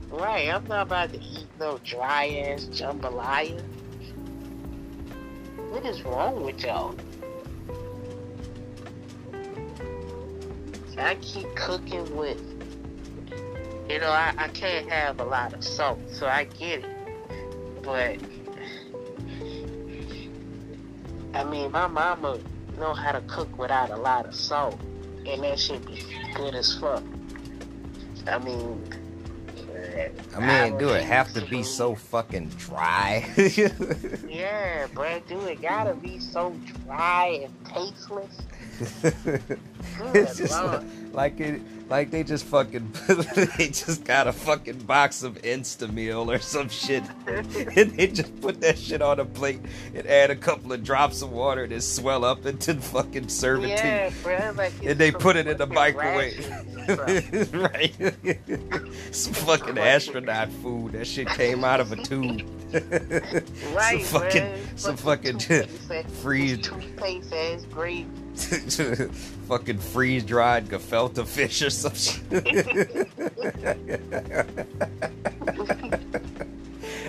Right, 0.09 0.49
I'm 0.53 0.65
not 0.67 0.83
about 0.87 1.13
to 1.13 1.19
eat 1.19 1.47
no 1.59 1.79
dry 1.83 2.27
ass 2.27 2.65
jambalaya. 2.65 3.61
What 5.69 5.85
is 5.85 6.03
wrong 6.03 6.43
with 6.43 6.63
y'all? 6.63 6.95
I 10.97 11.15
keep 11.15 11.53
cooking 11.55 12.15
with, 12.15 12.41
you 13.89 13.99
know, 13.99 14.09
I, 14.09 14.33
I 14.37 14.47
can't 14.49 14.89
have 14.89 15.19
a 15.19 15.23
lot 15.23 15.53
of 15.53 15.63
salt, 15.63 15.99
so 16.11 16.27
I 16.27 16.45
get 16.45 16.83
it. 16.83 16.96
But, 17.87 18.19
I 21.33 21.45
mean, 21.45 21.71
my 21.71 21.87
mama 21.87 22.37
know 22.77 22.93
how 22.93 23.13
to 23.13 23.21
cook 23.21 23.57
without 23.57 23.91
a 23.91 23.95
lot 23.95 24.25
of 24.25 24.35
salt, 24.35 24.77
and 25.25 25.41
that 25.43 25.57
should 25.57 25.85
be 25.85 26.03
good 26.35 26.53
as 26.53 26.77
fuck. 26.77 27.01
I 28.27 28.39
mean, 28.39 28.83
I 30.35 30.69
mean, 30.69 30.77
do 30.77 30.89
it 30.89 31.05
have 31.05 31.33
to 31.35 31.41
be 31.45 31.63
so 31.63 31.95
fucking 31.95 32.49
dry? 32.49 33.25
Yeah, 34.27 34.87
bro, 34.93 35.21
do 35.29 35.39
it 35.45 35.61
gotta 35.61 35.95
be 35.95 36.19
so 36.19 36.53
dry 36.85 37.39
and 37.45 37.65
tasteless. 37.65 38.41
It's 38.79 40.37
just 40.37 40.63
Lord. 40.63 41.13
like 41.13 41.39
it, 41.39 41.61
like 41.89 42.11
they 42.11 42.23
just 42.23 42.45
fucking, 42.45 42.91
they 43.57 43.67
just 43.67 44.03
got 44.03 44.27
a 44.27 44.33
fucking 44.33 44.79
box 44.79 45.23
of 45.23 45.41
Instamil 45.41 46.33
or 46.33 46.39
some 46.39 46.69
shit, 46.69 47.03
and 47.27 47.91
they 47.91 48.07
just 48.07 48.39
put 48.41 48.61
that 48.61 48.77
shit 48.77 49.01
on 49.01 49.19
a 49.19 49.25
plate 49.25 49.59
and 49.95 50.05
add 50.07 50.29
a 50.29 50.35
couple 50.35 50.73
of 50.73 50.83
drops 50.83 51.21
of 51.21 51.31
water 51.31 51.63
and 51.63 51.73
it 51.73 51.81
swell 51.81 52.25
up 52.25 52.45
into 52.45 52.75
fucking 52.75 53.29
serving 53.29 53.69
yeah, 53.69 54.11
bro, 54.21 54.53
like 54.55 54.73
and 54.83 54.99
they 54.99 55.11
put 55.11 55.35
it 55.35 55.47
in 55.47 55.57
the 55.57 55.67
microwave. 55.67 56.45
right. 57.53 57.95
Some 59.13 59.33
fucking 59.33 59.77
astronaut 59.77 60.49
food. 60.49 60.93
That 60.93 61.07
shit 61.07 61.27
came 61.29 61.63
out 61.63 61.79
of 61.79 61.91
a 61.91 61.95
tube. 61.97 62.43
Right, 63.73 64.03
some 64.03 64.21
fucking, 64.21 64.41
bruh. 64.41 64.79
some 64.79 64.97
fucking 64.97 65.37
toothpaste, 65.37 66.09
freeze. 66.09 66.67
toothpaste 66.67 67.33
ass 67.33 67.65
gravy. 67.71 68.07
fucking 69.47 69.79
freeze 69.79 70.23
dried 70.23 70.67
gefilte 70.67 71.25
fish 71.25 71.61
or 71.61 71.69
some 71.69 71.95
shit. 71.95 73.07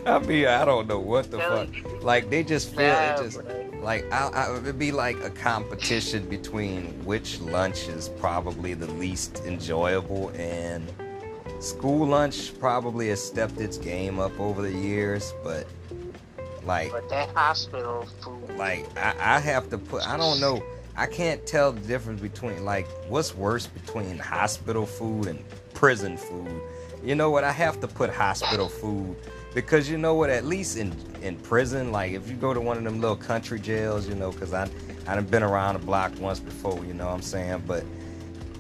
I 0.07 0.19
mean, 0.21 0.47
I 0.47 0.65
don't 0.65 0.87
know 0.89 1.01
what 1.01 1.31
the 1.31 1.39
fuck. 1.39 1.69
Like 2.03 2.31
they 2.31 2.43
just 2.43 2.75
feel 2.75 2.95
it 2.95 3.19
just 3.19 3.41
like 3.83 4.11
I, 4.13 4.29
I, 4.29 4.57
it'd 4.57 4.79
be 4.79 4.93
like 4.93 5.19
a 5.23 5.31
competition 5.31 6.29
between 6.29 6.87
which 7.05 7.41
lunch 7.41 7.89
is 7.89 8.09
probably 8.09 8.75
the 8.75 8.87
least 8.93 9.43
enjoyable, 9.45 10.31
and 10.31 10.91
school 11.61 12.07
lunch 12.07 12.59
probably 12.59 13.09
has 13.09 13.23
stepped 13.23 13.61
its 13.61 13.77
game 13.77 14.19
up 14.19 14.39
over 14.41 14.63
the 14.63 14.73
years, 14.73 15.35
but 15.45 15.67
like 16.65 16.91
But 16.91 17.09
that 17.11 17.29
hospital 17.31 18.07
food. 18.21 18.57
like 18.57 18.87
I, 18.97 19.37
I 19.37 19.41
have 19.41 19.69
to 19.71 19.79
put 19.79 20.07
I 20.07 20.17
don't 20.17 20.41
know 20.41 20.63
I 20.99 21.07
can't 21.07 21.47
tell 21.47 21.71
the 21.71 21.81
difference 21.81 22.21
between 22.21 22.65
like 22.65 22.89
what's 23.09 23.33
worse 23.33 23.69
between 23.69 24.19
hospital 24.19 24.85
food 24.85 25.29
and 25.29 25.45
prison 25.73 26.17
food. 26.17 26.61
You 27.05 27.15
know 27.15 27.31
what? 27.31 27.45
I 27.45 27.53
have 27.53 27.81
to 27.83 27.87
put 27.87 28.11
hospital 28.11 28.69
food 28.69 29.17
because 29.55 29.89
you 29.89 29.97
know 29.97 30.15
what? 30.15 30.29
At 30.29 30.45
least 30.45 30.77
in 30.77 30.93
in 31.23 31.37
prison, 31.37 31.93
like 31.93 32.13
if 32.13 32.29
you 32.29 32.35
go 32.35 32.53
to 32.53 32.61
one 32.61 32.77
of 32.77 32.83
them 32.83 33.01
little 33.01 33.17
country 33.17 33.61
jails, 33.61 34.09
you 34.09 34.17
know, 34.17 34.33
because 34.33 34.53
I 34.53 34.69
I 35.07 35.15
done 35.15 35.27
been 35.27 35.45
around 35.45 35.75
the 35.75 35.87
block 35.87 36.13
once 36.19 36.41
before, 36.41 36.85
you 36.85 36.95
know 36.95 37.07
what 37.07 37.15
I'm 37.15 37.23
saying? 37.23 37.63
But 37.65 37.85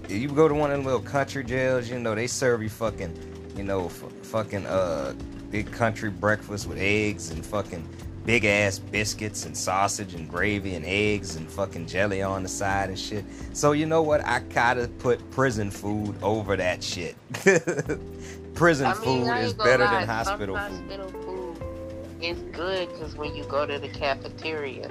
you 0.08 0.28
go 0.28 0.46
to 0.46 0.54
one 0.54 0.70
of 0.70 0.76
them 0.76 0.86
little 0.86 1.00
country 1.00 1.42
jails, 1.42 1.90
you 1.90 1.98
know, 1.98 2.14
they 2.14 2.28
serve 2.28 2.62
you 2.62 2.68
fucking, 2.68 3.12
you 3.56 3.64
know, 3.64 3.86
f- 3.86 4.12
fucking 4.22 4.64
uh 4.64 5.12
big 5.50 5.72
country 5.72 6.10
breakfast 6.10 6.68
with 6.68 6.78
eggs 6.78 7.30
and 7.30 7.44
fucking 7.44 7.86
big 8.24 8.44
ass 8.44 8.78
biscuits 8.78 9.46
and 9.46 9.56
sausage 9.56 10.14
and 10.14 10.28
gravy 10.28 10.74
and 10.74 10.84
eggs 10.84 11.36
and 11.36 11.50
fucking 11.50 11.86
jelly 11.86 12.22
on 12.22 12.42
the 12.42 12.48
side 12.48 12.88
and 12.90 12.98
shit. 12.98 13.24
So 13.52 13.72
you 13.72 13.86
know 13.86 14.02
what? 14.02 14.24
I 14.26 14.40
gotta 14.40 14.88
put 14.98 15.30
prison 15.30 15.70
food 15.70 16.14
over 16.22 16.56
that 16.56 16.82
shit. 16.82 17.16
prison 18.54 18.86
I 18.86 18.94
mean, 18.94 19.24
food 19.24 19.36
is 19.38 19.54
better 19.54 19.84
lie, 19.84 20.00
than 20.00 20.08
hospital 20.08 20.56
some 20.56 20.70
food. 20.70 20.90
hospital 20.90 21.22
food 21.22 21.62
is 22.22 22.38
good 22.52 22.88
because 22.90 23.14
when 23.16 23.34
you 23.34 23.44
go 23.44 23.66
to 23.66 23.78
the 23.78 23.88
cafeteria, 23.88 24.90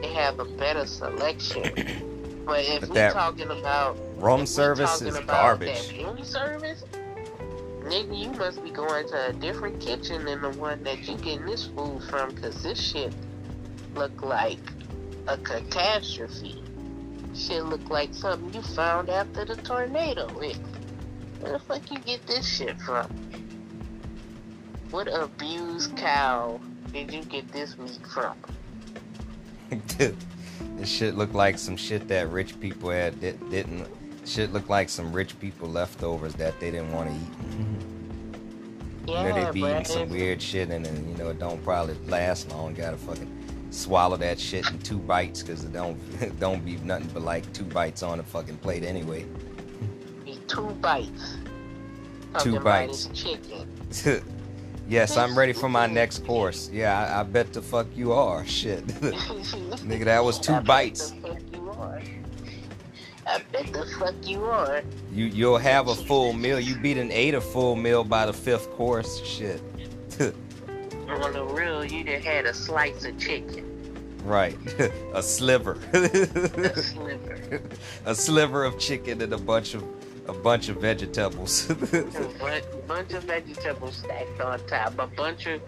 they 0.00 0.08
have 0.08 0.40
a 0.40 0.44
better 0.44 0.86
selection. 0.86 1.72
But 2.44 2.64
if 2.64 2.80
But 2.80 2.90
we're 2.90 3.12
talking 3.12 3.50
about 3.50 3.96
Room 4.16 4.46
service 4.46 5.00
is 5.00 5.16
garbage. 5.20 5.96
Room 5.96 6.24
service, 6.24 6.84
nigga, 7.82 8.18
you 8.18 8.30
must 8.32 8.62
be 8.62 8.70
going 8.70 9.08
to 9.08 9.28
a 9.28 9.32
different 9.32 9.80
kitchen 9.80 10.24
than 10.24 10.42
the 10.42 10.50
one 10.50 10.82
that 10.84 11.08
you 11.08 11.16
getting 11.16 11.46
this 11.46 11.66
food 11.66 12.02
from, 12.04 12.34
cause 12.36 12.62
this 12.62 12.80
shit 12.80 13.12
look 13.94 14.22
like 14.22 14.58
a 15.28 15.36
catastrophe. 15.38 16.62
Shit 17.34 17.64
look 17.64 17.88
like 17.88 18.12
something 18.14 18.52
you 18.52 18.62
found 18.62 19.08
after 19.08 19.44
the 19.44 19.56
tornado 19.56 20.28
hit. 20.38 20.58
Where 21.40 21.52
the 21.52 21.58
fuck 21.58 21.90
you 21.90 21.98
get 21.98 22.26
this 22.26 22.46
shit 22.46 22.80
from? 22.80 23.06
What 24.90 25.08
abused 25.08 25.96
cow 25.96 26.60
did 26.92 27.12
you 27.12 27.24
get 27.24 27.50
this 27.50 27.78
meat 27.78 28.06
from? 28.06 28.36
Dude, 29.98 30.16
this 30.76 30.88
shit 30.88 31.16
look 31.16 31.32
like 31.32 31.58
some 31.58 31.76
shit 31.76 32.06
that 32.08 32.28
rich 32.28 32.60
people 32.60 32.90
had 32.90 33.18
di- 33.20 33.32
didn't. 33.50 33.88
Shit 34.24 34.52
look 34.52 34.68
like 34.68 34.88
some 34.88 35.12
rich 35.12 35.38
people 35.40 35.68
leftovers 35.68 36.34
that 36.34 36.58
they 36.60 36.70
didn't 36.70 36.92
want 36.92 37.10
to 37.10 37.16
eat. 37.16 37.82
Yeah, 39.06 39.26
you 39.26 39.32
know, 39.32 39.44
they 39.46 39.50
be 39.50 39.60
eating 39.60 39.84
some 39.84 40.08
weird 40.10 40.40
shit 40.40 40.70
and 40.70 40.84
then, 40.86 41.08
you 41.08 41.16
know, 41.16 41.30
it 41.30 41.38
don't 41.38 41.62
probably 41.64 41.96
last 42.06 42.50
long. 42.50 42.74
Gotta 42.74 42.96
fucking 42.96 43.66
swallow 43.70 44.16
that 44.18 44.38
shit 44.38 44.70
in 44.70 44.78
two 44.78 44.98
bites 44.98 45.42
because 45.42 45.64
it 45.64 45.72
don't, 45.72 45.98
it 46.20 46.38
don't 46.40 46.64
be 46.64 46.76
nothing 46.78 47.08
but 47.12 47.22
like 47.22 47.50
two 47.52 47.64
bites 47.64 48.02
on 48.02 48.20
a 48.20 48.22
fucking 48.22 48.58
plate 48.58 48.84
anyway. 48.84 49.26
be 50.24 50.38
two 50.46 50.68
bites. 50.80 51.36
Two 52.38 52.60
bites. 52.60 53.08
chicken. 53.12 53.68
yes, 54.88 55.16
I'm 55.16 55.36
ready 55.36 55.52
for 55.52 55.68
my 55.68 55.86
next 55.86 56.24
course. 56.26 56.70
Yeah, 56.72 56.98
I, 56.98 57.20
I 57.20 57.22
bet 57.24 57.52
the 57.52 57.60
fuck 57.60 57.88
you 57.96 58.12
are. 58.12 58.46
Shit. 58.46 58.86
Nigga, 58.86 60.04
that 60.04 60.24
was 60.24 60.38
two 60.38 60.54
I 60.54 60.58
bet 60.58 60.66
bites. 60.66 61.12
I 63.26 63.40
bet 63.52 63.72
the 63.72 63.86
fuck 63.98 64.14
you 64.22 64.44
are. 64.44 64.82
You, 65.12 65.26
you'll 65.26 65.58
have 65.58 65.88
a 65.88 65.94
full 65.94 66.32
meal. 66.32 66.58
You 66.58 66.76
beat 66.76 66.98
an 66.98 67.10
ate 67.12 67.34
a 67.34 67.40
full 67.40 67.76
meal 67.76 68.04
by 68.04 68.26
the 68.26 68.32
fifth 68.32 68.70
course. 68.72 69.22
Shit. 69.24 69.60
On 71.08 71.32
the 71.32 71.44
real, 71.44 71.84
you 71.84 72.04
done 72.04 72.20
had 72.20 72.46
a 72.46 72.54
slice 72.54 73.04
of 73.04 73.18
chicken. 73.18 74.20
right. 74.24 74.56
a 75.14 75.22
sliver. 75.22 75.78
A 75.92 76.76
sliver. 76.76 77.62
a 78.06 78.14
sliver 78.14 78.64
of 78.64 78.78
chicken 78.78 79.20
and 79.20 79.32
a 79.32 79.38
bunch 79.38 79.74
of 79.74 79.84
a 80.28 80.32
bunch 80.32 80.68
of 80.68 80.76
vegetables. 80.76 81.68
a 81.70 81.74
bunch, 81.74 82.64
bunch 82.86 83.12
of 83.12 83.24
vegetables 83.24 83.96
stacked 83.96 84.40
on 84.40 84.64
top. 84.66 84.98
A 84.98 85.06
bunch 85.08 85.46
of, 85.46 85.60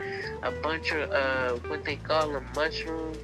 a 0.43 0.53
bunch 0.63 0.93
of, 0.93 1.11
uh, 1.11 1.55
what 1.69 1.85
they 1.85 1.97
call 1.97 2.31
them, 2.31 2.47
mushrooms. 2.55 3.19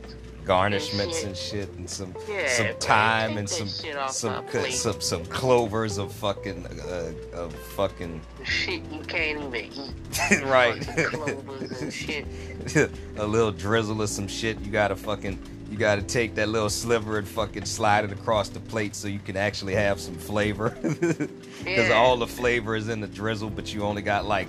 Garnishments 0.44 1.24
and 1.24 1.36
shit 1.36 1.68
and 1.76 1.88
some 1.88 2.14
Yeah, 2.28 2.48
some 2.48 2.66
thyme 2.80 3.38
and 3.38 3.48
some 3.48 3.68
some 4.08 4.44
plate. 4.46 4.72
some 4.72 5.00
some 5.00 5.24
clovers 5.26 5.98
of 5.98 6.12
fucking 6.12 6.66
uh, 6.66 7.12
of 7.34 7.54
fucking 7.76 8.20
Shit 8.44 8.82
you 8.90 9.00
can't 9.02 9.40
even 9.40 9.54
eat. 9.72 10.42
right. 10.44 10.80
Clovers 11.08 11.82
and 11.82 11.92
shit. 11.92 12.26
a 13.16 13.26
little 13.26 13.52
drizzle 13.52 14.00
of 14.02 14.08
some 14.08 14.28
shit. 14.28 14.58
You 14.60 14.70
gotta 14.70 14.96
fucking 14.96 15.38
you 15.70 15.76
gotta 15.76 16.02
take 16.02 16.34
that 16.34 16.48
little 16.48 16.70
sliver 16.70 17.18
and 17.18 17.28
fucking 17.28 17.64
slide 17.64 18.04
it 18.04 18.12
across 18.12 18.48
the 18.48 18.58
plate 18.60 18.96
so 18.96 19.06
you 19.06 19.20
can 19.20 19.36
actually 19.36 19.74
have 19.74 20.00
some 20.00 20.16
flavor. 20.16 20.70
Because 20.70 21.28
Yeah. 21.64 21.92
all 21.92 22.16
the 22.16 22.26
flavor 22.26 22.74
is 22.74 22.88
in 22.88 23.00
the 23.00 23.06
drizzle, 23.06 23.50
but 23.50 23.72
you 23.72 23.82
only 23.82 24.02
got 24.02 24.26
like 24.26 24.48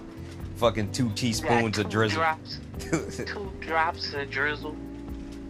fucking 0.55 0.91
two 0.91 1.09
teaspoons 1.11 1.75
two 1.75 1.81
of 1.81 1.89
drizzle. 1.89 2.17
Drops, 2.21 2.59
two 2.79 3.51
drops 3.59 4.13
of 4.13 4.29
drizzle. 4.31 4.75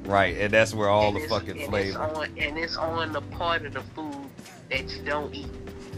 Right, 0.06 0.38
and 0.38 0.54
that's 0.54 0.74
where 0.74 0.89
all 0.89 1.16
and 1.16 1.24
the 1.24 1.28
fucking 1.28 1.68
flavor. 1.68 1.99
on, 1.99 2.28
and 2.38 2.58
it's 2.58 2.78
on 2.78 3.12
the 3.14 3.22
part 3.22 3.66
of 3.66 3.74
the 3.74 3.82
food 3.82 4.16
that 4.70 4.89
you 4.89 5.02
don't 5.04 5.34
eat. 5.34 5.47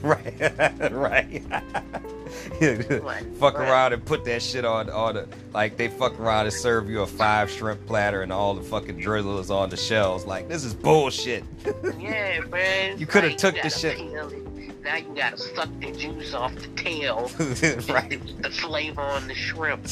Right, 0.02 0.92
right. 0.92 1.44
Right, 2.60 3.24
fuck 3.40 3.58
right. 3.60 3.70
around 3.70 3.94
and 3.94 4.04
put 4.04 4.26
that 4.26 4.42
shit 4.42 4.66
on 4.66 4.90
on 4.90 5.14
the 5.16 5.28
like 5.54 5.78
they 5.78 5.88
fuck 5.88 6.20
around 6.20 6.46
and 6.46 6.54
serve 6.54 6.90
you 6.90 7.02
a 7.02 7.08
five 7.08 7.50
shrimp 7.50 7.86
platter 7.86 8.22
and 8.24 8.34
all 8.34 8.54
the 8.56 8.64
fucking 8.64 9.00
drizzle 9.00 9.38
is 9.40 9.52
on 9.52 9.70
the 9.70 9.78
shells. 9.78 10.26
Like 10.26 10.48
this 10.50 10.64
is 10.64 10.74
bullshit. 10.74 11.44
Yeah, 12.00 12.40
man. 12.50 12.98
You 12.98 13.06
coulda 13.06 13.36
took 13.36 13.56
the 13.62 13.70
shit. 13.70 14.00
Now 14.84 14.96
you 14.98 15.14
gotta 15.16 15.38
suck 15.38 15.70
the 15.80 15.92
juice 15.92 16.34
off 16.34 16.54
the 16.56 16.68
tail. 16.70 17.30
right, 17.94 18.20
The 18.42 18.50
flavor 18.50 19.02
on 19.02 19.28
the 19.28 19.36
shrimp. 19.36 19.86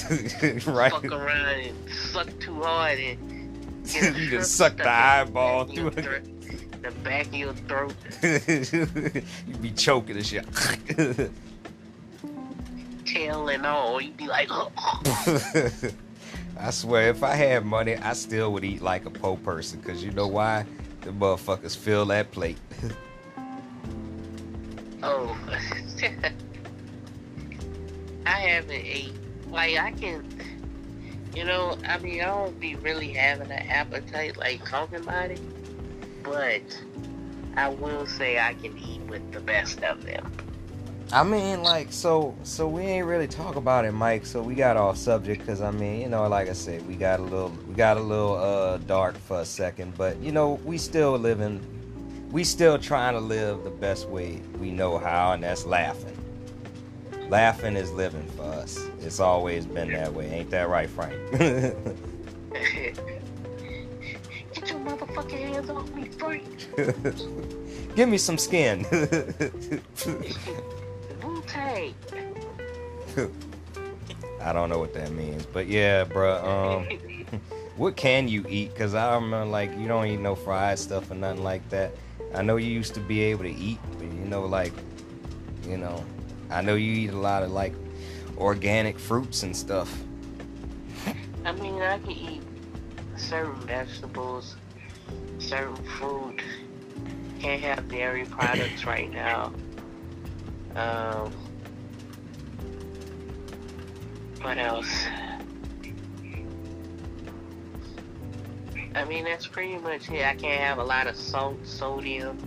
right. 0.68 0.92
Fuck 0.92 1.06
around 1.06 1.60
and 1.62 1.76
suck 2.12 2.28
too 2.40 2.56
hard 2.62 3.00
and 3.00 3.41
you 3.86 4.30
just 4.30 4.56
suck 4.56 4.78
the 4.78 4.90
eyeball 4.90 5.66
back 5.66 5.70
of 5.70 5.76
your 5.78 5.92
through 5.92 6.04
throat- 6.04 6.82
The 6.82 6.92
back 7.04 7.28
of 7.28 7.34
your 7.36 7.54
throat. 7.54 7.96
you 9.48 9.56
be 9.58 9.72
choking 9.72 10.18
and 10.18 10.26
shit. 10.26 10.46
tail 13.06 13.50
and 13.50 13.66
all. 13.66 14.00
You'd 14.02 14.18
be 14.18 14.28
like, 14.28 14.50
I 16.58 16.70
swear, 16.72 17.10
if 17.10 17.24
I 17.24 17.36
had 17.36 17.66
money, 17.66 17.96
I 17.96 18.14
still 18.14 18.54
would 18.54 18.64
eat 18.64 18.82
like 18.82 19.06
a 19.06 19.10
po 19.10 19.36
person. 19.38 19.82
Cause 19.82 20.04
you 20.04 20.12
know 20.12 20.28
why? 20.28 20.66
The 21.02 21.12
motherfuckers 21.12 21.76
fill 21.76 22.06
that 22.08 22.32
plate. 22.32 22.58
oh. 25.04 25.38
I 28.26 28.30
haven't 28.40 28.72
ate. 28.72 29.14
Like, 29.50 29.78
I 29.78 29.92
can, 29.92 30.24
you 31.36 31.46
know, 31.46 31.78
I 31.88 31.98
mean, 32.00 32.22
I 32.22 32.26
don't 32.26 32.60
be 32.60 32.76
really 32.76 33.14
having 33.14 33.52
an 33.52 33.70
appetite, 33.70 34.38
like, 34.38 34.68
talking 34.68 35.00
about 35.00 35.32
it. 35.32 35.42
But 36.24 36.62
I 37.56 37.70
will 37.70 38.06
say 38.06 38.40
I 38.40 38.54
can 38.54 38.78
eat 38.78 39.02
with 39.02 39.32
the 39.32 39.40
best 39.40 39.82
of 39.84 40.04
them. 40.04 40.32
I 41.14 41.24
mean, 41.24 41.62
like, 41.62 41.92
so, 41.92 42.38
so 42.44 42.70
we 42.70 42.84
ain't 42.84 43.06
really 43.06 43.28
talk 43.28 43.58
about 43.58 43.84
it, 43.84 43.92
Mike. 43.92 44.26
So 44.26 44.42
we 44.42 44.56
got 44.56 44.78
off 44.78 44.96
subject, 44.96 45.46
cause 45.46 45.62
I 45.62 45.72
mean, 45.72 46.00
you 46.00 46.08
know, 46.08 46.26
like 46.30 46.48
I 46.48 46.54
said, 46.54 46.88
we 46.88 46.96
got 46.96 47.20
a 47.20 47.24
little, 47.24 47.50
we 47.68 47.74
got 47.74 47.98
a 47.98 48.00
little 48.00 48.36
uh 48.36 48.78
dark 48.78 49.18
for 49.18 49.42
a 49.42 49.46
second, 49.46 49.98
but 49.98 50.18
you 50.22 50.32
know, 50.32 50.54
we 50.64 50.78
still 50.78 51.18
living, 51.18 51.62
we 52.32 52.46
still 52.46 52.80
trying 52.80 53.14
to 53.16 53.20
live 53.20 53.66
the 53.66 53.72
best 53.72 54.08
way 54.08 54.42
we 54.58 54.72
know 54.72 54.98
how, 54.98 55.34
and 55.34 55.44
that's 55.44 55.66
laughing. 55.66 56.18
Laughing 57.32 57.78
is 57.78 57.92
living 57.94 58.28
for 58.36 58.44
us. 58.44 58.78
It's 59.00 59.22
always 59.22 59.66
been 59.66 59.94
that 59.94 60.14
way, 60.14 60.30
ain't 60.30 60.50
that 60.50 60.68
right, 60.68 60.90
Frank? 60.90 61.14
Get 61.32 61.48
your 64.70 64.80
motherfucking 64.82 65.40
hands 65.40 65.70
off 65.70 65.90
me, 65.96 66.10
Frank. 66.10 66.44
Give 67.96 68.10
me 68.10 68.18
some 68.18 68.38
skin. 68.38 68.86
Wu 71.24 71.42
Tang. 71.48 71.94
I 74.42 74.52
don't 74.52 74.70
know 74.70 74.80
what 74.80 74.94
that 74.94 75.12
means, 75.12 75.46
but 75.46 75.68
yeah, 75.68 76.04
bruh. 76.04 76.44
Um, 76.44 76.86
what 77.78 77.96
can 77.96 78.28
you 78.28 78.46
eat? 78.50 78.76
Cause 78.76 78.94
I 78.94 79.16
remember 79.16 79.46
like 79.46 79.72
you 79.78 79.88
don't 79.88 80.06
eat 80.06 80.20
no 80.20 80.36
fried 80.36 80.80
stuff 80.80 81.10
or 81.10 81.16
nothing 81.16 81.46
like 81.46 81.70
that. 81.70 81.94
I 82.36 82.42
know 82.42 82.58
you 82.58 82.70
used 82.70 82.94
to 82.96 83.00
be 83.00 83.22
able 83.22 83.46
to 83.46 83.56
eat, 83.56 83.80
but 83.98 84.08
you 84.08 84.26
know, 84.26 84.46
like, 84.46 84.74
you 85.66 85.78
know, 85.78 86.04
I 86.52 86.62
know 86.62 86.76
you 86.76 86.94
eat 86.94 87.12
a 87.12 87.18
lot 87.18 87.44
of 87.44 87.52
like 87.52 87.74
organic 88.38 89.00
fruits 89.00 89.44
and 89.44 89.56
stuff. 89.56 90.04
I 91.46 91.54
mean, 91.54 91.82
I 91.82 91.98
can 92.00 92.12
eat 92.12 92.42
certain 93.16 93.56
vegetables, 93.62 94.56
certain 95.40 95.84
fruit. 95.98 96.42
Can't 97.40 97.62
have 97.62 97.88
dairy 97.88 98.26
products 98.26 98.86
right 98.86 99.12
now. 99.12 99.54
Um, 100.76 101.32
what 104.42 104.58
else? 104.58 105.06
I 108.94 109.06
mean, 109.06 109.24
that's 109.24 109.48
pretty 109.48 109.78
much 109.78 110.10
it. 110.12 110.26
I 110.26 110.36
can't 110.36 110.62
have 110.62 110.78
a 110.78 110.84
lot 110.84 111.08
of 111.08 111.16
salt, 111.16 111.66
sodium. 111.66 112.38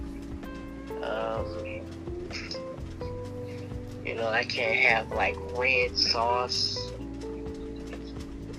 Um, 1.02 1.73
you 4.05 4.14
know, 4.14 4.28
I 4.28 4.44
can't 4.44 4.76
have 4.76 5.11
like 5.12 5.36
red 5.57 5.96
sauce. 5.96 6.78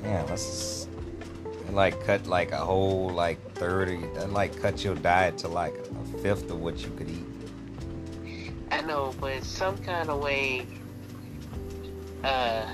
Yeah, 0.04 0.26
let's 0.30 0.88
like 1.72 2.04
cut 2.06 2.28
like 2.28 2.52
a 2.52 2.58
whole 2.58 3.10
like 3.10 3.40
third 3.54 3.90
of 3.90 4.16
that 4.16 4.32
like 4.32 4.60
cut 4.62 4.84
your 4.84 4.96
diet 4.96 5.38
to 5.40 5.48
like 5.48 5.74
a 5.76 6.18
fifth 6.20 6.50
of 6.50 6.60
what 6.60 6.80
you 6.80 6.90
could 6.98 7.10
eat. 7.10 7.26
I 8.72 8.82
know, 8.82 9.14
but 9.20 9.44
some 9.44 9.78
kind 9.80 10.10
of 10.10 10.22
way, 10.22 10.66
uh, 12.24 12.66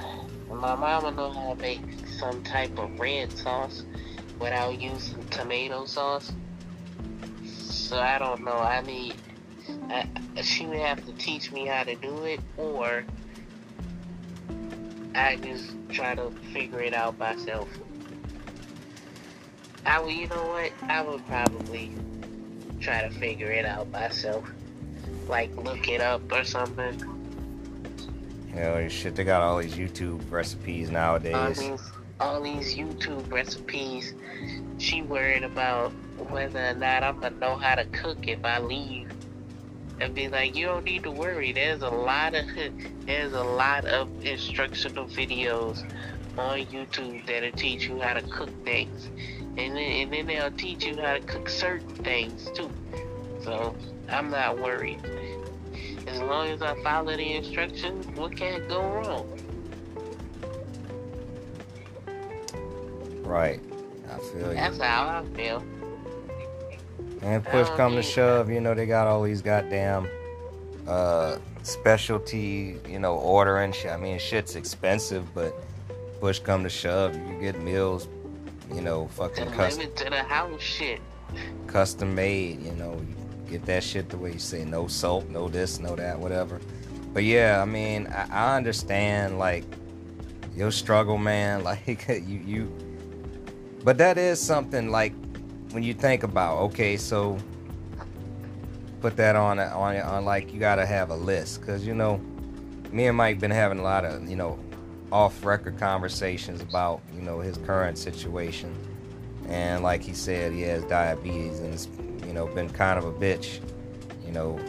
my 0.50 0.76
mama 0.76 1.12
know 1.12 1.32
how 1.32 1.54
to 1.54 1.62
make 1.62 1.82
some 2.20 2.44
type 2.44 2.78
of 2.78 3.00
red 3.00 3.32
sauce 3.38 3.84
without 4.40 4.82
using 4.82 5.24
tomato 5.28 5.86
sauce. 5.86 6.32
So 7.46 8.00
I 8.00 8.18
don't 8.20 8.44
know. 8.44 8.54
I 8.54 8.82
need, 8.82 9.16
I, 9.90 10.08
she 10.42 10.66
would 10.66 10.80
have 10.80 11.06
to 11.06 11.14
teach 11.14 11.52
me 11.52 11.66
how 11.66 11.84
to 11.84 11.96
do 11.96 12.24
it, 12.24 12.40
or 12.58 13.04
I 15.14 15.36
just 15.38 15.74
try 15.90 16.16
to 16.16 16.32
figure 16.54 16.82
it 16.82 16.94
out 16.94 17.18
myself. 17.18 17.68
I 19.86 20.00
would, 20.00 20.14
you 20.14 20.28
know 20.28 20.48
what? 20.48 20.72
I 20.90 21.02
would 21.02 21.26
probably 21.28 21.92
try 22.80 23.02
to 23.08 23.10
figure 23.20 23.52
it 23.52 23.66
out 23.66 23.90
myself. 23.92 24.50
Like 25.28 25.56
look 25.56 25.88
it 25.88 26.02
up 26.02 26.32
or 26.32 26.44
something. 26.44 27.00
You 28.50 28.56
know, 28.56 28.88
shit, 28.90 29.16
they 29.16 29.24
got 29.24 29.42
all 29.42 29.58
these 29.58 29.76
YouTube 29.76 30.30
recipes 30.30 30.90
nowadays. 30.90 31.36
All 31.36 31.54
these, 31.54 31.92
all 32.20 32.42
these 32.42 32.76
YouTube 32.76 33.32
recipes. 33.32 34.14
She 34.78 35.02
worried 35.02 35.44
about 35.44 35.92
whether 36.30 36.68
or 36.68 36.74
not 36.74 37.04
I'm 37.04 37.20
gonna 37.20 37.36
know 37.38 37.56
how 37.56 37.76
to 37.76 37.86
cook 37.86 38.28
if 38.28 38.44
I 38.44 38.60
leave. 38.60 39.11
And 40.02 40.16
be 40.16 40.28
like, 40.28 40.56
you 40.56 40.66
don't 40.66 40.84
need 40.84 41.04
to 41.04 41.12
worry. 41.12 41.52
There's 41.52 41.84
a 41.84 41.90
lot 41.90 42.34
of 42.34 42.46
there's 43.06 43.34
a 43.34 43.44
lot 43.44 43.86
of 43.86 44.10
instructional 44.26 45.06
videos 45.06 45.84
on 46.40 46.66
YouTube 46.66 47.28
that'll 47.28 47.52
teach 47.52 47.88
you 47.88 48.02
how 48.02 48.14
to 48.14 48.24
cook 48.24 48.50
things, 48.66 49.10
and 49.58 49.76
then 49.76 49.78
and 49.78 50.12
then 50.12 50.26
they'll 50.26 50.50
teach 50.52 50.86
you 50.86 51.00
how 51.00 51.14
to 51.14 51.20
cook 51.20 51.48
certain 51.48 51.96
things 51.98 52.50
too. 52.56 52.72
So 53.44 53.76
I'm 54.10 54.32
not 54.32 54.58
worried. 54.60 55.00
As 56.08 56.20
long 56.20 56.48
as 56.48 56.64
I 56.64 56.82
follow 56.82 57.16
the 57.16 57.36
instructions, 57.36 58.08
what 58.18 58.36
can 58.36 58.68
go 58.68 58.82
wrong? 58.82 59.40
Right. 63.22 63.60
I 64.12 64.18
feel 64.18 64.50
you. 64.50 64.56
That's 64.56 64.80
how 64.80 65.24
I 65.24 65.36
feel. 65.38 65.64
And 67.22 67.44
push 67.44 67.68
Oh, 67.70 67.78
come 67.78 67.96
to 67.96 68.02
shove, 68.02 68.50
you 68.50 68.62
know, 68.62 68.74
they 68.74 68.86
got 68.86 69.08
all 69.08 69.24
these 69.24 69.42
goddamn 69.42 70.08
uh 70.88 71.38
specialty, 71.64 72.78
you 72.88 73.00
know, 73.00 73.16
ordering 73.16 73.72
shit. 73.72 73.92
I 73.92 73.98
mean, 73.98 74.18
shit's 74.18 74.56
expensive, 74.56 75.32
but 75.34 75.54
push 76.20 76.40
come 76.40 76.64
to 76.64 76.70
shove, 76.70 77.16
you 77.16 77.38
get 77.40 77.60
meals, 77.62 78.08
you 78.74 78.82
know, 78.82 79.08
fucking 79.10 79.52
custom 79.52 79.92
to 79.96 80.06
the 80.06 80.24
house 80.24 80.62
shit. 80.62 81.02
custom 81.68 82.16
made, 82.16 82.62
you 82.62 82.74
know, 82.74 82.94
you 82.94 83.16
get 83.50 83.66
that 83.66 83.84
shit 83.84 84.10
the 84.10 84.18
way 84.18 84.34
you 84.34 84.40
say, 84.40 84.64
no 84.66 84.88
salt, 84.88 85.30
no 85.30 85.48
this, 85.48 85.80
no 85.80 85.96
that, 85.96 86.18
whatever. 86.18 86.60
But 87.14 87.24
yeah, 87.24 87.62
I 87.62 87.66
mean, 87.66 88.08
I, 88.08 88.28
I 88.32 88.58
understand 88.58 89.38
like 89.38 89.66
your 90.56 90.72
struggle, 90.72 91.18
man. 91.18 91.64
Like 91.64 92.08
you, 92.08 92.40
you, 92.46 92.78
but 93.84 93.98
that 93.98 94.18
is 94.18 94.40
something 94.40 94.90
like 94.90 95.14
when 95.72 95.84
you 95.84 95.94
think 95.94 96.24
about, 96.24 96.58
okay, 96.60 96.98
so 96.98 97.38
put 99.02 99.18
that 99.18 99.36
on 99.36 99.60
on 99.60 99.98
on 99.98 100.26
like 100.26 100.54
you 100.54 100.60
gotta 100.60 100.86
have 100.86 101.10
a 101.10 101.16
list, 101.16 101.66
cause 101.66 101.86
you 101.86 101.96
know, 101.96 102.22
me 102.92 103.08
and 103.08 103.18
Mike 103.18 103.40
been 103.40 103.52
having 103.52 103.80
a 103.80 103.84
lot 103.84 104.06
of 104.06 104.30
you 104.30 104.36
know 104.36 104.60
off 105.12 105.44
record 105.44 105.78
conversations 105.78 106.62
about 106.62 107.02
you 107.16 107.22
know 107.22 107.40
his 107.40 107.58
current 107.58 107.98
situation. 107.98 108.74
And 109.48 109.84
like 109.84 110.02
he 110.02 110.14
said 110.14 110.54
he 110.54 110.62
has 110.62 110.84
diabetes 110.86 111.60
and 111.60 111.74
it's 111.74 111.88
you 112.26 112.34
know 112.34 112.48
been 112.48 112.70
kind 112.70 112.98
of 112.98 113.06
a 113.06 113.12
bitch 113.12 113.60
you 114.26 114.32
know. 114.32 114.60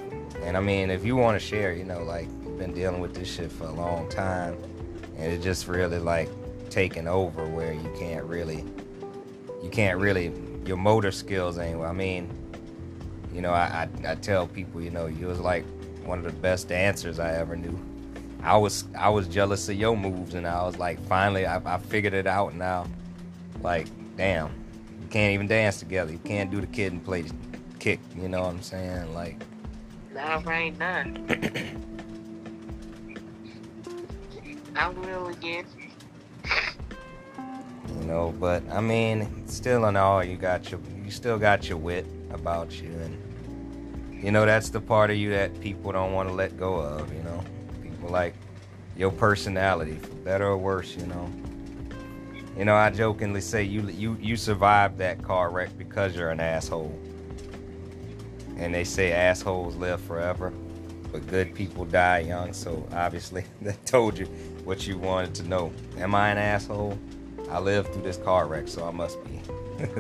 And 0.42 0.57
i 0.57 0.61
mean 0.61 0.90
if 0.90 1.05
you 1.05 1.14
want 1.14 1.40
to 1.40 1.46
share 1.46 1.72
you 1.72 1.84
know 1.84 2.03
like 2.03 2.26
you've 2.42 2.59
been 2.59 2.74
dealing 2.74 3.00
with 3.00 3.14
this 3.14 3.32
shit 3.32 3.53
for 3.53 3.64
a 3.64 3.72
long 3.72 4.09
time 4.09 4.57
and 5.16 5.32
it 5.32 5.40
just 5.40 5.68
really 5.68 6.00
like 6.00 6.28
taking 6.68 7.07
over 7.07 7.46
where 7.46 7.72
you 7.72 7.94
can't 7.96 8.24
really 8.24 8.64
you 9.62 9.70
can't 9.70 10.00
really 10.00 10.32
your 10.66 10.76
motor 10.76 11.10
skills 11.10 11.58
ain't 11.58 11.80
i 11.80 11.92
mean 11.92 12.30
you 13.32 13.40
know 13.40 13.52
I, 13.52 13.88
I 14.06 14.12
i 14.12 14.14
tell 14.16 14.46
people 14.46 14.80
you 14.80 14.90
know 14.90 15.06
you 15.06 15.26
was 15.26 15.40
like 15.40 15.64
one 16.04 16.18
of 16.18 16.24
the 16.24 16.32
best 16.32 16.68
dancers 16.68 17.18
i 17.18 17.32
ever 17.34 17.56
knew 17.56 17.78
i 18.42 18.56
was 18.56 18.84
i 18.96 19.08
was 19.08 19.28
jealous 19.28 19.68
of 19.68 19.76
your 19.76 19.96
moves 19.96 20.34
and 20.34 20.46
i 20.46 20.62
was 20.62 20.78
like 20.78 21.00
finally 21.06 21.46
i, 21.46 21.56
I 21.74 21.78
figured 21.78 22.14
it 22.14 22.26
out 22.26 22.54
now 22.54 22.86
like 23.62 23.88
damn 24.16 24.48
you 25.00 25.08
can't 25.10 25.32
even 25.32 25.46
dance 25.46 25.78
together 25.78 26.12
you 26.12 26.18
can't 26.18 26.50
do 26.50 26.60
the 26.60 26.66
kid 26.66 26.92
and 26.92 27.04
play 27.04 27.22
the 27.22 27.34
kick 27.78 28.00
you 28.16 28.28
know 28.28 28.42
what 28.42 28.50
i'm 28.50 28.62
saying 28.62 29.12
like 29.14 29.42
Not 30.14 30.44
right 30.46 30.78
now. 30.78 31.04
I 34.76 34.88
will 34.88 35.26
again. 35.28 35.64
You 37.89 38.05
know 38.05 38.35
but 38.39 38.62
i 38.70 38.80
mean 38.80 39.47
still 39.47 39.87
in 39.87 39.97
all 39.97 40.22
you 40.22 40.37
got 40.37 40.70
your 40.70 40.80
you 41.05 41.11
still 41.11 41.39
got 41.39 41.68
your 41.68 41.78
wit 41.78 42.07
about 42.30 42.80
you 42.80 42.89
and 42.89 44.24
you 44.24 44.30
know 44.30 44.47
that's 44.47 44.70
the 44.70 44.80
part 44.80 45.11
of 45.11 45.16
you 45.16 45.30
that 45.30 45.59
people 45.61 45.91
don't 45.93 46.12
want 46.12 46.28
to 46.28 46.35
let 46.35 46.57
go 46.57 46.76
of 46.76 47.12
you 47.12 47.22
know? 47.22 47.43
People 47.83 48.09
like 48.09 48.35
your 48.97 49.11
personality 49.11 49.97
for 49.97 50.14
better 50.16 50.47
or 50.47 50.57
worse 50.57 50.97
you 50.97 51.07
know? 51.07 51.30
You 52.57 52.64
know 52.64 52.76
i 52.76 52.91
jokingly 52.91 53.41
say 53.41 53.64
you 53.64 53.89
you 53.89 54.16
you 54.20 54.37
survived 54.37 54.99
that 54.99 55.22
car 55.22 55.51
wreck 55.51 55.76
because 55.76 56.14
you're 56.14 56.30
an 56.30 56.41
asshole. 56.41 56.97
And 58.59 58.72
they 58.72 58.85
say 58.85 59.12
assholes 59.12 59.74
live 59.76 60.01
forever 60.01 60.53
but 61.11 61.26
good 61.26 61.55
people 61.55 61.85
die 61.85 62.20
young 62.20 62.53
so 62.53 62.87
obviously 62.93 63.45
that 63.62 63.85
told 63.85 64.16
you 64.16 64.26
what 64.64 64.87
you 64.87 64.97
wanted 64.99 65.35
to 65.35 65.43
know. 65.49 65.72
Am 65.99 66.14
i 66.14 66.30
an 66.30 66.39
asshole 66.39 66.97
I 67.53 67.59
lived 67.59 67.92
through 67.92 68.03
this 68.03 68.16
car 68.16 68.46
wreck, 68.46 68.66
so 68.66 68.86
I 68.86 68.90
must 68.90 69.22
be. 69.24 69.40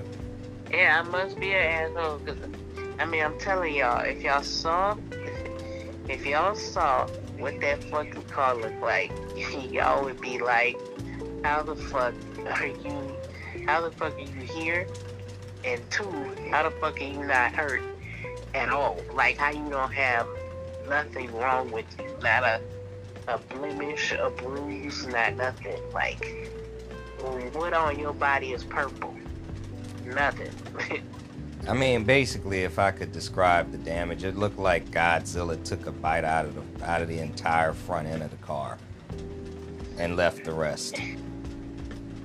Yeah, 0.72 1.02
I 1.04 1.08
must 1.10 1.38
be 1.38 1.52
an 1.52 1.92
asshole. 1.94 2.18
Cause, 2.20 2.36
I 2.98 3.04
mean, 3.04 3.22
I'm 3.22 3.38
telling 3.38 3.74
y'all, 3.74 4.00
if 4.00 4.22
y'all 4.22 4.42
saw, 4.42 4.96
if 6.08 6.24
y'all 6.24 6.54
saw 6.54 7.06
what 7.36 7.60
that 7.60 7.84
fucking 7.84 8.22
car 8.24 8.54
looked 8.54 8.80
like, 8.80 9.12
y'all 9.70 10.02
would 10.02 10.18
be 10.18 10.38
like, 10.38 10.78
how 11.44 11.62
the 11.62 11.76
fuck 11.76 12.14
are 12.58 12.66
you, 12.66 13.16
how 13.66 13.82
the 13.82 13.90
fuck 13.90 14.16
are 14.16 14.20
you 14.20 14.40
here? 14.40 14.86
And 15.62 15.78
two, 15.90 16.10
how 16.50 16.62
the 16.62 16.70
fuck 16.70 16.98
are 16.98 17.04
you 17.04 17.22
not 17.22 17.52
hurt 17.52 17.82
at 18.54 18.70
all? 18.70 18.98
Like, 19.12 19.36
how 19.36 19.50
you 19.50 19.68
don't 19.68 19.92
have 19.92 20.26
nothing 20.88 21.30
wrong 21.36 21.70
with 21.70 21.84
you? 21.98 22.16
Not 22.22 22.44
a, 22.44 22.62
a 23.28 23.36
blemish, 23.36 24.12
a 24.12 24.30
bruise, 24.30 25.06
not 25.06 25.36
nothing. 25.36 25.82
Like, 25.92 26.48
what 27.22 27.72
on 27.72 27.98
your 27.98 28.12
body 28.12 28.52
is 28.52 28.64
purple? 28.64 29.14
Nothing. 30.04 30.50
I 31.68 31.74
mean, 31.74 32.02
basically, 32.02 32.62
if 32.64 32.78
I 32.80 32.90
could 32.90 33.12
describe 33.12 33.70
the 33.70 33.78
damage, 33.78 34.24
it 34.24 34.36
looked 34.36 34.58
like 34.58 34.90
Godzilla 34.90 35.62
took 35.62 35.86
a 35.86 35.92
bite 35.92 36.24
out 36.24 36.44
of 36.44 36.54
the 36.56 36.84
out 36.84 37.02
of 37.02 37.08
the 37.08 37.18
entire 37.18 37.72
front 37.72 38.08
end 38.08 38.22
of 38.22 38.30
the 38.30 38.36
car 38.38 38.78
and 39.98 40.16
left 40.16 40.44
the 40.44 40.52
rest. 40.52 40.98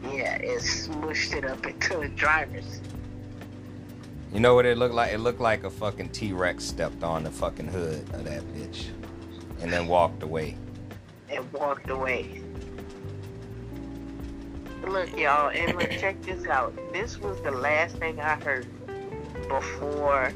yeah, 0.04 0.38
it 0.38 0.62
smushed 0.62 1.36
it 1.36 1.46
up 1.46 1.64
into 1.68 1.98
the 1.98 2.08
driver's 2.10 2.82
You 4.34 4.40
know 4.40 4.56
what 4.56 4.66
it 4.66 4.78
looked 4.78 4.96
like? 4.96 5.14
It 5.14 5.20
looked 5.20 5.42
like 5.42 5.64
a 5.64 5.70
fucking 5.70 6.10
T-Rex 6.10 6.64
stepped 6.64 7.04
on 7.04 7.24
the 7.24 7.32
fucking 7.32 7.68
hood 7.68 8.10
of 8.14 8.24
that 8.24 8.42
bitch 8.56 8.88
and 9.62 9.72
then 9.72 9.88
walked 9.88 10.24
away. 10.24 10.58
and 11.30 11.52
walked 11.54 11.90
away. 11.92 12.42
Look, 14.88 15.18
y'all, 15.18 15.50
and 15.50 15.78
look, 15.78 15.92
check 15.92 16.22
this 16.22 16.46
out. 16.46 16.74
This 16.94 17.20
was 17.20 17.42
the 17.42 17.52
last 17.52 17.98
thing 17.98 18.22
I 18.22 18.36
heard 18.36 18.66
before 19.50 20.32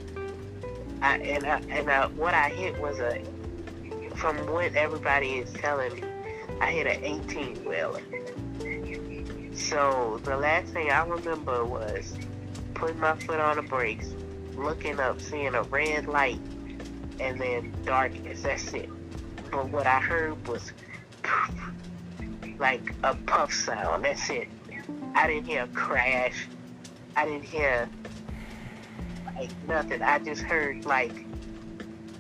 I, 1.01 1.17
and 1.19 1.45
I, 1.45 1.61
and 1.69 1.89
I, 1.89 2.07
what 2.07 2.33
I 2.33 2.49
hit 2.49 2.77
was 2.81 2.99
a, 2.99 3.23
from 4.15 4.35
what 4.51 4.75
everybody 4.75 5.39
is 5.39 5.53
telling 5.53 5.95
me, 5.95 6.03
I 6.59 6.69
hit 6.69 6.85
an 6.85 7.01
18 7.01 7.63
wheeler. 7.63 8.01
So 9.53 10.19
the 10.25 10.35
last 10.35 10.73
thing 10.73 10.91
I 10.91 11.05
remember 11.05 11.63
was 11.63 12.13
putting 12.73 12.99
my 12.99 13.15
foot 13.19 13.39
on 13.39 13.55
the 13.55 13.61
brakes, 13.61 14.13
looking 14.57 14.99
up, 14.99 15.21
seeing 15.21 15.55
a 15.55 15.63
red 15.63 16.07
light, 16.07 16.41
and 17.21 17.39
then 17.39 17.73
darkness. 17.85 18.41
That's 18.41 18.73
it. 18.73 18.89
But 19.49 19.69
what 19.69 19.87
I 19.87 20.01
heard 20.01 20.45
was 20.45 20.73
like 22.61 22.93
a 23.03 23.15
puff 23.15 23.51
sound. 23.51 24.05
That's 24.05 24.29
it. 24.29 24.47
I 25.15 25.27
didn't 25.27 25.45
hear 25.45 25.63
a 25.63 25.67
crash. 25.67 26.47
I 27.17 27.25
didn't 27.25 27.43
hear 27.43 27.89
like 29.35 29.49
nothing. 29.67 30.01
I 30.01 30.19
just 30.19 30.43
heard 30.43 30.85
like 30.85 31.25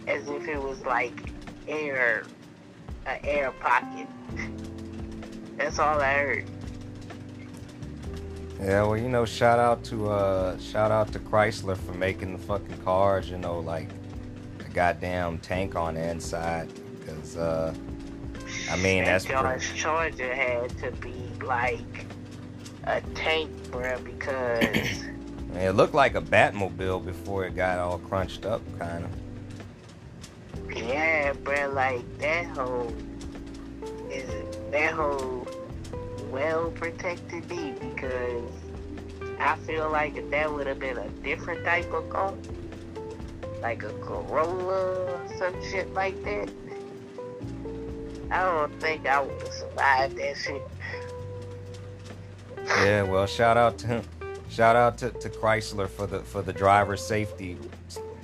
as 0.07 0.27
if 0.27 0.47
it 0.47 0.61
was 0.61 0.83
like 0.83 1.13
air, 1.67 2.23
an 3.05 3.19
air 3.23 3.51
pocket. 3.51 4.07
That's 5.57 5.77
all 5.79 6.01
I 6.01 6.13
heard. 6.13 6.49
Yeah, 8.59 8.83
well, 8.83 8.97
you 8.97 9.09
know, 9.09 9.25
shout 9.25 9.59
out 9.59 9.83
to 9.85 10.09
uh, 10.09 10.57
shout 10.59 10.91
out 10.91 11.13
to 11.13 11.19
Chrysler 11.19 11.77
for 11.77 11.93
making 11.93 12.33
the 12.33 12.39
fucking 12.39 12.81
cars. 12.83 13.29
You 13.29 13.37
know, 13.37 13.59
like 13.59 13.89
a 14.59 14.69
goddamn 14.73 15.37
tank 15.37 15.75
on 15.75 15.95
the 15.95 16.09
inside. 16.09 16.67
Cause 17.05 17.37
uh, 17.37 17.73
I 18.71 18.77
mean, 18.77 19.03
that 19.03 19.23
that's 19.23 19.25
Dodge 19.25 19.67
pretty, 19.67 19.79
Charger 19.79 20.33
had 20.33 20.69
to 20.79 20.91
be 20.91 21.13
like 21.43 22.05
a 22.85 23.01
tank, 23.13 23.51
bruh, 23.69 24.01
because 24.01 25.03
it 25.55 25.75
looked 25.75 25.93
like 25.93 26.15
a 26.15 26.21
Batmobile 26.21 27.05
before 27.05 27.45
it 27.45 27.53
got 27.53 27.79
all 27.79 27.97
crunched 27.99 28.45
up, 28.45 28.61
kind 28.79 29.03
of. 29.03 29.11
yeah, 30.77 31.33
bruh, 31.33 31.73
like 31.73 32.17
that 32.19 32.45
whole 32.45 32.93
is 34.09 34.29
that 34.71 34.93
whole 34.93 35.45
well 36.29 36.71
protected 36.71 37.49
me 37.49 37.73
because 37.77 38.49
I 39.37 39.57
feel 39.67 39.89
like 39.91 40.15
if 40.15 40.29
that 40.29 40.49
would 40.49 40.67
have 40.67 40.79
been 40.79 40.97
a 40.97 41.09
different 41.23 41.65
type 41.65 41.91
of 41.91 42.09
car, 42.09 42.33
like 43.61 43.83
a 43.83 43.89
Corolla 43.99 45.11
or 45.11 45.19
some 45.37 45.61
shit 45.61 45.93
like 45.93 46.23
that, 46.23 46.49
I 48.31 48.43
don't 48.45 48.79
think 48.79 49.05
I 49.05 49.21
would 49.21 49.41
have 49.41 49.53
survived 49.53 50.17
that 50.17 50.37
shit. 50.37 50.61
Yeah, 52.65 53.03
well, 53.03 53.27
shout 53.27 53.57
out 53.57 53.77
to 53.79 54.01
shout 54.49 54.77
out 54.77 54.97
to, 54.99 55.09
to 55.11 55.29
Chrysler 55.29 55.89
for 55.89 56.07
the 56.07 56.19
for 56.19 56.41
the 56.41 56.53
driver 56.53 56.95
safety, 56.95 57.57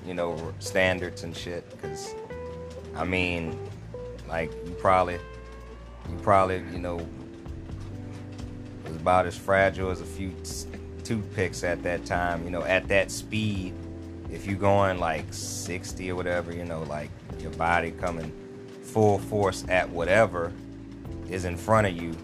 you 0.06 0.14
know, 0.14 0.54
standards 0.60 1.24
and 1.24 1.36
shit. 1.36 1.66
Cause 1.82 2.16
I 2.96 3.04
mean, 3.04 3.60
like 4.30 4.52
you 4.66 4.72
probably 4.80 5.16
you 6.10 6.16
probably 6.22 6.64
you 6.72 6.80
know 6.80 7.06
was 8.86 8.96
about 8.96 9.26
as 9.26 9.38
fragile 9.38 9.90
as 9.90 10.00
a 10.00 10.06
few 10.06 10.34
s- 10.42 10.68
toothpicks 11.04 11.66
at 11.66 11.84
that 11.84 12.06
time. 12.06 12.46
You 12.46 12.52
know, 12.52 12.64
at 12.64 12.88
that 12.88 13.12
speed, 13.12 13.74
if 14.32 14.46
you're 14.46 14.58
going 14.58 15.00
like 15.00 15.26
60 15.34 16.10
or 16.12 16.16
whatever, 16.16 16.54
you 16.54 16.64
know, 16.64 16.84
like 16.84 17.10
your 17.40 17.52
body 17.52 17.92
coming 17.92 18.32
full 18.98 19.20
force 19.20 19.64
at 19.70 19.88
whatever 19.92 20.52
is 21.30 21.46
in 21.46 21.56
front 21.56 21.86
of 21.86 21.96
you 21.96 22.18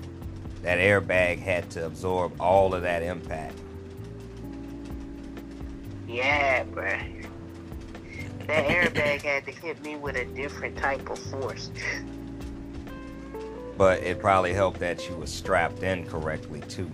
that 0.64 0.80
airbag 0.80 1.38
had 1.38 1.70
to 1.70 1.86
absorb 1.86 2.34
all 2.42 2.74
of 2.74 2.82
that 2.82 3.04
impact. 3.04 3.54
Yeah, 6.08 6.64
bruh. 6.64 7.28
That 8.48 8.68
airbag 8.68 9.22
had 9.22 9.46
to 9.46 9.52
hit 9.52 9.84
me 9.84 9.98
with 9.98 10.16
a 10.16 10.26
different 10.26 10.76
type 10.76 11.08
of 11.12 11.20
force. 11.20 11.70
But 13.78 14.00
it 14.00 14.20
probably 14.20 14.54
helped 14.54 14.80
that 14.80 15.08
you 15.08 15.16
was 15.16 15.32
strapped 15.32 15.84
in 15.84 16.08
correctly 16.08 16.62
too. 16.62 16.90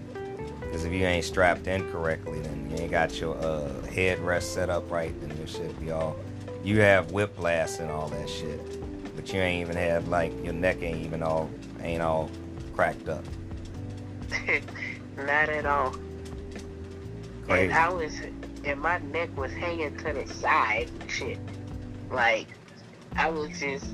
Because 0.59 0.83
if 0.83 0.91
you 0.91 1.05
ain't 1.05 1.23
strapped 1.23 1.67
in 1.67 1.89
correctly, 1.89 2.41
then 2.41 2.69
you 2.69 2.79
ain't 2.79 2.91
got 2.91 3.17
your 3.17 3.37
uh, 3.37 3.69
headrest 3.85 4.43
set 4.43 4.69
up 4.69 4.91
right, 4.91 5.17
then 5.21 5.37
your 5.37 5.47
shit 5.47 5.79
be 5.79 5.89
all. 5.91 6.17
You 6.65 6.81
have 6.81 7.11
whiplash 7.11 7.79
and 7.79 7.89
all 7.89 8.09
that 8.09 8.29
shit, 8.29 8.59
but 9.19 9.33
you 9.33 9.41
ain't 9.41 9.59
even 9.59 9.75
have 9.75 10.07
like 10.07 10.31
your 10.45 10.53
neck 10.53 10.81
ain't 10.81 11.03
even 11.05 11.21
all 11.21 11.49
ain't 11.81 12.01
all 12.01 12.31
cracked 12.73 13.09
up. 13.09 13.25
Not 15.17 15.49
at 15.49 15.65
all. 15.65 15.93
Crazy. 17.45 17.65
And 17.65 17.73
I 17.73 17.89
was, 17.89 18.13
and 18.63 18.79
my 18.79 18.99
neck 18.99 19.35
was 19.37 19.51
hanging 19.51 19.97
to 19.97 20.13
the 20.13 20.25
side 20.25 20.89
shit. 21.09 21.37
Like, 22.09 22.47
I 23.17 23.29
was 23.29 23.59
just, 23.59 23.87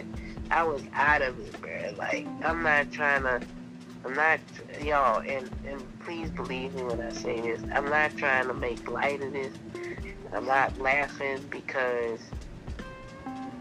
I 0.50 0.62
was 0.62 0.82
out 0.94 1.20
of 1.20 1.38
it, 1.38 1.60
bro. 1.60 1.94
Like, 1.98 2.26
I'm 2.42 2.62
not 2.62 2.90
trying 2.90 3.24
to, 3.24 3.42
I'm 4.06 4.14
not, 4.14 4.40
y'all, 4.80 5.20
and, 5.20 5.50
and 5.66 6.00
please 6.00 6.30
believe 6.30 6.72
me 6.72 6.84
when 6.84 7.02
I 7.02 7.12
say 7.12 7.38
this. 7.38 7.60
I'm 7.74 7.84
not 7.90 8.16
trying 8.16 8.46
to 8.46 8.54
make 8.54 8.90
light 8.90 9.20
of 9.20 9.34
this. 9.34 9.52
I'm 10.32 10.46
not 10.46 10.78
laughing 10.80 11.44
because 11.50 12.20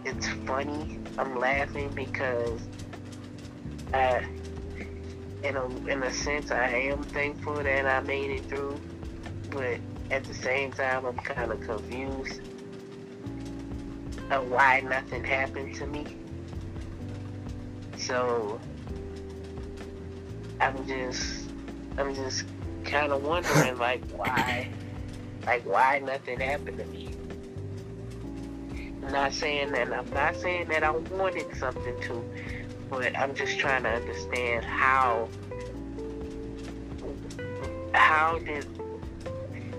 it's 0.06 0.28
funny. 0.46 1.00
I'm 1.18 1.38
laughing 1.38 1.90
because 1.94 2.62
I, 3.94 4.26
in 5.44 5.56
a, 5.56 5.66
in 5.88 6.04
a 6.04 6.12
sense, 6.12 6.52
I 6.52 6.68
am 6.68 7.04
thankful 7.04 7.56
that 7.56 7.86
I 7.86 8.00
made 8.02 8.32
it 8.32 8.46
through 8.46 8.80
but 9.52 9.80
at 10.12 10.24
the 10.24 10.34
same 10.34 10.72
time, 10.72 11.06
I'm 11.06 11.18
kind 11.18 11.52
of 11.52 11.62
confused 11.62 12.42
of 14.32 14.50
why 14.50 14.82
nothing 14.82 15.24
happened 15.24 15.76
to 15.76 15.88
me. 15.88 16.06
So 17.98 18.60
I'm 20.60 20.88
just, 20.88 21.50
I'm 21.98 22.14
just 22.14 22.46
kind 22.84 23.12
of 23.12 23.24
wondering, 23.24 23.78
like, 23.78 24.04
why, 24.12 24.70
like, 25.46 25.66
why 25.66 26.00
nothing 26.00 26.40
happened 26.40 26.78
to 26.78 26.86
me. 26.86 27.10
I'm 29.10 29.16
not 29.16 29.34
saying 29.34 29.72
that, 29.72 29.92
I'm 29.92 30.08
not 30.12 30.36
saying 30.36 30.68
that 30.68 30.84
I 30.84 30.92
wanted 30.92 31.48
something 31.58 32.00
to, 32.02 32.24
but 32.92 33.18
I'm 33.18 33.34
just 33.34 33.58
trying 33.58 33.82
to 33.82 33.90
understand 33.90 34.64
how, 34.64 35.28
how 37.92 38.38
did 38.38 38.68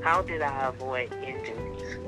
how 0.02 0.22
did 0.22 0.42
I 0.42 0.66
avoid 0.66 1.12
injuries? 1.22 1.98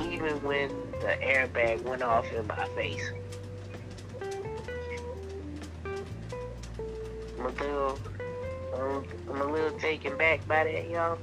Even 0.00 0.42
when 0.42 0.70
the 1.00 1.16
airbag 1.22 1.82
went 1.82 2.02
off 2.02 2.32
in 2.32 2.44
my 2.48 2.66
face. 2.70 3.12
I'm 7.38 7.46
a 7.46 7.48
little, 7.48 7.98
um, 8.74 9.06
I'm 9.30 9.40
a 9.40 9.52
little 9.52 9.78
taken 9.78 10.16
back 10.16 10.44
by 10.48 10.64
that, 10.64 10.90
y'all. 10.90 11.16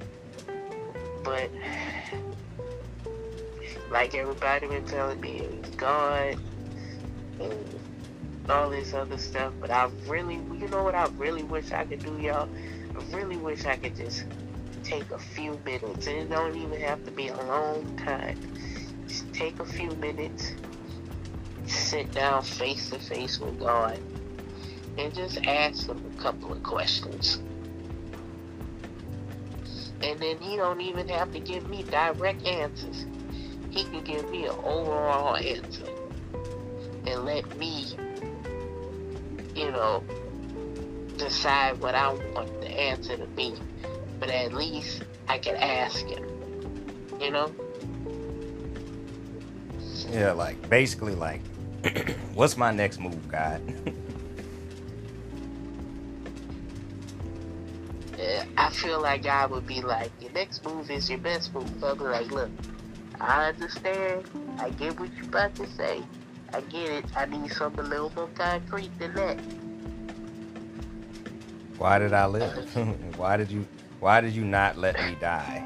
But 1.25 1.51
like 3.91 4.15
everybody 4.15 4.67
been 4.67 4.85
telling 4.85 5.21
me, 5.21 5.39
it 5.39 5.61
was 5.61 5.69
God 5.71 6.37
and 7.39 7.79
all 8.49 8.69
this 8.69 8.93
other 8.93 9.17
stuff. 9.17 9.53
But 9.59 9.71
I 9.71 9.89
really, 10.07 10.35
you 10.35 10.67
know 10.69 10.83
what 10.83 10.95
I 10.95 11.07
really 11.17 11.43
wish 11.43 11.71
I 11.71 11.85
could 11.85 12.03
do, 12.03 12.17
y'all? 12.19 12.49
I 12.95 13.15
really 13.15 13.37
wish 13.37 13.65
I 13.65 13.77
could 13.77 13.95
just 13.95 14.25
take 14.83 15.11
a 15.11 15.19
few 15.19 15.59
minutes, 15.65 16.07
and 16.07 16.17
it 16.17 16.29
don't 16.29 16.55
even 16.55 16.79
have 16.81 17.03
to 17.05 17.11
be 17.11 17.27
a 17.27 17.37
long 17.37 17.97
time. 17.97 18.39
Just 19.07 19.33
take 19.33 19.59
a 19.59 19.65
few 19.65 19.91
minutes, 19.91 20.53
sit 21.65 22.13
down 22.13 22.43
face 22.43 22.89
to 22.91 22.99
face 22.99 23.39
with 23.39 23.59
God, 23.59 23.99
and 24.97 25.13
just 25.13 25.45
ask 25.45 25.87
Him 25.87 26.03
a 26.05 26.21
couple 26.21 26.53
of 26.53 26.63
questions. 26.63 27.41
And 30.01 30.19
then 30.19 30.37
He 30.39 30.55
don't 30.55 30.81
even 30.81 31.09
have 31.09 31.31
to 31.33 31.39
give 31.39 31.67
me 31.67 31.83
direct 31.83 32.45
answers. 32.45 33.06
He 33.77 33.83
can 33.83 34.03
give 34.03 34.27
me 34.31 34.45
an 34.45 34.55
overall 34.63 35.35
answer 35.35 35.85
and 37.05 37.25
let 37.25 37.57
me, 37.59 37.85
you 39.53 39.69
know, 39.69 40.03
decide 41.17 41.79
what 41.79 41.93
I 41.93 42.11
want 42.33 42.59
the 42.59 42.69
answer 42.69 43.17
to 43.17 43.27
be. 43.27 43.53
But 44.19 44.29
at 44.29 44.51
least 44.51 45.03
I 45.27 45.37
can 45.37 45.57
ask 45.57 46.03
him. 46.07 46.23
You 47.21 47.29
know? 47.29 47.53
Yeah, 50.09 50.31
like 50.31 50.67
basically 50.71 51.13
like, 51.13 51.41
what's 52.33 52.57
my 52.57 52.71
next 52.71 52.99
move, 52.99 53.27
God? 53.27 53.61
I 58.57 58.71
feel 58.71 58.99
like 58.99 59.21
God 59.21 59.51
would 59.51 59.67
be 59.67 59.81
like, 59.81 60.11
your 60.19 60.31
next 60.31 60.65
move 60.65 60.89
is 60.89 61.07
your 61.11 61.19
best 61.19 61.53
move. 61.53 61.83
I'll 61.83 61.95
be 61.95 62.05
like, 62.05 62.31
look, 62.31 62.49
I 63.19 63.49
understand. 63.49 64.25
I 64.59 64.69
get 64.71 64.99
what 64.99 65.15
you 65.17 65.23
about 65.23 65.55
to 65.55 65.67
say. 65.67 66.03
I 66.53 66.61
get 66.61 66.91
it. 66.91 67.05
I 67.15 67.25
need 67.25 67.51
something 67.51 67.85
a 67.85 67.87
little 67.87 68.11
more 68.15 68.29
concrete 68.35 68.97
than 68.99 69.13
that. 69.15 69.37
Why 71.77 71.99
did 71.99 72.13
I 72.13 72.25
live? 72.25 72.75
why 73.17 73.37
did 73.37 73.51
you 73.51 73.67
why 73.99 74.21
did 74.21 74.33
you 74.33 74.43
not 74.43 74.77
let 74.77 74.95
me 75.03 75.15
die? 75.19 75.63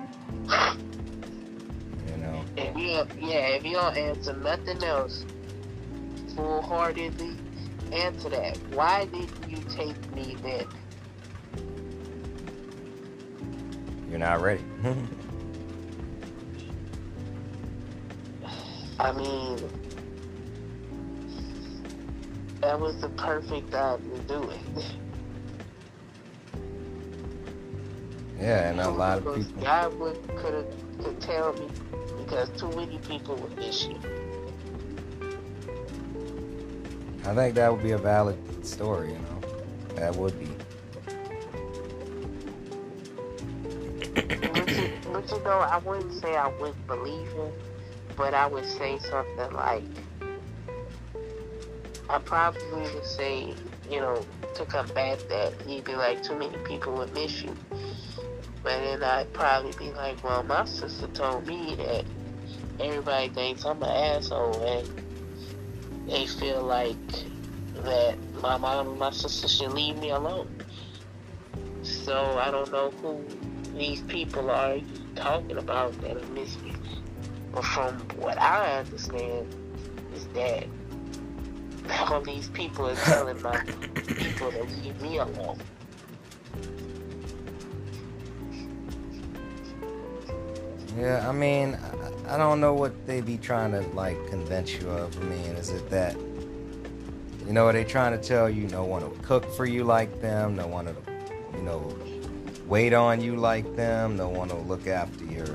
You 2.07 2.17
know? 2.17 2.43
If 2.57 2.77
you 2.77 3.27
yeah, 3.27 3.47
if 3.47 3.65
you 3.65 3.73
don't 3.73 3.97
answer 3.97 4.33
nothing 4.33 4.83
else, 4.83 5.25
full 6.35 6.61
heartedly 6.61 7.37
answer 7.93 8.29
that. 8.29 8.57
Why 8.71 9.05
didn't 9.05 9.49
you 9.49 9.63
take 9.69 10.13
me 10.13 10.37
then? 10.41 10.65
You're 14.09 14.19
not 14.19 14.41
ready. 14.41 14.63
I 19.01 19.11
mean, 19.13 19.57
that 22.61 22.79
was 22.79 23.01
the 23.01 23.09
perfect 23.09 23.71
time 23.71 23.99
to 24.11 24.19
do 24.27 24.47
it. 24.51 24.85
yeah, 28.39 28.69
and 28.69 28.79
a 28.79 28.87
lot 28.87 29.17
of 29.17 29.35
people. 29.35 29.63
God 29.63 29.99
would 29.99 30.27
could 30.37 30.53
have 30.53 31.03
could 31.03 31.19
tell 31.19 31.53
me 31.53 31.67
because 32.19 32.49
too 32.59 32.69
many 32.75 32.99
people 32.99 33.35
would 33.37 33.57
miss 33.57 33.85
you. 33.85 33.97
I 37.25 37.33
think 37.33 37.55
that 37.55 37.73
would 37.73 37.81
be 37.81 37.91
a 37.91 37.97
valid 37.97 38.37
story, 38.63 39.13
you 39.13 39.17
know. 39.17 39.41
That 39.95 40.15
would 40.15 40.39
be. 40.39 40.47
but, 44.53 44.69
you, 44.69 44.91
but 45.11 45.31
you 45.31 45.43
know, 45.43 45.59
I 45.59 45.79
wouldn't 45.83 46.13
say 46.21 46.35
I 46.35 46.49
wouldn't 46.59 46.85
believe 46.85 47.27
him, 47.29 47.51
but 48.15 48.33
I 48.33 48.47
would 48.47 48.65
say 48.65 48.99
something 48.99 49.51
like, 49.53 49.83
I 52.09 52.19
probably 52.19 52.81
would 52.81 53.05
say, 53.05 53.53
you 53.89 53.99
know, 53.99 54.25
to 54.55 54.65
combat 54.65 55.27
that, 55.29 55.53
he'd 55.65 55.85
be 55.85 55.95
like, 55.95 56.23
too 56.23 56.37
many 56.37 56.57
people 56.59 56.93
would 56.97 57.13
miss 57.13 57.41
you. 57.41 57.55
But 58.63 58.79
then 58.79 59.03
I'd 59.03 59.31
probably 59.33 59.71
be 59.73 59.91
like, 59.93 60.23
well, 60.23 60.43
my 60.43 60.65
sister 60.65 61.07
told 61.07 61.47
me 61.47 61.75
that 61.75 62.05
everybody 62.79 63.29
thinks 63.29 63.65
I'm 63.65 63.81
an 63.81 63.89
asshole 63.89 64.61
and 64.63 66.07
they 66.07 66.25
feel 66.25 66.63
like 66.63 66.97
that 67.83 68.17
my 68.41 68.57
mom 68.57 68.89
and 68.89 68.99
my 68.99 69.11
sister 69.11 69.47
should 69.47 69.71
leave 69.71 69.97
me 69.97 70.11
alone. 70.11 70.63
So 71.81 72.37
I 72.37 72.51
don't 72.51 72.71
know 72.71 72.91
who 73.01 73.25
these 73.77 74.01
people 74.01 74.49
are 74.49 74.77
talking 75.15 75.57
about 75.57 75.99
that 76.01 76.17
are 76.17 76.27
missing. 76.27 76.75
But 77.53 77.65
from 77.65 77.99
what 78.17 78.37
I 78.37 78.79
understand 78.79 79.47
is 80.15 80.25
that 80.33 80.67
all 81.89 82.21
these 82.21 82.49
people 82.49 82.87
are 82.87 82.95
telling 82.95 83.41
my 83.41 83.57
people 84.05 84.51
to 84.51 84.63
leave 84.63 85.01
me 85.01 85.17
alone. 85.17 85.59
Yeah, 90.97 91.27
I 91.27 91.31
mean, 91.31 91.77
I 92.27 92.37
don't 92.37 92.59
know 92.59 92.73
what 92.73 93.07
they 93.07 93.21
be 93.21 93.37
trying 93.37 93.71
to 93.71 93.81
like 93.95 94.17
convince 94.29 94.73
you 94.73 94.89
of. 94.89 95.17
I 95.21 95.23
mean, 95.25 95.55
is 95.55 95.69
it 95.69 95.89
that 95.89 96.15
you 97.51 97.53
know, 97.53 97.67
are 97.67 97.73
they 97.73 97.83
trying 97.83 98.17
to 98.17 98.23
tell 98.25 98.49
you 98.49 98.67
no 98.67 98.85
one 98.85 99.01
will 99.01 99.17
cook 99.23 99.45
for 99.55 99.65
you 99.65 99.83
like 99.83 100.21
them, 100.21 100.55
no 100.55 100.67
one 100.67 100.85
will, 100.85 100.95
you 101.53 101.63
know, 101.63 101.93
wait 102.67 102.93
on 102.93 103.19
you 103.19 103.35
like 103.35 103.75
them, 103.75 104.15
no 104.15 104.29
one 104.29 104.47
will 104.47 104.63
look 104.63 104.87
after 104.87 105.25
your 105.25 105.45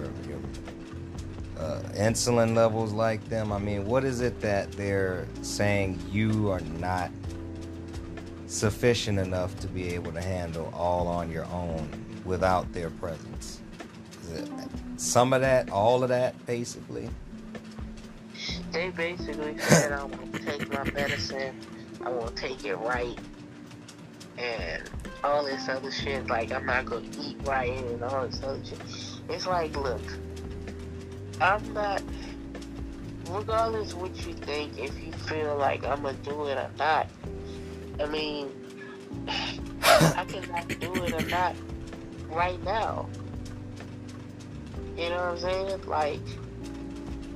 uh, 1.58 1.80
insulin 1.94 2.54
levels 2.54 2.92
like 2.92 3.26
them? 3.28 3.52
I 3.52 3.58
mean, 3.58 3.86
what 3.86 4.04
is 4.04 4.20
it 4.20 4.40
that 4.40 4.72
they're 4.72 5.26
saying 5.42 6.00
you 6.10 6.50
are 6.50 6.60
not 6.60 7.10
sufficient 8.46 9.18
enough 9.18 9.58
to 9.60 9.66
be 9.66 9.94
able 9.94 10.12
to 10.12 10.20
handle 10.20 10.72
all 10.74 11.08
on 11.08 11.30
your 11.30 11.46
own 11.46 11.88
without 12.24 12.72
their 12.72 12.90
presence? 12.90 13.60
Some 14.96 15.32
of 15.32 15.40
that, 15.40 15.70
all 15.70 16.02
of 16.02 16.08
that, 16.08 16.46
basically? 16.46 17.08
They 18.72 18.90
basically 18.90 19.56
said 19.58 19.92
I'm 19.92 20.10
gonna 20.10 20.38
take 20.38 20.70
my 20.72 20.84
medicine, 20.90 21.58
I'm 22.04 22.18
gonna 22.18 22.30
take 22.32 22.64
it 22.64 22.76
right, 22.76 23.18
and 24.38 24.82
all 25.24 25.44
this 25.44 25.68
other 25.68 25.90
shit. 25.90 26.26
Like 26.26 26.52
I'm 26.52 26.66
not 26.66 26.86
gonna 26.86 27.06
eat 27.20 27.38
right 27.44 27.70
and 27.70 28.02
all 28.02 28.26
this 28.26 28.42
other 28.42 28.64
shit. 28.64 28.80
It's 29.28 29.46
like, 29.46 29.74
look, 29.76 30.02
I'm 31.40 31.72
not. 31.74 32.02
Regardless 33.28 33.92
what 33.94 34.14
you 34.26 34.34
think, 34.34 34.78
if 34.78 34.92
you 35.04 35.12
feel 35.12 35.56
like 35.56 35.84
I'm 35.84 36.02
gonna 36.02 36.16
do 36.18 36.46
it 36.46 36.56
or 36.56 36.70
not, 36.78 37.08
I 38.00 38.06
mean, 38.06 38.50
I 39.28 40.24
cannot 40.28 40.68
do 40.80 40.94
it 41.04 41.12
or 41.12 41.26
not 41.28 41.56
right 42.28 42.62
now. 42.64 43.08
You 44.96 45.10
know 45.10 45.16
what 45.16 45.24
I'm 45.24 45.38
saying? 45.38 45.86
Like, 45.86 46.20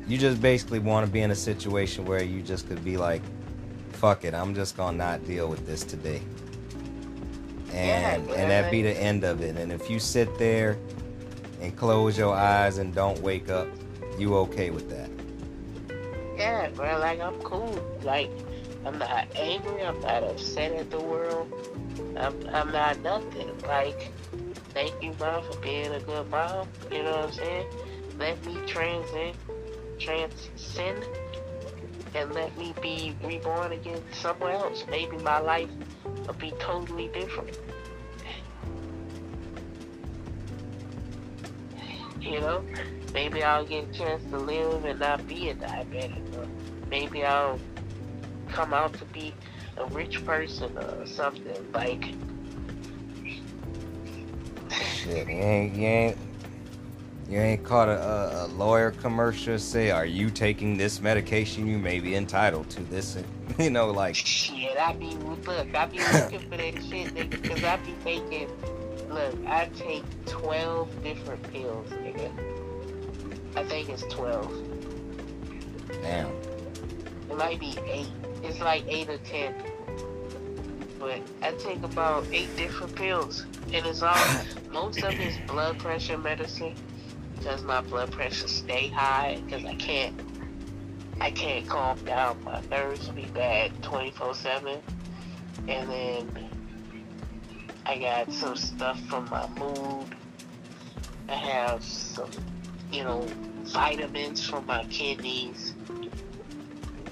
you 0.06 0.16
just 0.16 0.40
basically 0.40 0.78
want 0.78 1.06
to 1.06 1.12
be 1.12 1.20
in 1.20 1.30
a 1.30 1.36
situation 1.36 2.04
where 2.04 2.22
you 2.22 2.40
just 2.40 2.68
could 2.68 2.84
be 2.84 2.96
like, 2.96 3.22
fuck 3.92 4.24
it, 4.24 4.32
I'm 4.32 4.54
just 4.54 4.76
gonna 4.76 4.96
not 4.96 5.26
deal 5.26 5.48
with 5.48 5.66
this 5.66 5.82
today. 5.82 6.22
And 7.72 8.26
Yeah, 8.26 8.34
and 8.34 8.50
that 8.50 8.70
be 8.70 8.82
the 8.82 8.96
end 8.96 9.24
of 9.24 9.42
it. 9.42 9.56
And 9.56 9.70
if 9.70 9.90
you 9.90 9.98
sit 9.98 10.38
there 10.38 10.78
and 11.60 11.76
close 11.76 12.16
your 12.16 12.34
eyes 12.34 12.78
and 12.78 12.94
don't 12.94 13.20
wake 13.20 13.50
up, 13.50 13.68
you 14.20 14.36
okay 14.36 14.70
with 14.70 14.88
that. 14.90 15.10
yeah, 16.36 16.68
bro, 16.70 16.98
like 16.98 17.20
I'm 17.20 17.38
cool. 17.40 17.78
Like, 18.02 18.30
I'm 18.84 18.98
not 18.98 19.26
angry. 19.36 19.82
I'm 19.82 20.00
not 20.00 20.22
upset 20.22 20.72
at 20.72 20.90
the 20.90 21.00
world. 21.00 21.52
I'm, 22.16 22.34
I'm 22.48 22.72
not 22.72 23.00
nothing. 23.00 23.60
Like, 23.62 24.12
thank 24.74 25.02
you, 25.02 25.14
mom, 25.18 25.42
for 25.44 25.58
being 25.60 25.92
a 25.92 26.00
good 26.00 26.30
mom. 26.30 26.68
You 26.90 27.02
know 27.02 27.16
what 27.16 27.24
I'm 27.26 27.32
saying? 27.32 27.66
Let 28.18 28.44
me 28.44 28.58
transcend, 28.66 29.36
transcend, 29.98 31.04
and 32.14 32.32
let 32.32 32.56
me 32.58 32.74
be 32.82 33.16
reborn 33.22 33.72
again 33.72 34.02
somewhere 34.12 34.52
else. 34.52 34.84
Maybe 34.90 35.16
my 35.18 35.38
life 35.38 35.70
will 36.26 36.34
be 36.34 36.52
totally 36.58 37.08
different. 37.08 37.58
You 42.20 42.40
know, 42.40 42.64
maybe 43.12 43.42
I'll 43.42 43.64
get 43.64 43.88
a 43.88 43.92
chance 43.92 44.22
to 44.30 44.38
live 44.38 44.84
and 44.84 45.00
not 45.00 45.26
be 45.26 45.50
a 45.50 45.54
diabetic, 45.54 46.36
or 46.36 46.46
maybe 46.88 47.24
I'll 47.24 47.58
come 48.48 48.74
out 48.74 48.94
to 48.94 49.04
be 49.06 49.34
a 49.76 49.86
rich 49.86 50.24
person 50.24 50.76
or 50.78 51.06
something. 51.06 51.72
Like, 51.72 52.14
Shit, 54.70 55.28
you 55.28 55.34
ain't 55.34 55.74
you 55.74 55.86
ain't 55.86 56.16
you 57.28 57.38
ain't 57.38 57.64
caught 57.64 57.88
a, 57.88 58.44
a, 58.44 58.46
lawyer 58.48 58.90
commercial 58.90 59.58
say, 59.58 59.90
"Are 59.90 60.04
you 60.04 60.30
taking 60.30 60.76
this 60.76 61.00
medication? 61.00 61.66
You 61.66 61.78
may 61.78 62.00
be 62.00 62.16
entitled 62.16 62.68
to 62.70 62.82
this." 62.84 63.16
You 63.58 63.68
know, 63.68 63.90
like 63.90 64.14
shit, 64.14 64.78
I 64.78 64.92
be 64.92 65.06
look, 65.06 65.74
I 65.74 65.86
be 65.86 65.98
looking 66.12 66.38
for 66.48 66.56
that 66.56 66.74
shit, 66.88 67.14
nigga, 67.14 67.30
because 67.30 67.64
I 67.64 67.76
be 67.78 67.94
taking. 68.04 68.48
Look, 69.10 69.34
I 69.44 69.68
take 69.76 70.04
twelve 70.24 70.88
different 71.02 71.42
pills, 71.52 71.90
nigga. 71.90 72.49
I 73.56 73.64
think 73.64 73.88
it's 73.88 74.02
twelve. 74.04 74.52
damn. 76.02 76.30
It 77.30 77.36
might 77.36 77.60
be 77.60 77.76
eight. 77.86 78.08
It's 78.42 78.60
like 78.60 78.84
eight 78.88 79.08
or 79.08 79.18
ten. 79.18 79.54
But 80.98 81.20
I 81.42 81.52
take 81.52 81.82
about 81.82 82.26
eight 82.32 82.54
different 82.56 82.94
pills. 82.94 83.46
And 83.72 83.86
it's 83.86 84.02
all, 84.02 84.16
most 84.70 85.02
of 85.02 85.18
it's 85.18 85.36
blood 85.50 85.78
pressure 85.78 86.18
medicine. 86.18 86.74
Because 87.36 87.62
my 87.62 87.80
blood 87.80 88.12
pressure 88.12 88.48
stay 88.48 88.88
high. 88.88 89.40
Because 89.46 89.64
I 89.64 89.74
can't, 89.76 90.20
I 91.20 91.30
can't 91.30 91.66
calm 91.66 91.98
down. 92.04 92.42
My 92.44 92.60
nerves 92.70 93.08
be 93.08 93.24
bad 93.26 93.72
24-7. 93.82 94.80
And 95.68 95.90
then 95.90 96.48
I 97.86 97.98
got 97.98 98.32
some 98.32 98.56
stuff 98.56 99.00
from 99.06 99.28
my 99.30 99.48
mood. 99.58 100.06
I 101.28 101.34
have 101.34 101.82
some, 101.82 102.30
you 102.92 103.04
know, 103.04 103.26
vitamins 103.64 104.44
for 104.44 104.60
my 104.62 104.84
kidneys 104.84 105.74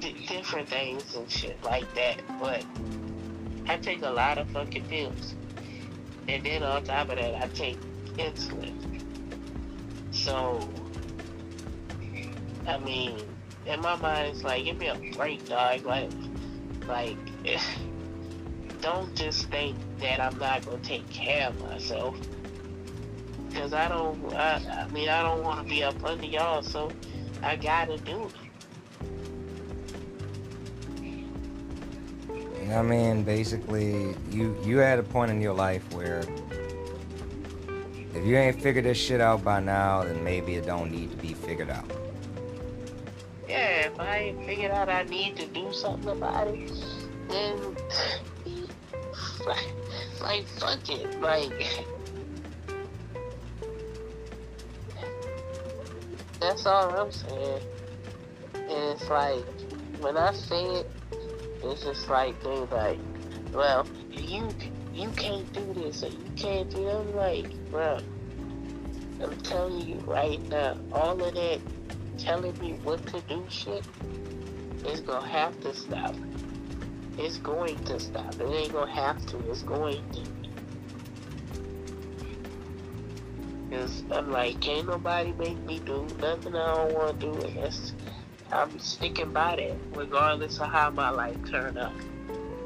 di- 0.01 0.27
different 0.27 0.69
things 0.69 1.15
and 1.15 1.31
shit 1.31 1.63
like 1.63 1.93
that. 1.95 2.21
But 2.41 2.65
I 3.69 3.77
take 3.77 4.03
a 4.03 4.11
lot 4.11 4.39
of 4.39 4.49
fucking 4.51 4.87
pills. 4.87 5.35
And 6.29 6.45
then 6.45 6.63
on 6.63 6.85
top 6.85 7.11
of 7.11 7.17
that, 7.17 7.35
I 7.43 7.47
take 7.49 7.79
insulin. 8.17 8.75
So, 10.11 10.69
I 12.67 12.79
mean, 12.79 13.21
in 13.67 13.81
my 13.81 13.97
mind, 13.97 14.35
it's 14.35 14.43
like, 14.43 14.65
give 14.65 14.79
me 14.79 14.89
a 14.89 14.95
break, 15.17 15.49
dog. 15.49 15.85
Like, 15.85 16.11
like, 16.87 17.17
don't 18.81 19.15
just 19.15 19.51
think 19.51 19.77
that 20.01 20.21
I'm 20.21 20.39
not 20.39 20.65
gonna 20.65 20.79
take 20.79 21.09
care 21.11 21.49
of 21.49 21.61
myself. 21.61 22.17
Cause 23.59 23.73
I 23.73 23.89
don't, 23.89 24.33
I, 24.35 24.87
I 24.87 24.89
mean, 24.93 25.09
I 25.09 25.21
don't 25.21 25.43
want 25.43 25.67
to 25.67 25.69
be 25.69 25.83
up 25.83 26.05
under 26.05 26.25
y'all, 26.25 26.63
so 26.63 26.93
I 27.43 27.57
gotta 27.57 27.99
do 27.99 28.31
it. 32.31 32.71
I 32.71 32.83
mean, 32.83 33.25
basically, 33.25 34.15
you 34.31 34.57
you 34.65 34.79
had 34.79 35.01
a 35.01 35.03
point 35.03 35.33
in 35.33 35.41
your 35.41 35.55
life 35.55 35.83
where 35.93 36.23
if 38.15 38.25
you 38.25 38.37
ain't 38.37 38.63
figured 38.63 38.85
this 38.85 38.97
shit 38.97 39.21
out 39.21 39.43
by 39.43 39.59
now, 39.59 40.05
then 40.05 40.23
maybe 40.23 40.55
it 40.55 40.65
don't 40.65 40.93
need 40.93 41.11
to 41.11 41.17
be 41.17 41.35
figured 41.35 41.71
out. 41.71 41.91
Yeah, 43.49 43.89
if 43.89 43.99
I 43.99 44.19
ain't 44.19 44.47
figured 44.47 44.71
out 44.71 44.89
I 44.89 45.03
need 45.03 45.37
to 45.37 45.47
do 45.47 45.73
something 45.73 46.11
about 46.11 46.47
it, 46.47 46.71
then 47.29 47.77
like 50.21 50.47
fuck 50.47 50.89
it, 50.89 51.21
like 51.21 51.53
that's 56.59 56.67
all 56.67 56.91
I'm 56.91 57.13
saying. 57.13 57.63
And 58.55 58.69
it's 58.69 59.09
like 59.09 59.45
when 60.01 60.17
I 60.17 60.33
say 60.33 60.65
it, 60.65 60.91
it's 61.63 61.85
just 61.85 62.09
like 62.09 62.41
they 62.43 62.51
like, 62.51 62.99
well, 63.53 63.87
you 64.11 64.49
you 64.93 65.09
can't 65.11 65.51
do 65.53 65.73
this 65.75 66.03
or 66.03 66.09
you 66.09 66.31
can't 66.37 66.69
do 66.71 66.85
that. 66.85 66.97
I'm 66.97 67.15
like, 67.15 67.71
bro, 67.71 68.01
I'm 69.23 69.37
telling 69.43 69.87
you 69.87 69.97
right 70.01 70.43
now, 70.49 70.77
all 70.93 71.23
of 71.23 71.35
that 71.35 71.61
telling 72.19 72.59
me 72.59 72.73
what 72.83 73.07
to 73.07 73.21
do 73.23 73.45
shit 73.49 73.85
is 74.85 75.01
gonna 75.01 75.29
have 75.29 75.61
to 75.61 75.73
stop. 75.75 76.17
It's 77.19 77.39
going 77.39 77.79
to 77.85 78.01
stop. 78.01 78.35
It 78.35 78.49
ain't 78.49 78.73
gonna 78.73 78.91
have 78.91 79.25
to. 79.27 79.39
It's 79.51 79.63
going 79.63 80.03
to. 80.13 80.38
Cause 83.79 84.03
I'm 84.11 84.33
like, 84.33 84.61
can't 84.61 84.89
nobody 84.89 85.33
make 85.39 85.57
me 85.61 85.79
do 85.79 86.05
nothing 86.21 86.57
I 86.57 86.75
don't 86.75 86.95
want 86.95 87.21
to 87.21 87.27
do, 87.27 87.41
and 87.47 87.93
I'm 88.51 88.77
sticking 88.81 89.33
by 89.33 89.55
that, 89.55 89.77
regardless 89.97 90.59
of 90.59 90.67
how 90.67 90.91
my 90.91 91.11
life 91.11 91.37
turn 91.49 91.79
out. 91.79 91.93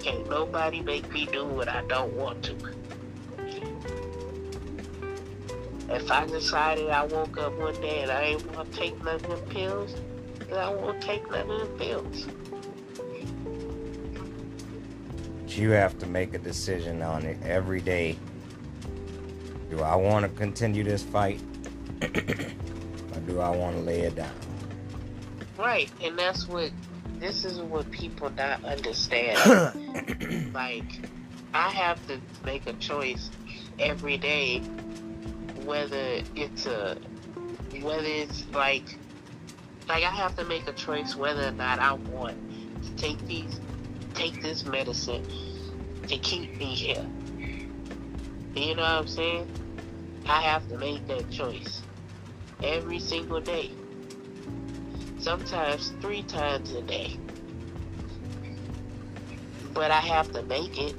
Can't 0.01 0.27
nobody 0.31 0.81
make 0.81 1.13
me 1.13 1.27
do 1.31 1.45
what 1.45 1.69
I 1.69 1.83
don't 1.87 2.15
want 2.15 2.43
to. 2.45 2.57
If 5.91 6.11
I 6.11 6.25
decided 6.25 6.89
I 6.89 7.05
woke 7.05 7.37
up 7.37 7.59
one 7.59 7.75
day 7.83 8.01
and 8.01 8.11
I 8.11 8.23
ain't 8.23 8.57
want 8.57 8.73
to 8.73 8.79
take 8.79 9.05
none 9.05 9.17
of 9.17 9.23
them 9.23 9.41
pills, 9.51 9.95
then 10.49 10.59
I 10.59 10.71
won't 10.73 11.03
take 11.03 11.31
none 11.31 11.51
of 11.51 11.59
them 11.59 11.79
pills. 11.79 12.27
You 15.47 15.73
have 15.73 15.99
to 15.99 16.07
make 16.07 16.33
a 16.33 16.39
decision 16.39 17.03
on 17.03 17.27
it 17.27 17.37
every 17.45 17.83
day. 17.83 18.17
Do 19.73 19.81
I 19.81 19.97
want 19.97 20.27
to 20.27 20.29
continue 20.39 20.85
this 20.85 21.03
fight? 21.03 21.41
or 22.03 23.21
do 23.27 23.41
I 23.41 23.49
want 23.49 23.75
to 23.75 23.83
lay 23.83 24.01
it 24.01 24.15
down? 24.15 24.35
Right, 25.57 25.91
and 26.03 26.19
that's 26.19 26.47
what 26.47 26.71
this 27.19 27.47
is 27.47 27.59
what 27.59 27.91
people 27.91 28.29
not 28.29 28.63
understand. 28.65 30.53
like, 30.55 31.09
I 31.55 31.71
have 31.71 32.07
to 32.09 32.21
make 32.45 32.67
a 32.67 32.75
choice 32.75 33.31
every 33.79 34.19
day, 34.19 34.59
whether 35.65 36.21
it's 36.37 36.67
a, 36.67 36.99
whether 37.81 38.05
it's 38.05 38.45
like, 38.53 38.99
like 39.89 40.05
I 40.05 40.11
have 40.11 40.37
to 40.37 40.45
make 40.45 40.69
a 40.69 40.75
choice 40.75 41.17
whether 41.17 41.47
or 41.47 41.53
not 41.53 41.79
I 41.79 41.95
want 41.95 42.37
to 42.85 42.95
take 42.97 43.27
these, 43.27 43.59
take 44.13 44.43
this 44.43 44.67
medicine 44.67 45.27
to 46.09 46.19
keep 46.19 46.59
me 46.59 46.75
here. 46.75 47.07
You 48.55 48.75
know 48.75 48.83
what 48.83 48.91
I'm 48.91 49.09
saying? 49.09 49.49
I 50.29 50.43
have 50.43 50.69
to 50.69 50.79
make 50.79 51.07
that 51.09 51.31
choice 51.31 51.83
every 52.63 52.99
single 52.99 53.41
day 53.41 53.73
sometimes 55.23 55.93
three 56.01 56.23
times 56.23 56.73
a 56.73 56.83
day. 56.83 57.17
But 59.73 59.91
I 59.91 60.01
have 60.01 60.33
to 60.33 60.43
make 60.43 60.79
it. 60.79 60.95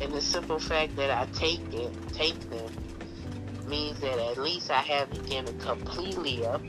And 0.00 0.12
the 0.12 0.20
simple 0.20 0.58
fact 0.58 0.96
that 0.96 1.10
I 1.10 1.26
take 1.32 1.72
it, 1.72 1.92
take 2.12 2.38
them, 2.50 2.70
means 3.66 4.00
that 4.00 4.18
at 4.18 4.38
least 4.38 4.70
I 4.70 4.80
haven't 4.80 5.26
given 5.28 5.58
completely 5.60 6.44
up. 6.44 6.60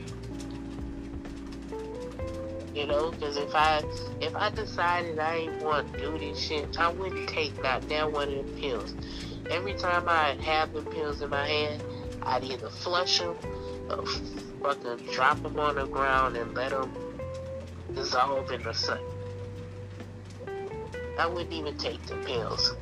You 2.72 2.86
know, 2.86 3.10
because 3.10 3.36
if 3.36 3.54
I 3.54 3.82
if 4.20 4.36
I 4.36 4.50
decided 4.50 5.18
I 5.18 5.36
ain't 5.36 5.62
want 5.62 5.92
to 5.94 5.98
do 5.98 6.18
this 6.18 6.38
shit, 6.38 6.78
I 6.78 6.92
wouldn't 6.92 7.28
take 7.28 7.60
not 7.62 7.88
down 7.88 8.12
one 8.12 8.28
of 8.32 8.46
the 8.46 8.60
pills. 8.60 8.94
Every 9.50 9.74
time 9.74 10.08
I 10.08 10.34
have 10.42 10.72
the 10.72 10.82
pills 10.82 11.22
in 11.22 11.30
my 11.30 11.46
hand, 11.46 11.82
I'd 12.22 12.44
either 12.44 12.68
flush 12.68 13.20
them 13.20 13.36
or 13.88 14.00
uh, 14.00 14.06
fucking 14.62 15.06
drop 15.12 15.42
them 15.42 15.58
on 15.58 15.76
the 15.76 15.86
ground 15.86 16.36
and 16.36 16.52
let 16.54 16.70
them 16.70 16.92
dissolve 17.94 18.50
in 18.50 18.62
the 18.62 18.72
sun. 18.72 18.98
I 21.18 21.26
wouldn't 21.26 21.52
even 21.52 21.76
take 21.78 22.04
the 22.06 22.16
pills. 22.16 22.74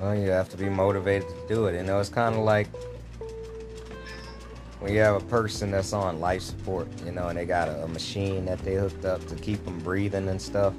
Well, 0.00 0.14
you 0.14 0.30
have 0.30 0.48
to 0.50 0.56
be 0.56 0.68
motivated 0.68 1.28
to 1.28 1.48
do 1.48 1.66
it. 1.66 1.76
You 1.76 1.82
know, 1.82 1.98
it's 1.98 2.08
kind 2.08 2.34
of 2.34 2.42
like 2.42 2.68
when 4.80 4.92
you 4.92 4.98
have 4.98 5.22
a 5.22 5.26
person 5.26 5.70
that's 5.70 5.92
on 5.92 6.20
life 6.20 6.42
support, 6.42 6.88
you 7.04 7.12
know, 7.12 7.28
and 7.28 7.38
they 7.38 7.46
got 7.46 7.68
a, 7.68 7.84
a 7.84 7.88
machine 7.88 8.44
that 8.46 8.58
they 8.60 8.74
hooked 8.74 9.04
up 9.04 9.24
to 9.28 9.36
keep 9.36 9.64
them 9.64 9.78
breathing 9.78 10.28
and 10.28 10.42
stuff, 10.42 10.74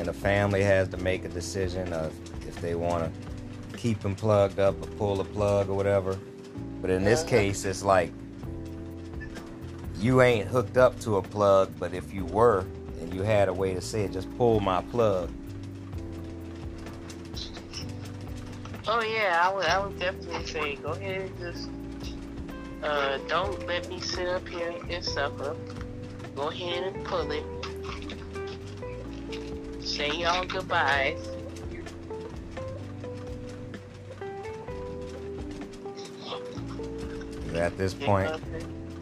and 0.00 0.08
the 0.08 0.14
family 0.14 0.62
has 0.62 0.88
to 0.88 0.96
make 0.96 1.26
a 1.26 1.28
decision 1.28 1.92
of 1.92 2.10
if 2.48 2.58
they 2.62 2.74
want 2.74 3.04
to 3.04 3.76
keep 3.76 4.02
him 4.02 4.14
plugged 4.14 4.58
up 4.58 4.74
or 4.82 4.86
pull 4.96 5.20
a 5.20 5.24
plug 5.24 5.68
or 5.68 5.74
whatever. 5.74 6.18
But 6.80 6.88
in 6.88 7.04
this 7.04 7.22
case, 7.22 7.66
it's 7.66 7.82
like 7.82 8.10
you 9.98 10.22
ain't 10.22 10.48
hooked 10.48 10.78
up 10.78 10.98
to 11.00 11.18
a 11.18 11.22
plug, 11.22 11.74
but 11.78 11.92
if 11.92 12.14
you 12.14 12.24
were 12.24 12.60
and 12.98 13.12
you 13.12 13.20
had 13.20 13.48
a 13.48 13.52
way 13.52 13.74
to 13.74 13.80
say 13.82 14.04
it, 14.04 14.12
just 14.12 14.34
pull 14.38 14.58
my 14.60 14.80
plug. 14.84 15.30
Oh 18.88 19.02
yeah, 19.02 19.38
I 19.42 19.54
would, 19.54 19.66
I 19.66 19.86
would 19.86 19.98
definitely 20.00 20.46
say 20.46 20.76
go 20.76 20.92
ahead 20.92 21.20
and 21.20 21.38
just 21.38 21.68
uh, 22.82 23.18
don't 23.28 23.66
let 23.66 23.86
me 23.90 24.00
sit 24.00 24.28
up 24.28 24.48
here 24.48 24.74
and 24.88 25.04
suffer. 25.04 25.54
Go 26.34 26.48
ahead 26.48 26.84
and 26.84 27.04
pull 27.04 27.30
it. 27.30 27.59
Say 30.00 30.12
y'all 30.12 30.46
goodbyes. 30.46 31.28
At 37.54 37.76
this 37.76 37.92
point, 37.92 38.32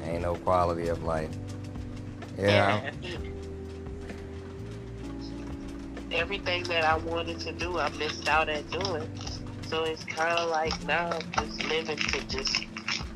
ain't 0.03 0.23
no 0.23 0.35
quality 0.35 0.89
of 0.89 1.05
life. 1.05 1.31
Yeah. 2.37 2.91
Everything 6.11 6.65
that 6.65 6.83
I 6.83 6.97
wanted 6.97 7.39
to 7.43 7.53
do, 7.53 7.79
I 7.79 7.91
missed 7.91 8.29
out 8.29 8.49
at 8.49 8.69
doing. 8.69 9.09
So 9.69 9.85
it's 9.85 10.03
kind 10.03 10.37
of 10.37 10.51
like 10.51 10.85
now 10.85 11.13
I'm 11.13 11.47
just 11.47 11.65
living 11.67 11.99
to 11.99 12.27
just 12.27 12.65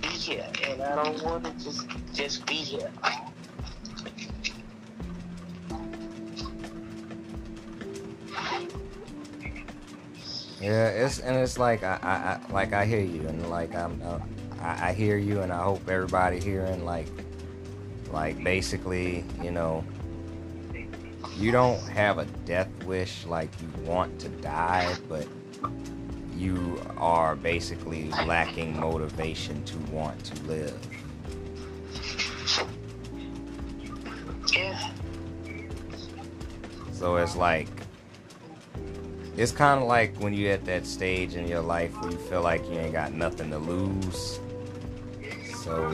be 0.01 0.07
here, 0.07 0.47
and 0.69 0.81
I 0.81 1.03
don't 1.03 1.21
want 1.25 1.45
to 1.47 1.65
just 1.65 1.89
just 2.15 2.47
be 2.47 2.55
here. 2.55 2.93
Yeah, 10.63 10.87
it's 10.91 11.19
and 11.19 11.37
it's 11.37 11.59
like 11.59 11.83
I, 11.83 11.99
I, 12.01 12.09
I 12.09 12.53
like 12.53 12.73
I 12.73 12.85
hear 12.85 13.01
you 13.01 13.27
and 13.27 13.51
like 13.51 13.75
I'm 13.75 14.01
uh, 14.05 14.21
I, 14.61 14.91
I 14.91 14.93
hear 14.93 15.17
you 15.19 15.41
and 15.41 15.53
I 15.53 15.61
hope 15.61 15.89
everybody 15.89 16.39
hearing 16.39 16.85
like 16.85 17.09
like 18.13 18.43
basically 18.45 19.25
you 19.43 19.51
know 19.51 19.85
you 21.37 21.51
don't 21.51 21.81
have 21.89 22.19
a 22.19 22.27
death 22.47 22.69
wish 22.85 23.27
like 23.27 23.51
you 23.61 23.69
want 23.83 24.21
to 24.21 24.29
die 24.29 24.95
but 25.09 25.27
you 26.37 26.81
are 26.97 27.35
basically 27.35 28.11
lacking 28.25 28.79
motivation 28.79 29.65
to 29.65 29.77
want 29.91 30.25
to 30.27 30.43
live 30.45 30.87
Yeah. 34.55 34.91
so 36.93 37.17
it's 37.17 37.35
like 37.35 37.69
it's 39.37 39.53
kind 39.53 39.81
of 39.81 39.89
like 39.89 40.15
when 40.19 40.35
you're 40.35 40.53
at 40.53 40.65
that 40.67 40.87
stage 40.87 41.35
in 41.35 41.47
your 41.49 41.61
life 41.63 41.99
where 42.01 42.11
you 42.11 42.19
feel 42.19 42.43
like 42.43 42.65
you 42.69 42.75
ain't 42.79 42.93
got 42.93 43.13
nothing 43.13 43.51
to 43.51 43.59
lose 43.59 44.41
so 45.63 45.91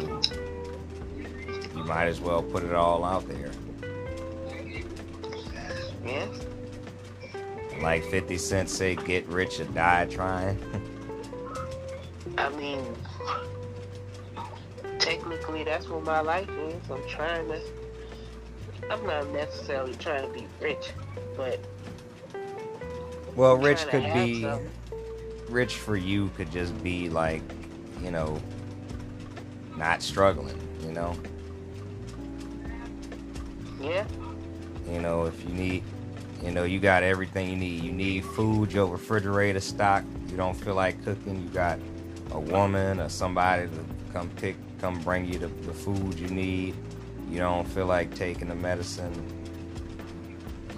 you 1.76 1.84
might 1.84 2.06
as 2.06 2.20
well 2.20 2.42
put 2.42 2.62
it 2.64 2.74
all 2.74 3.04
out 3.04 3.26
there 3.28 3.50
Yeah. 6.04 6.26
like 7.82 8.02
50 8.04 8.38
cent 8.38 8.70
say 8.70 8.94
get 8.96 9.26
rich 9.28 9.60
or 9.60 9.64
die 9.66 10.06
trying 10.06 10.58
I 12.36 12.50
mean, 12.50 12.80
technically, 15.00 15.64
that's 15.64 15.88
what 15.88 16.04
my 16.04 16.20
life 16.20 16.48
is. 16.48 16.74
I'm 16.88 17.02
trying 17.08 17.48
to. 17.48 17.60
I'm 18.88 19.04
not 19.04 19.28
necessarily 19.30 19.94
trying 19.94 20.28
to 20.28 20.32
be 20.32 20.46
rich, 20.60 20.92
but 21.36 21.58
well 23.38 23.56
rich 23.56 23.86
could 23.86 24.04
be 24.12 24.46
rich 25.48 25.76
for 25.76 25.96
you 25.96 26.30
could 26.36 26.50
just 26.50 26.82
be 26.82 27.08
like 27.08 27.42
you 28.02 28.10
know 28.10 28.38
not 29.76 30.02
struggling 30.02 30.60
you 30.82 30.92
know 30.92 31.16
Yeah. 33.80 34.04
you 34.90 35.00
know 35.00 35.24
if 35.24 35.42
you 35.44 35.54
need 35.54 35.82
you 36.42 36.50
know 36.50 36.64
you 36.64 36.80
got 36.80 37.02
everything 37.02 37.48
you 37.48 37.56
need 37.56 37.82
you 37.82 37.92
need 37.92 38.24
food 38.24 38.72
your 38.72 38.86
refrigerator 38.86 39.60
stocked 39.60 40.06
you 40.28 40.36
don't 40.36 40.54
feel 40.54 40.74
like 40.74 41.02
cooking 41.04 41.40
you 41.42 41.48
got 41.48 41.78
a 42.32 42.40
woman 42.40 43.00
or 43.00 43.08
somebody 43.08 43.68
to 43.68 44.12
come 44.12 44.28
pick 44.30 44.56
come 44.78 45.00
bring 45.00 45.24
you 45.24 45.38
the, 45.38 45.48
the 45.48 45.72
food 45.72 46.18
you 46.18 46.28
need. 46.28 46.74
You 47.30 47.38
don't 47.38 47.66
feel 47.68 47.86
like 47.86 48.14
taking 48.14 48.48
the 48.48 48.54
medicine. 48.54 49.12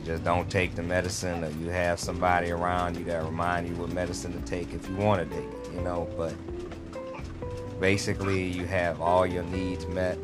Just 0.05 0.24
don't 0.24 0.51
take 0.51 0.74
the 0.74 0.82
medicine, 0.82 1.44
or 1.44 1.51
you 1.51 1.68
have 1.68 2.01
somebody 2.01 2.51
around 2.51 2.97
you 2.97 3.05
that 3.05 3.22
remind 3.22 3.68
you 3.68 3.74
what 3.74 3.93
medicine 3.93 4.32
to 4.32 4.40
take 4.48 4.72
if 4.72 4.89
you 4.89 4.97
want 4.97 5.28
to 5.28 5.36
take 5.36 5.44
it. 5.44 5.74
You 5.74 5.82
know, 5.82 6.09
but 6.16 6.35
basically 7.78 8.47
you 8.48 8.66
have 8.66 9.01
all 9.01 9.27
your 9.27 9.44
needs 9.44 9.86
met, 9.86 10.18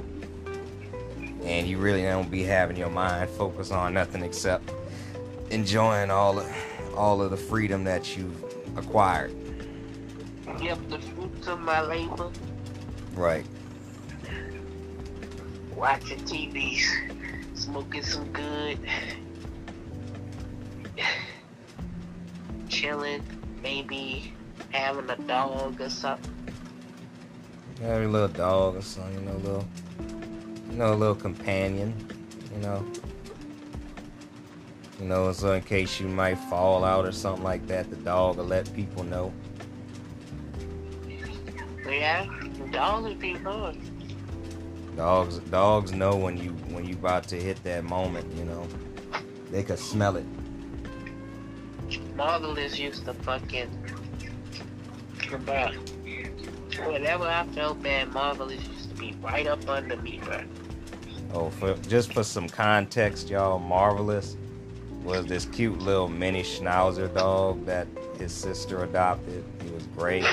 and 1.42 1.66
you 1.66 1.78
really 1.78 2.02
don't 2.02 2.30
be 2.30 2.42
having 2.42 2.76
your 2.76 2.90
mind 2.90 3.30
focus 3.30 3.70
on 3.70 3.94
nothing 3.94 4.22
except 4.22 4.72
enjoying 5.50 6.10
all 6.10 6.38
of 6.38 6.46
all 6.96 7.20
of 7.20 7.30
the 7.30 7.36
freedom 7.36 7.84
that 7.84 8.16
you've 8.16 8.42
acquired. 8.76 9.34
Yep, 10.60 10.78
the 10.88 10.98
fruits 10.98 11.46
of 11.46 11.60
my 11.60 11.80
labor. 11.82 12.30
Right. 13.14 13.44
Watching 15.74 16.18
TV, 16.20 16.80
smoking 17.54 18.02
some 18.02 18.32
good, 18.32 18.78
chilling, 22.76 23.22
maybe 23.62 24.32
having 24.70 25.08
a 25.08 25.16
dog 25.16 25.80
or 25.80 25.88
something. 25.88 26.32
Have 27.80 28.02
a 28.02 28.06
little 28.06 28.28
dog 28.28 28.76
or 28.76 28.82
something, 28.82 29.14
you 29.14 29.20
know, 29.20 29.36
little, 29.36 29.68
you 30.70 30.76
know, 30.76 30.92
a 30.92 30.94
little 30.94 31.14
companion, 31.14 31.94
you 32.54 32.60
know. 32.60 32.84
You 35.00 35.06
know, 35.06 35.32
so 35.32 35.52
in 35.52 35.62
case 35.62 36.00
you 36.00 36.08
might 36.08 36.36
fall 36.50 36.84
out 36.84 37.06
or 37.06 37.12
something 37.12 37.44
like 37.44 37.66
that, 37.66 37.88
the 37.88 37.96
dog 37.96 38.36
will 38.36 38.44
let 38.44 38.72
people 38.74 39.04
know. 39.04 39.32
Yeah, 41.86 42.26
dogs 42.72 43.14
be 43.14 43.34
hard. 43.34 43.76
Dogs, 44.96 45.38
dogs 45.50 45.92
know 45.92 46.16
when 46.16 46.36
you 46.36 46.50
when 46.74 46.86
you 46.86 46.94
about 46.94 47.24
to 47.28 47.36
hit 47.36 47.62
that 47.64 47.84
moment. 47.84 48.26
You 48.36 48.44
know, 48.44 48.66
they 49.50 49.62
could 49.62 49.78
smell 49.78 50.16
it. 50.16 50.26
Marvelous 52.16 52.78
used 52.78 53.04
to 53.04 53.12
fucking 53.12 53.70
about 55.32 55.74
whenever 56.86 57.24
I 57.24 57.46
felt 57.48 57.82
bad, 57.82 58.12
Marvelous 58.12 58.66
used 58.68 58.90
to 58.90 58.96
be 58.96 59.14
right 59.22 59.46
up 59.46 59.68
under 59.68 59.96
me, 59.98 60.20
bro. 60.24 60.40
Oh, 61.34 61.50
for 61.50 61.74
just 61.88 62.14
for 62.14 62.24
some 62.24 62.48
context, 62.48 63.28
y'all, 63.28 63.58
Marvelous 63.58 64.36
was 65.04 65.26
this 65.26 65.44
cute 65.46 65.78
little 65.78 66.08
mini 66.08 66.42
schnauzer 66.42 67.12
dog 67.14 67.66
that 67.66 67.86
his 68.18 68.32
sister 68.32 68.84
adopted. 68.84 69.44
He 69.62 69.70
was 69.70 69.86
great. 69.88 70.24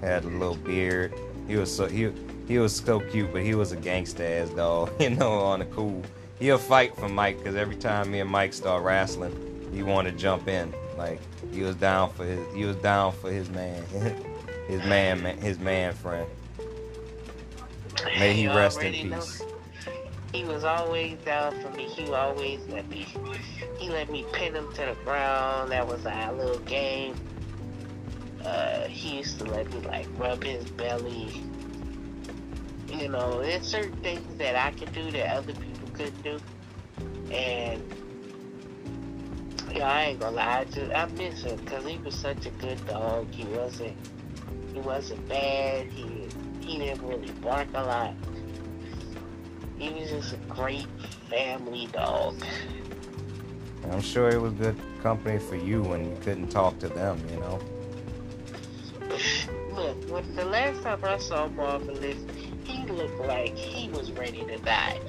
Had 0.00 0.24
a 0.24 0.28
little 0.28 0.56
beard. 0.56 1.12
He 1.48 1.56
was 1.56 1.74
so 1.74 1.86
he 1.86 2.12
he 2.46 2.58
was 2.58 2.76
so 2.76 3.00
cute, 3.00 3.32
but 3.32 3.42
he 3.42 3.54
was 3.54 3.72
a 3.72 3.76
gangsta 3.76 4.42
ass 4.42 4.50
dog, 4.50 4.92
you 5.00 5.10
know, 5.10 5.32
on 5.32 5.58
the 5.58 5.64
cool. 5.66 6.02
He'll 6.38 6.58
fight 6.58 6.94
for 6.96 7.08
Mike 7.08 7.38
because 7.38 7.56
every 7.56 7.76
time 7.76 8.12
me 8.12 8.20
and 8.20 8.30
Mike 8.30 8.52
start 8.52 8.82
wrestling, 8.84 9.34
he 9.72 9.82
wanted 9.82 10.12
to 10.12 10.16
jump 10.16 10.48
in. 10.48 10.72
Like 11.00 11.18
he 11.50 11.62
was 11.62 11.76
down 11.76 12.12
for 12.12 12.26
his 12.26 12.54
he 12.54 12.66
was 12.66 12.76
down 12.76 13.12
for 13.12 13.32
his 13.32 13.48
man, 13.48 13.82
his 14.68 14.84
man, 14.84 15.38
his 15.38 15.58
man 15.58 15.94
friend. 15.94 16.28
May 18.18 18.34
he 18.34 18.46
rest 18.46 18.82
in 18.82 18.92
peace. 18.92 19.42
He 20.34 20.44
was 20.44 20.62
always 20.62 21.16
down 21.20 21.58
for 21.62 21.70
me. 21.70 21.84
He 21.84 22.12
always 22.12 22.60
let 22.68 22.86
me. 22.90 23.06
He 23.78 23.88
let 23.88 24.10
me 24.10 24.26
pin 24.34 24.54
him 24.54 24.70
to 24.74 24.80
the 24.82 24.96
ground. 25.02 25.72
That 25.72 25.86
was 25.86 26.04
our 26.04 26.34
little 26.34 26.58
game. 26.58 27.14
Uh, 28.44 28.82
he 28.82 29.16
used 29.16 29.38
to 29.38 29.46
let 29.46 29.72
me 29.72 29.80
like 29.80 30.06
rub 30.18 30.44
his 30.44 30.64
belly. 30.72 31.42
You 32.88 33.08
know, 33.08 33.40
there's 33.40 33.66
certain 33.66 33.96
things 34.02 34.36
that 34.36 34.54
I 34.54 34.72
could 34.72 34.92
do 34.92 35.10
that 35.12 35.34
other 35.34 35.54
people 35.54 35.88
couldn't 35.94 36.22
do, 36.22 36.38
and 37.32 37.82
yeah, 39.74 39.90
I 39.90 40.02
ain't 40.02 40.20
gonna 40.20 40.36
lie. 40.36 40.58
I 40.60 40.64
just 40.64 40.92
I 40.92 41.06
miss 41.06 41.42
him 41.42 41.56
because 41.56 41.84
he 41.84 41.98
was 41.98 42.14
such 42.14 42.46
a 42.46 42.50
good 42.50 42.84
dog. 42.86 43.32
He 43.32 43.44
wasn't. 43.44 43.96
He 44.72 44.80
wasn't 44.80 45.28
bad. 45.28 45.86
He 45.86 46.28
he 46.60 46.78
didn't 46.78 47.06
really 47.06 47.32
bark 47.42 47.68
a 47.74 47.82
lot. 47.82 48.14
He 49.78 49.90
was 49.90 50.10
just 50.10 50.34
a 50.34 50.36
great 50.48 50.86
family 51.28 51.88
dog. 51.92 52.42
I'm 53.90 54.00
sure 54.00 54.28
it 54.28 54.40
was 54.40 54.52
good 54.54 54.76
company 55.02 55.38
for 55.38 55.56
you 55.56 55.82
when 55.82 56.04
you 56.04 56.16
couldn't 56.20 56.48
talk 56.48 56.78
to 56.80 56.88
them, 56.88 57.20
you 57.30 57.36
know. 57.38 57.58
Look, 59.74 60.10
when 60.10 60.36
the 60.36 60.44
last 60.44 60.82
time 60.82 61.02
I 61.02 61.18
saw 61.18 61.48
Marvelous, 61.48 62.18
he 62.64 62.86
looked 62.86 63.20
like 63.20 63.56
he 63.56 63.88
was 63.88 64.12
ready 64.12 64.44
to 64.44 64.58
die. 64.58 65.00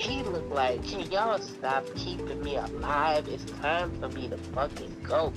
He 0.00 0.22
looked 0.22 0.50
like, 0.50 0.82
can 0.82 1.10
y'all 1.10 1.38
stop 1.38 1.84
keeping 1.94 2.42
me 2.42 2.56
alive? 2.56 3.28
It's 3.28 3.44
time 3.60 3.90
for 4.00 4.08
me 4.08 4.28
to 4.28 4.38
fucking 4.38 4.96
go. 5.02 5.30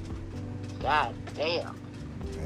God 0.79 1.13
damn. 1.35 1.77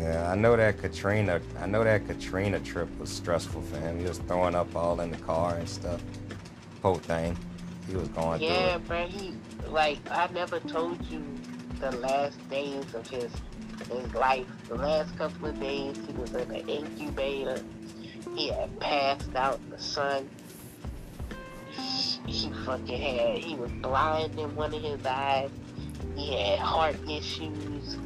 Yeah, 0.01 0.31
I 0.31 0.35
know 0.35 0.55
that 0.57 0.79
Katrina. 0.79 1.39
I 1.59 1.67
know 1.67 1.83
that 1.83 2.07
Katrina 2.07 2.59
trip 2.59 2.89
was 2.97 3.11
stressful 3.11 3.61
for 3.61 3.77
him. 3.77 3.99
He 3.99 4.05
was 4.05 4.17
throwing 4.17 4.55
up 4.55 4.75
all 4.75 4.99
in 5.01 5.11
the 5.11 5.17
car 5.17 5.57
and 5.57 5.69
stuff. 5.69 6.01
Poor 6.81 6.95
thing. 6.95 7.37
He 7.87 7.95
was 7.95 8.07
going 8.09 8.41
Yeah, 8.41 8.79
through 8.79 8.87
bro, 8.87 9.05
he, 9.05 9.33
like, 9.67 9.99
I 10.09 10.27
never 10.33 10.59
told 10.59 11.05
you 11.05 11.23
the 11.79 11.91
last 11.97 12.49
days 12.49 12.95
of 12.95 13.07
his 13.07 13.31
his 13.91 14.13
life. 14.15 14.47
The 14.67 14.75
last 14.75 15.15
couple 15.17 15.49
of 15.49 15.59
days, 15.59 15.95
he 16.07 16.13
was 16.13 16.33
in 16.33 16.49
an 16.49 16.67
incubator. 16.67 17.61
He 18.35 18.49
had 18.49 18.79
passed 18.79 19.35
out 19.35 19.59
in 19.59 19.69
the 19.69 19.79
sun. 19.79 20.27
He, 22.27 22.51
fucking 22.65 23.01
had, 23.01 23.37
he 23.37 23.55
was 23.55 23.71
blind 23.71 24.37
in 24.37 24.55
one 24.55 24.73
of 24.73 24.81
his 24.81 25.03
eyes. 25.05 25.49
He 26.15 26.33
had 26.33 26.59
heart 26.59 26.97
issues. 27.09 27.97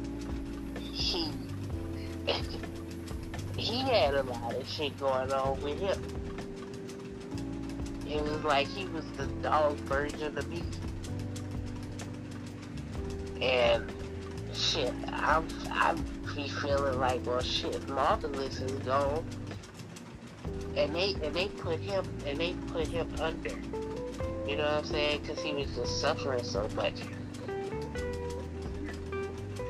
He, 0.80 1.30
he 3.56 3.78
had 3.80 4.14
a 4.14 4.22
lot 4.22 4.54
of 4.54 4.68
shit 4.68 4.98
going 4.98 5.32
on 5.32 5.60
with 5.60 5.80
him. 5.80 6.00
It 8.06 8.22
was 8.22 8.44
like 8.44 8.68
he 8.68 8.86
was 8.86 9.04
the 9.16 9.26
dog 9.42 9.76
version 9.78 10.36
of 10.38 10.48
me. 10.48 10.62
And 13.40 13.90
shit, 14.54 14.92
I'm 15.12 15.48
I'm 15.70 16.04
be 16.36 16.48
feeling 16.48 16.98
like, 16.98 17.26
well, 17.26 17.40
shit, 17.40 17.88
Marvelous 17.88 18.60
is 18.60 18.72
gone, 18.80 19.24
and 20.76 20.94
they 20.94 21.14
and 21.22 21.34
they 21.34 21.48
put 21.48 21.80
him 21.80 22.04
and 22.26 22.38
they 22.38 22.54
put 22.68 22.86
him 22.86 23.08
under. 23.20 23.50
You 24.52 24.58
know 24.58 24.64
what 24.64 24.74
I'm 24.74 24.84
saying? 24.84 25.22
Because 25.22 25.42
he 25.42 25.54
was 25.54 25.74
just 25.74 26.02
suffering 26.02 26.44
so 26.44 26.68
much. 26.76 26.92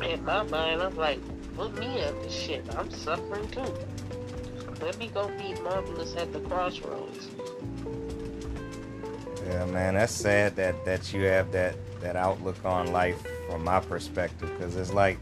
In 0.02 0.24
my 0.24 0.42
mind, 0.42 0.82
I'm 0.82 0.96
like, 0.96 1.20
put 1.54 1.78
me 1.78 2.02
under 2.02 2.28
shit. 2.28 2.64
I'm 2.74 2.90
suffering 2.90 3.46
too. 3.50 3.72
Let 4.80 4.98
me 4.98 5.06
go 5.14 5.28
meet 5.38 5.62
Marvelous 5.62 6.16
at 6.16 6.32
the 6.32 6.40
crossroads. 6.40 7.28
Yeah, 9.46 9.66
man, 9.66 9.94
that's 9.94 10.12
sad 10.12 10.56
that 10.56 10.84
that 10.84 11.14
you 11.14 11.22
have 11.26 11.52
that 11.52 11.76
that 12.00 12.16
outlook 12.16 12.56
on 12.64 12.90
life 12.90 13.24
from 13.48 13.62
my 13.62 13.78
perspective, 13.78 14.50
because 14.58 14.74
it's 14.74 14.92
like, 14.92 15.20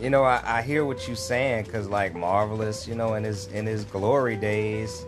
you 0.00 0.08
know, 0.08 0.24
I, 0.24 0.40
I 0.42 0.62
hear 0.62 0.86
what 0.86 1.06
you're 1.06 1.16
saying, 1.16 1.64
because 1.64 1.86
like 1.86 2.14
marvelous, 2.14 2.88
you 2.88 2.94
know, 2.94 3.12
in 3.12 3.24
his 3.24 3.46
in 3.48 3.66
his 3.66 3.84
glory 3.84 4.36
days, 4.36 5.04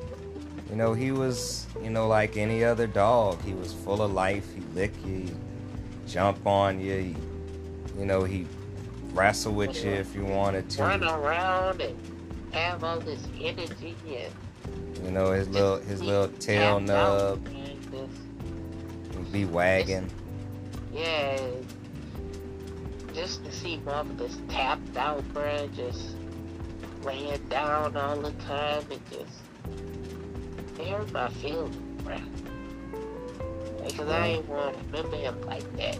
you 0.72 0.78
know, 0.78 0.94
he 0.94 1.12
was, 1.12 1.66
you 1.82 1.90
know, 1.90 2.08
like 2.08 2.38
any 2.38 2.64
other 2.64 2.86
dog. 2.86 3.42
He 3.42 3.52
was 3.52 3.74
full 3.74 4.00
of 4.00 4.10
life. 4.10 4.46
He 4.54 4.62
lick 4.74 4.94
you, 5.04 5.18
he 5.18 5.34
jump 6.06 6.46
on 6.46 6.80
you, 6.80 6.96
he, 6.96 7.16
you 7.98 8.06
know, 8.06 8.24
he 8.24 8.46
wrestle 9.12 9.52
with 9.52 9.84
you 9.84 9.90
if 9.90 10.14
you 10.14 10.24
wanted 10.24 10.70
to. 10.70 10.82
Run 10.82 11.04
around 11.04 11.82
and 11.82 11.94
have 12.54 12.82
all 12.84 13.00
this 13.00 13.22
energy 13.38 13.94
and 14.16 15.04
You 15.04 15.10
know, 15.10 15.32
his 15.32 15.46
little 15.50 15.76
his 15.76 16.02
little 16.02 16.28
tail 16.38 16.80
nub 16.80 17.46
just- 17.90 19.30
be 19.30 19.44
wagging. 19.44 20.10
Yeah, 20.92 21.38
just 23.14 23.44
to 23.44 23.52
see 23.52 23.78
Marvelous 23.84 24.38
tapped 24.48 24.96
out, 24.96 25.22
bruh, 25.34 25.74
just 25.74 26.16
laying 27.02 27.46
down 27.48 27.94
all 27.94 28.16
the 28.20 28.32
time, 28.32 28.84
it 28.90 29.00
just 29.10 29.41
hurt 30.88 31.12
my 31.12 31.28
feelings, 31.28 31.76
bruh. 32.04 32.22
Because 33.84 34.08
I 34.08 34.26
ain't 34.28 34.48
want 34.48 34.76
to 34.76 34.84
remember 34.84 35.16
him 35.16 35.40
like 35.42 35.76
that. 35.76 35.98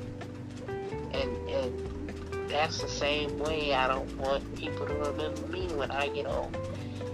And 1.12 1.48
and 1.48 2.48
that's 2.48 2.80
the 2.80 2.88
same 2.88 3.38
way 3.38 3.74
I 3.74 3.88
don't 3.88 4.16
want 4.18 4.54
people 4.56 4.86
to 4.86 4.94
remember 4.94 5.46
me 5.48 5.66
when 5.74 5.90
I 5.90 6.08
get 6.08 6.26
old. 6.26 6.56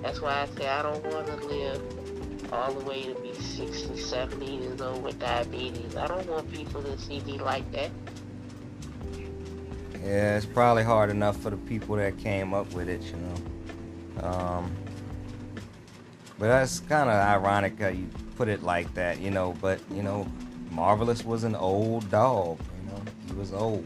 That's 0.02 0.20
why 0.20 0.42
I 0.42 0.46
say 0.58 0.68
I 0.68 0.82
don't 0.82 1.04
want 1.06 1.26
to 1.26 1.46
live 1.46 2.52
all 2.52 2.72
the 2.72 2.84
way 2.84 3.02
to 3.02 3.14
be 3.20 3.34
60, 3.34 3.96
70 3.96 4.46
years 4.46 4.80
old 4.80 5.02
with 5.02 5.18
diabetes. 5.18 5.96
I 5.96 6.06
don't 6.06 6.26
want 6.28 6.52
people 6.52 6.82
to 6.82 6.98
see 6.98 7.20
me 7.20 7.38
like 7.38 7.70
that. 7.72 7.90
Yeah, 10.04 10.36
it's 10.36 10.46
probably 10.46 10.84
hard 10.84 11.10
enough 11.10 11.36
for 11.36 11.50
the 11.50 11.56
people 11.56 11.96
that 11.96 12.16
came 12.18 12.54
up 12.54 12.72
with 12.72 12.88
it, 12.88 13.02
you 13.02 13.16
know. 13.16 14.28
Um, 14.28 14.72
But 16.38 16.46
that's 16.48 16.80
kind 16.80 17.10
of 17.10 17.16
ironic 17.16 17.80
how 17.80 17.88
you 17.88 18.08
put 18.36 18.48
it 18.48 18.62
like 18.62 18.92
that, 18.94 19.20
you 19.20 19.30
know. 19.30 19.54
But 19.60 19.80
you 19.90 20.02
know, 20.02 20.26
Marvelous 20.70 21.24
was 21.24 21.44
an 21.44 21.56
old 21.56 22.08
dog. 22.10 22.58
You 22.80 22.92
know, 22.92 23.02
he 23.26 23.32
was 23.34 23.52
old. 23.52 23.84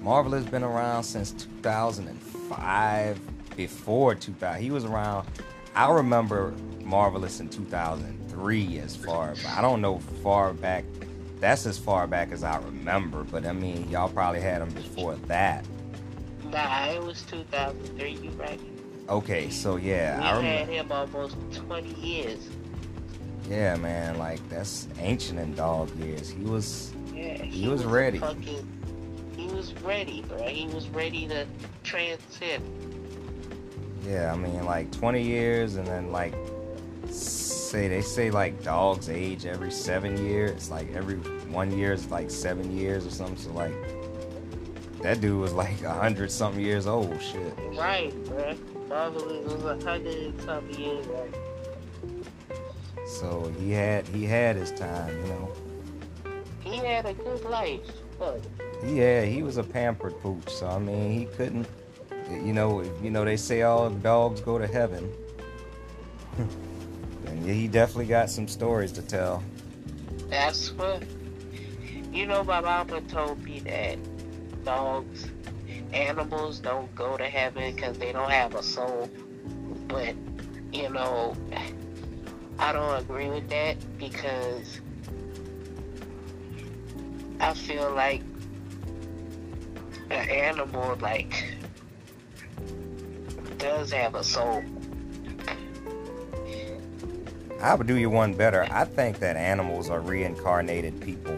Marvelous 0.00 0.44
been 0.44 0.64
around 0.64 1.04
since 1.04 1.32
2005. 1.32 3.20
Before 3.56 4.14
2000, 4.14 4.62
he 4.62 4.70
was 4.70 4.84
around. 4.86 5.28
I 5.74 5.90
remember 5.90 6.54
Marvelous 6.82 7.40
in 7.40 7.48
2003 7.48 8.78
as 8.78 8.96
far, 8.96 9.34
I 9.46 9.60
don't 9.60 9.82
know 9.82 9.98
far 10.22 10.54
back. 10.54 10.84
That's 11.38 11.66
as 11.66 11.78
far 11.78 12.06
back 12.06 12.32
as 12.32 12.42
I 12.42 12.58
remember. 12.58 13.24
But 13.24 13.44
I 13.44 13.52
mean, 13.52 13.90
y'all 13.90 14.08
probably 14.08 14.40
had 14.40 14.62
him 14.62 14.70
before 14.70 15.16
that. 15.26 15.66
Nah, 16.50 16.86
it 16.86 17.02
was 17.02 17.22
2003. 17.22 18.12
You 18.12 18.30
right? 18.30 18.60
Okay, 19.10 19.50
so 19.50 19.74
yeah, 19.76 20.18
We 20.18 20.24
I 20.24 20.28
had 20.42 20.68
remember. 20.68 20.72
him 20.72 20.92
almost 20.92 21.36
20 21.52 21.94
years. 21.94 22.38
Yeah, 23.48 23.74
man, 23.76 24.18
like 24.18 24.46
that's 24.48 24.86
ancient 25.00 25.40
in 25.40 25.52
dog 25.54 25.90
years. 25.98 26.30
He 26.30 26.44
was 26.44 26.92
Yeah, 27.12 27.42
He 27.42 27.66
was 27.66 27.84
ready. 27.84 28.18
Fucking, 28.18 28.64
he 29.36 29.48
was 29.48 29.72
ready, 29.82 30.22
bro. 30.22 30.46
He 30.46 30.66
was 30.68 30.86
ready 30.88 31.26
to 31.26 31.44
transcend. 31.82 32.62
Yeah, 34.06 34.32
I 34.32 34.36
mean, 34.36 34.64
like 34.64 34.92
20 34.92 35.20
years, 35.22 35.74
and 35.74 35.86
then 35.86 36.12
like 36.12 36.34
say 37.08 37.88
they 37.88 38.02
say 38.02 38.30
like 38.30 38.62
dogs 38.62 39.08
age 39.08 39.44
every 39.44 39.72
seven 39.72 40.24
years. 40.24 40.70
Like 40.70 40.92
every 40.94 41.16
one 41.50 41.76
year 41.76 41.92
is 41.94 42.08
like 42.12 42.30
seven 42.30 42.76
years 42.76 43.04
or 43.06 43.10
something. 43.10 43.36
So 43.36 43.50
like 43.50 43.74
that 45.02 45.20
dude 45.20 45.40
was 45.40 45.52
like 45.52 45.82
a 45.82 45.92
hundred 45.92 46.30
something 46.30 46.62
years 46.62 46.86
old. 46.86 47.20
Shit. 47.22 47.54
Right, 47.74 48.12
bro. 48.26 48.54
Marvelous 48.88 49.52
was 49.52 49.64
a 49.64 49.84
hundred 49.84 50.40
something 50.42 50.78
years 50.78 51.06
old. 51.06 51.36
So 53.06 53.52
he 53.58 53.72
had 53.72 54.06
he 54.08 54.24
had 54.24 54.56
his 54.56 54.72
time, 54.72 55.16
you 55.24 55.32
know. 55.32 55.52
He 56.60 56.76
had 56.76 57.06
a 57.06 57.14
good 57.14 57.44
life. 57.44 57.80
But 58.18 58.44
Yeah, 58.84 59.22
he 59.22 59.42
was 59.42 59.56
a 59.56 59.64
pampered 59.64 60.20
pooch. 60.20 60.48
So 60.48 60.66
I 60.68 60.78
mean, 60.78 61.12
he 61.12 61.24
couldn't. 61.26 61.66
You 62.30 62.52
know, 62.52 62.82
you 63.02 63.10
know 63.10 63.24
they 63.24 63.36
say 63.36 63.62
all 63.62 63.90
dogs 63.90 64.40
go 64.40 64.58
to 64.58 64.66
heaven. 64.66 65.10
and 67.26 67.44
he 67.44 67.66
definitely 67.66 68.06
got 68.06 68.30
some 68.30 68.46
stories 68.46 68.92
to 68.92 69.02
tell. 69.02 69.42
that's 70.28 70.72
what. 70.72 71.02
You 72.12 72.26
know, 72.26 72.42
my 72.42 72.60
mama 72.60 73.00
told 73.02 73.42
me 73.44 73.60
that 73.60 73.96
dogs, 74.64 75.28
animals 75.92 76.58
don't 76.58 76.92
go 76.94 77.16
to 77.16 77.24
heaven 77.24 77.74
because 77.74 77.98
they 77.98 78.12
don't 78.12 78.30
have 78.30 78.54
a 78.54 78.62
soul. 78.62 79.10
But, 79.88 80.14
you 80.72 80.88
know, 80.90 81.36
I 82.58 82.72
don't 82.72 83.00
agree 83.00 83.28
with 83.28 83.48
that 83.50 83.76
because 83.98 84.80
I 87.40 87.54
feel 87.54 87.92
like 87.94 88.22
an 90.10 90.28
animal, 90.28 90.96
like, 91.00 91.44
does 93.58 93.92
have 93.92 94.14
a 94.14 94.24
soul. 94.24 94.62
I 97.60 97.74
would 97.74 97.86
do 97.86 97.96
you 97.96 98.08
one 98.08 98.34
better. 98.34 98.66
I 98.70 98.84
think 98.84 99.18
that 99.18 99.36
animals 99.36 99.90
are 99.90 100.00
reincarnated 100.00 101.00
people 101.00 101.36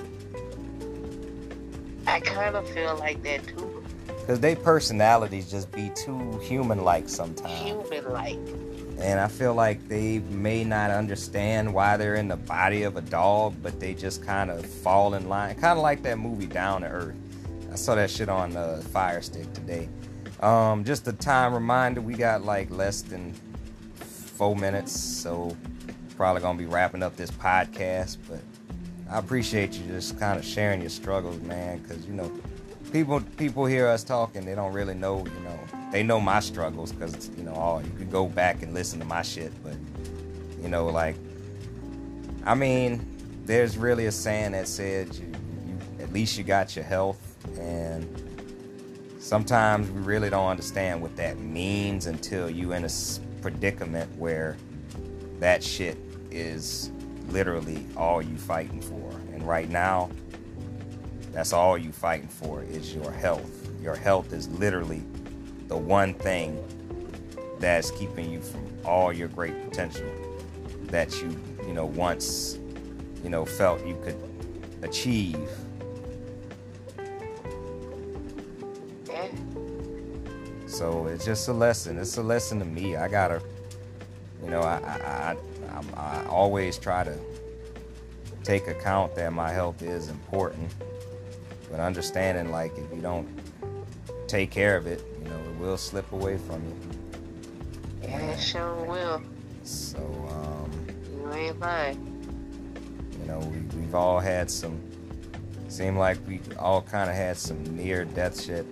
I 2.12 2.20
kind 2.20 2.54
of 2.56 2.68
feel 2.70 2.96
like 2.96 3.22
that 3.22 3.46
too. 3.46 3.82
because 4.06 4.40
their 4.40 4.56
personalities 4.56 5.50
just 5.50 5.72
be 5.72 5.90
too 5.94 6.38
human-like 6.42 7.08
sometimes. 7.08 7.60
Human 7.60 8.12
like. 8.12 8.38
And 8.98 9.18
I 9.18 9.26
feel 9.28 9.54
like 9.54 9.88
they 9.88 10.18
may 10.30 10.62
not 10.62 10.90
understand 10.90 11.72
why 11.72 11.96
they're 11.96 12.14
in 12.16 12.28
the 12.28 12.36
body 12.36 12.82
of 12.82 12.96
a 12.96 13.00
dog, 13.00 13.54
but 13.62 13.80
they 13.80 13.94
just 13.94 14.22
kind 14.24 14.50
of 14.50 14.64
fall 14.64 15.14
in 15.14 15.28
line. 15.28 15.54
Kind 15.56 15.78
of 15.78 15.82
like 15.82 16.02
that 16.02 16.18
movie 16.18 16.46
Down 16.46 16.82
to 16.82 16.88
Earth. 16.88 17.16
I 17.72 17.76
saw 17.76 17.94
that 17.94 18.10
shit 18.10 18.28
on 18.28 18.56
uh, 18.56 18.82
Fire 18.92 19.22
Stick 19.22 19.50
today. 19.54 19.88
Um, 20.40 20.84
just 20.84 21.08
a 21.08 21.12
time 21.14 21.54
reminder, 21.54 22.00
we 22.02 22.14
got 22.14 22.44
like 22.44 22.70
less 22.70 23.00
than 23.02 23.32
four 23.94 24.54
minutes, 24.54 24.92
so 24.92 25.56
probably 26.16 26.42
gonna 26.42 26.58
be 26.58 26.66
wrapping 26.66 27.02
up 27.02 27.16
this 27.16 27.30
podcast. 27.30 28.18
But 28.28 28.40
I 29.12 29.18
appreciate 29.18 29.74
you 29.74 29.84
just 29.88 30.18
kind 30.18 30.38
of 30.38 30.44
sharing 30.44 30.80
your 30.80 30.88
struggles, 30.88 31.38
man, 31.42 31.78
because 31.78 32.06
you 32.06 32.14
know 32.14 32.32
people 32.92 33.20
people 33.36 33.66
hear 33.66 33.86
us 33.86 34.02
talking, 34.02 34.46
they 34.46 34.54
don't 34.54 34.72
really 34.72 34.94
know, 34.94 35.18
you 35.18 35.40
know, 35.44 35.60
they 35.90 36.02
know 36.02 36.18
my 36.18 36.40
struggles 36.40 36.92
because 36.92 37.30
you 37.36 37.42
know, 37.42 37.52
all 37.52 37.82
you 37.82 37.90
can 37.90 38.08
go 38.08 38.26
back 38.26 38.62
and 38.62 38.72
listen 38.72 38.98
to 39.00 39.04
my 39.04 39.20
shit, 39.20 39.52
but 39.62 39.76
you 40.62 40.68
know, 40.68 40.86
like, 40.86 41.16
I 42.46 42.54
mean, 42.54 43.06
there's 43.44 43.76
really 43.76 44.06
a 44.06 44.12
saying 44.12 44.52
that 44.52 44.66
said, 44.66 45.14
you, 45.14 45.26
you 45.66 45.78
at 46.00 46.10
least 46.14 46.38
you 46.38 46.44
got 46.44 46.74
your 46.74 46.86
health, 46.86 47.36
and 47.58 48.08
sometimes 49.18 49.90
we 49.90 50.00
really 50.00 50.30
don't 50.30 50.48
understand 50.48 51.02
what 51.02 51.14
that 51.16 51.38
means 51.38 52.06
until 52.06 52.48
you 52.48 52.72
in 52.72 52.86
a 52.86 52.90
predicament 53.42 54.10
where 54.16 54.56
that 55.38 55.62
shit 55.62 55.98
is 56.30 56.91
literally 57.32 57.86
all 57.96 58.20
you 58.22 58.36
fighting 58.36 58.80
for, 58.80 59.10
and 59.32 59.46
right 59.46 59.68
now 59.68 60.10
that's 61.32 61.52
all 61.54 61.78
you 61.78 61.92
fighting 61.92 62.28
for 62.28 62.62
is 62.62 62.94
your 62.94 63.10
health. 63.10 63.70
Your 63.80 63.96
health 63.96 64.32
is 64.32 64.48
literally 64.48 65.02
the 65.66 65.76
one 65.76 66.12
thing 66.14 66.62
that's 67.58 67.90
keeping 67.92 68.30
you 68.30 68.42
from 68.42 68.68
all 68.84 69.12
your 69.12 69.28
great 69.28 69.64
potential 69.64 70.06
that 70.84 71.22
you, 71.22 71.34
you 71.66 71.72
know, 71.72 71.86
once, 71.86 72.58
you 73.24 73.30
know, 73.30 73.46
felt 73.46 73.84
you 73.86 73.96
could 74.04 74.16
achieve. 74.82 75.48
So 80.66 81.06
it's 81.06 81.24
just 81.24 81.48
a 81.48 81.52
lesson. 81.52 81.98
It's 81.98 82.16
a 82.16 82.22
lesson 82.22 82.58
to 82.58 82.64
me. 82.64 82.96
I 82.96 83.08
gotta, 83.08 83.40
you 84.42 84.50
know, 84.50 84.60
I 84.60 84.78
I, 84.78 85.06
I, 85.06 85.36
I'm- 85.72 85.94
I 85.96 86.24
always 86.28 86.78
try 86.78 87.04
to 87.04 87.16
take 88.44 88.66
account 88.68 89.14
that 89.14 89.32
my 89.32 89.50
health 89.50 89.82
is 89.82 90.08
important, 90.08 90.70
but 91.70 91.80
understanding 91.80 92.50
like 92.50 92.72
if 92.76 92.94
you 92.94 93.00
don't 93.00 93.28
take 94.26 94.50
care 94.50 94.76
of 94.76 94.86
it, 94.86 95.02
you 95.22 95.28
know, 95.28 95.36
it 95.36 95.58
will 95.60 95.76
slip 95.76 96.10
away 96.12 96.36
from 96.38 96.62
you. 96.64 96.74
Yeah, 98.02 98.18
it 98.32 98.40
sure 98.40 98.74
will. 98.84 99.22
So, 99.64 99.98
um, 99.98 100.70
You 101.12 101.32
ain't 101.32 101.60
lying. 101.60 102.08
you 103.20 103.26
know, 103.28 103.38
we, 103.38 103.58
we've 103.80 103.94
all 103.94 104.18
had 104.18 104.50
some. 104.50 104.80
Seem 105.68 105.96
like 105.96 106.18
we 106.28 106.40
all 106.58 106.82
kind 106.82 107.08
of 107.08 107.16
had 107.16 107.36
some 107.38 107.62
near 107.76 108.04
death 108.04 108.38
shit. 108.42 108.66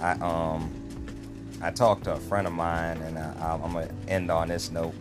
I 0.00 0.12
um, 0.20 0.70
I 1.62 1.70
talked 1.70 2.04
to 2.04 2.12
a 2.12 2.20
friend 2.20 2.46
of 2.46 2.52
mine, 2.52 2.98
and 2.98 3.18
I, 3.18 3.32
I'm 3.54 3.72
gonna 3.72 3.88
end 4.06 4.30
on 4.30 4.48
this 4.48 4.70
note. 4.70 4.94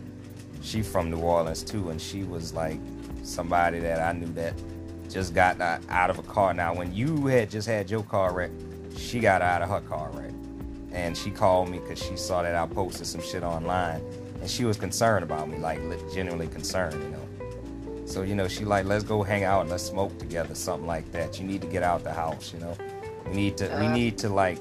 She 0.63 0.81
from 0.81 1.11
New 1.11 1.19
Orleans 1.19 1.61
too, 1.61 1.89
and 1.89 2.01
she 2.01 2.23
was 2.23 2.53
like 2.53 2.79
somebody 3.23 3.79
that 3.79 3.99
I 4.01 4.17
knew 4.17 4.31
that 4.33 4.53
just 5.09 5.35
got 5.35 5.59
out 5.61 6.09
of 6.09 6.17
a 6.17 6.23
car. 6.23 6.53
Now, 6.53 6.73
when 6.73 6.93
you 6.93 7.27
had 7.27 7.51
just 7.51 7.67
had 7.67 7.91
your 7.91 8.03
car 8.03 8.33
wreck, 8.33 8.49
she 8.97 9.19
got 9.19 9.41
out 9.41 9.61
of 9.61 9.69
her 9.69 9.81
car 9.81 10.09
wreck, 10.13 10.31
and 10.91 11.15
she 11.17 11.29
called 11.29 11.69
me 11.69 11.79
because 11.79 12.01
she 12.01 12.15
saw 12.15 12.41
that 12.41 12.55
I 12.55 12.65
posted 12.65 13.05
some 13.05 13.21
shit 13.21 13.43
online, 13.43 14.01
and 14.41 14.49
she 14.49 14.63
was 14.65 14.77
concerned 14.77 15.23
about 15.23 15.49
me, 15.49 15.57
like 15.57 15.79
genuinely 16.13 16.47
concerned, 16.47 16.95
you 17.03 17.09
know. 17.09 18.05
So 18.05 18.21
you 18.21 18.33
know, 18.35 18.47
she 18.47 18.63
like, 18.65 18.85
let's 18.85 19.03
go 19.03 19.21
hang 19.21 19.43
out 19.43 19.61
and 19.61 19.69
let's 19.69 19.83
smoke 19.83 20.17
together, 20.17 20.55
something 20.55 20.87
like 20.87 21.11
that. 21.11 21.39
You 21.39 21.45
need 21.45 21.61
to 21.61 21.67
get 21.67 21.83
out 21.83 22.03
the 22.03 22.13
house, 22.13 22.53
you 22.53 22.59
know. 22.59 22.75
We 23.27 23.33
need 23.33 23.57
to, 23.57 23.65
we 23.79 23.87
Uh. 23.87 23.93
need 23.93 24.17
to 24.19 24.29
like, 24.29 24.59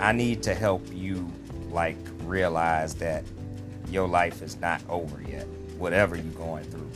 I 0.00 0.12
need 0.12 0.42
to 0.44 0.54
help 0.54 0.82
you 0.92 1.30
like 1.70 1.96
realize 2.24 2.94
that 2.96 3.24
your 3.92 4.08
life 4.08 4.42
is 4.42 4.58
not 4.60 4.82
over 4.88 5.22
yet, 5.22 5.46
whatever 5.78 6.16
you're 6.16 6.32
going 6.32 6.64
through. 6.64 6.90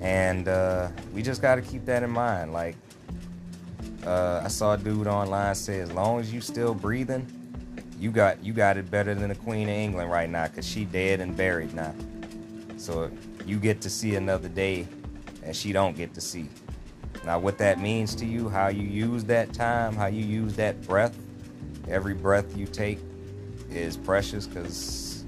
And 0.00 0.48
uh, 0.48 0.88
we 1.12 1.22
just 1.22 1.40
got 1.40 1.54
to 1.54 1.62
keep 1.62 1.84
that 1.86 2.02
in 2.02 2.10
mind. 2.10 2.52
Like, 2.52 2.76
uh, 4.04 4.42
I 4.44 4.48
saw 4.48 4.74
a 4.74 4.78
dude 4.78 5.06
online 5.06 5.54
say, 5.54 5.80
as 5.80 5.92
long 5.92 6.20
as 6.20 6.32
you 6.32 6.40
still 6.40 6.74
breathing, 6.74 7.26
you 7.98 8.10
got 8.10 8.44
you 8.44 8.52
got 8.52 8.76
it 8.76 8.90
better 8.90 9.14
than 9.14 9.30
the 9.30 9.34
Queen 9.34 9.68
of 9.68 9.74
England 9.74 10.10
right 10.10 10.28
now, 10.28 10.46
cause 10.48 10.66
she 10.66 10.84
dead 10.84 11.20
and 11.20 11.34
buried 11.36 11.72
now. 11.72 11.94
So 12.76 13.10
you 13.46 13.58
get 13.58 13.80
to 13.82 13.90
see 13.90 14.16
another 14.16 14.48
day 14.48 14.86
and 15.42 15.56
she 15.56 15.72
don't 15.72 15.96
get 15.96 16.12
to 16.14 16.20
see. 16.20 16.48
Now, 17.24 17.38
what 17.38 17.58
that 17.58 17.80
means 17.80 18.14
to 18.16 18.26
you, 18.26 18.48
how 18.48 18.68
you 18.68 18.86
use 18.86 19.24
that 19.24 19.52
time, 19.52 19.96
how 19.96 20.06
you 20.06 20.24
use 20.24 20.54
that 20.56 20.86
breath, 20.86 21.16
every 21.88 22.14
breath 22.14 22.56
you 22.56 22.66
take 22.66 22.98
is 23.76 23.96
precious 23.96 24.46
because 24.46 25.24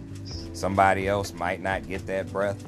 somebody 0.52 1.06
else 1.08 1.32
might 1.32 1.62
not 1.62 1.86
get 1.86 2.06
that 2.06 2.30
breath. 2.32 2.64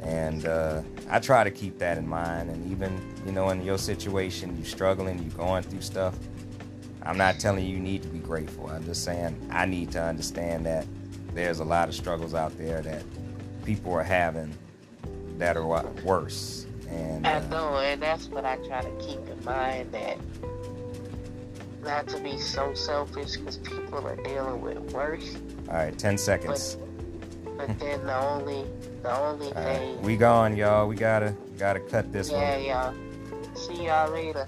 And 0.00 0.46
uh, 0.46 0.82
I 1.10 1.18
try 1.18 1.44
to 1.44 1.50
keep 1.50 1.78
that 1.78 1.98
in 1.98 2.06
mind. 2.06 2.50
And 2.50 2.70
even, 2.70 3.00
you 3.26 3.32
know, 3.32 3.50
in 3.50 3.62
your 3.64 3.78
situation, 3.78 4.56
you're 4.56 4.66
struggling, 4.66 5.18
you're 5.18 5.36
going 5.36 5.62
through 5.62 5.80
stuff. 5.80 6.16
I'm 7.02 7.16
not 7.16 7.38
telling 7.38 7.64
you 7.64 7.74
you 7.74 7.80
need 7.80 8.02
to 8.02 8.08
be 8.08 8.18
grateful. 8.18 8.68
I'm 8.68 8.84
just 8.84 9.04
saying 9.04 9.48
I 9.50 9.66
need 9.66 9.92
to 9.92 10.02
understand 10.02 10.66
that 10.66 10.86
there's 11.34 11.60
a 11.60 11.64
lot 11.64 11.88
of 11.88 11.94
struggles 11.94 12.34
out 12.34 12.56
there 12.58 12.80
that 12.82 13.04
people 13.64 13.92
are 13.92 14.02
having 14.02 14.52
that 15.38 15.56
are 15.56 15.84
worse. 16.02 16.66
And 16.88 17.26
I 17.26 17.34
uh, 17.34 17.48
know, 17.48 17.76
and 17.78 18.02
that's 18.02 18.28
what 18.28 18.44
I 18.44 18.56
try 18.66 18.82
to 18.82 18.90
keep 18.98 19.18
in 19.28 19.44
mind 19.44 19.92
that 19.92 20.18
not 21.86 22.08
to 22.08 22.18
be 22.20 22.36
so 22.36 22.74
selfish 22.74 23.36
because 23.36 23.58
people 23.58 24.06
are 24.06 24.16
dealing 24.16 24.60
with 24.60 24.78
worse. 24.92 25.36
all 25.68 25.74
right, 25.74 25.96
ten 25.96 26.18
seconds. 26.18 26.76
But 27.56 27.78
then 27.78 28.04
the 28.04 28.18
only 28.18 28.64
the 29.02 29.16
only 29.16 29.46
All 29.54 29.64
right, 29.64 29.78
thing 29.78 30.02
we 30.02 30.16
gone, 30.16 30.56
y'all. 30.56 30.86
We 30.88 30.96
gotta 30.96 31.34
gotta 31.58 31.80
cut 31.80 32.12
this 32.12 32.30
one. 32.30 32.40
Yeah, 32.40 32.58
y'all. 32.58 32.94
See 33.54 33.86
y'all 33.86 34.10
later. 34.10 34.46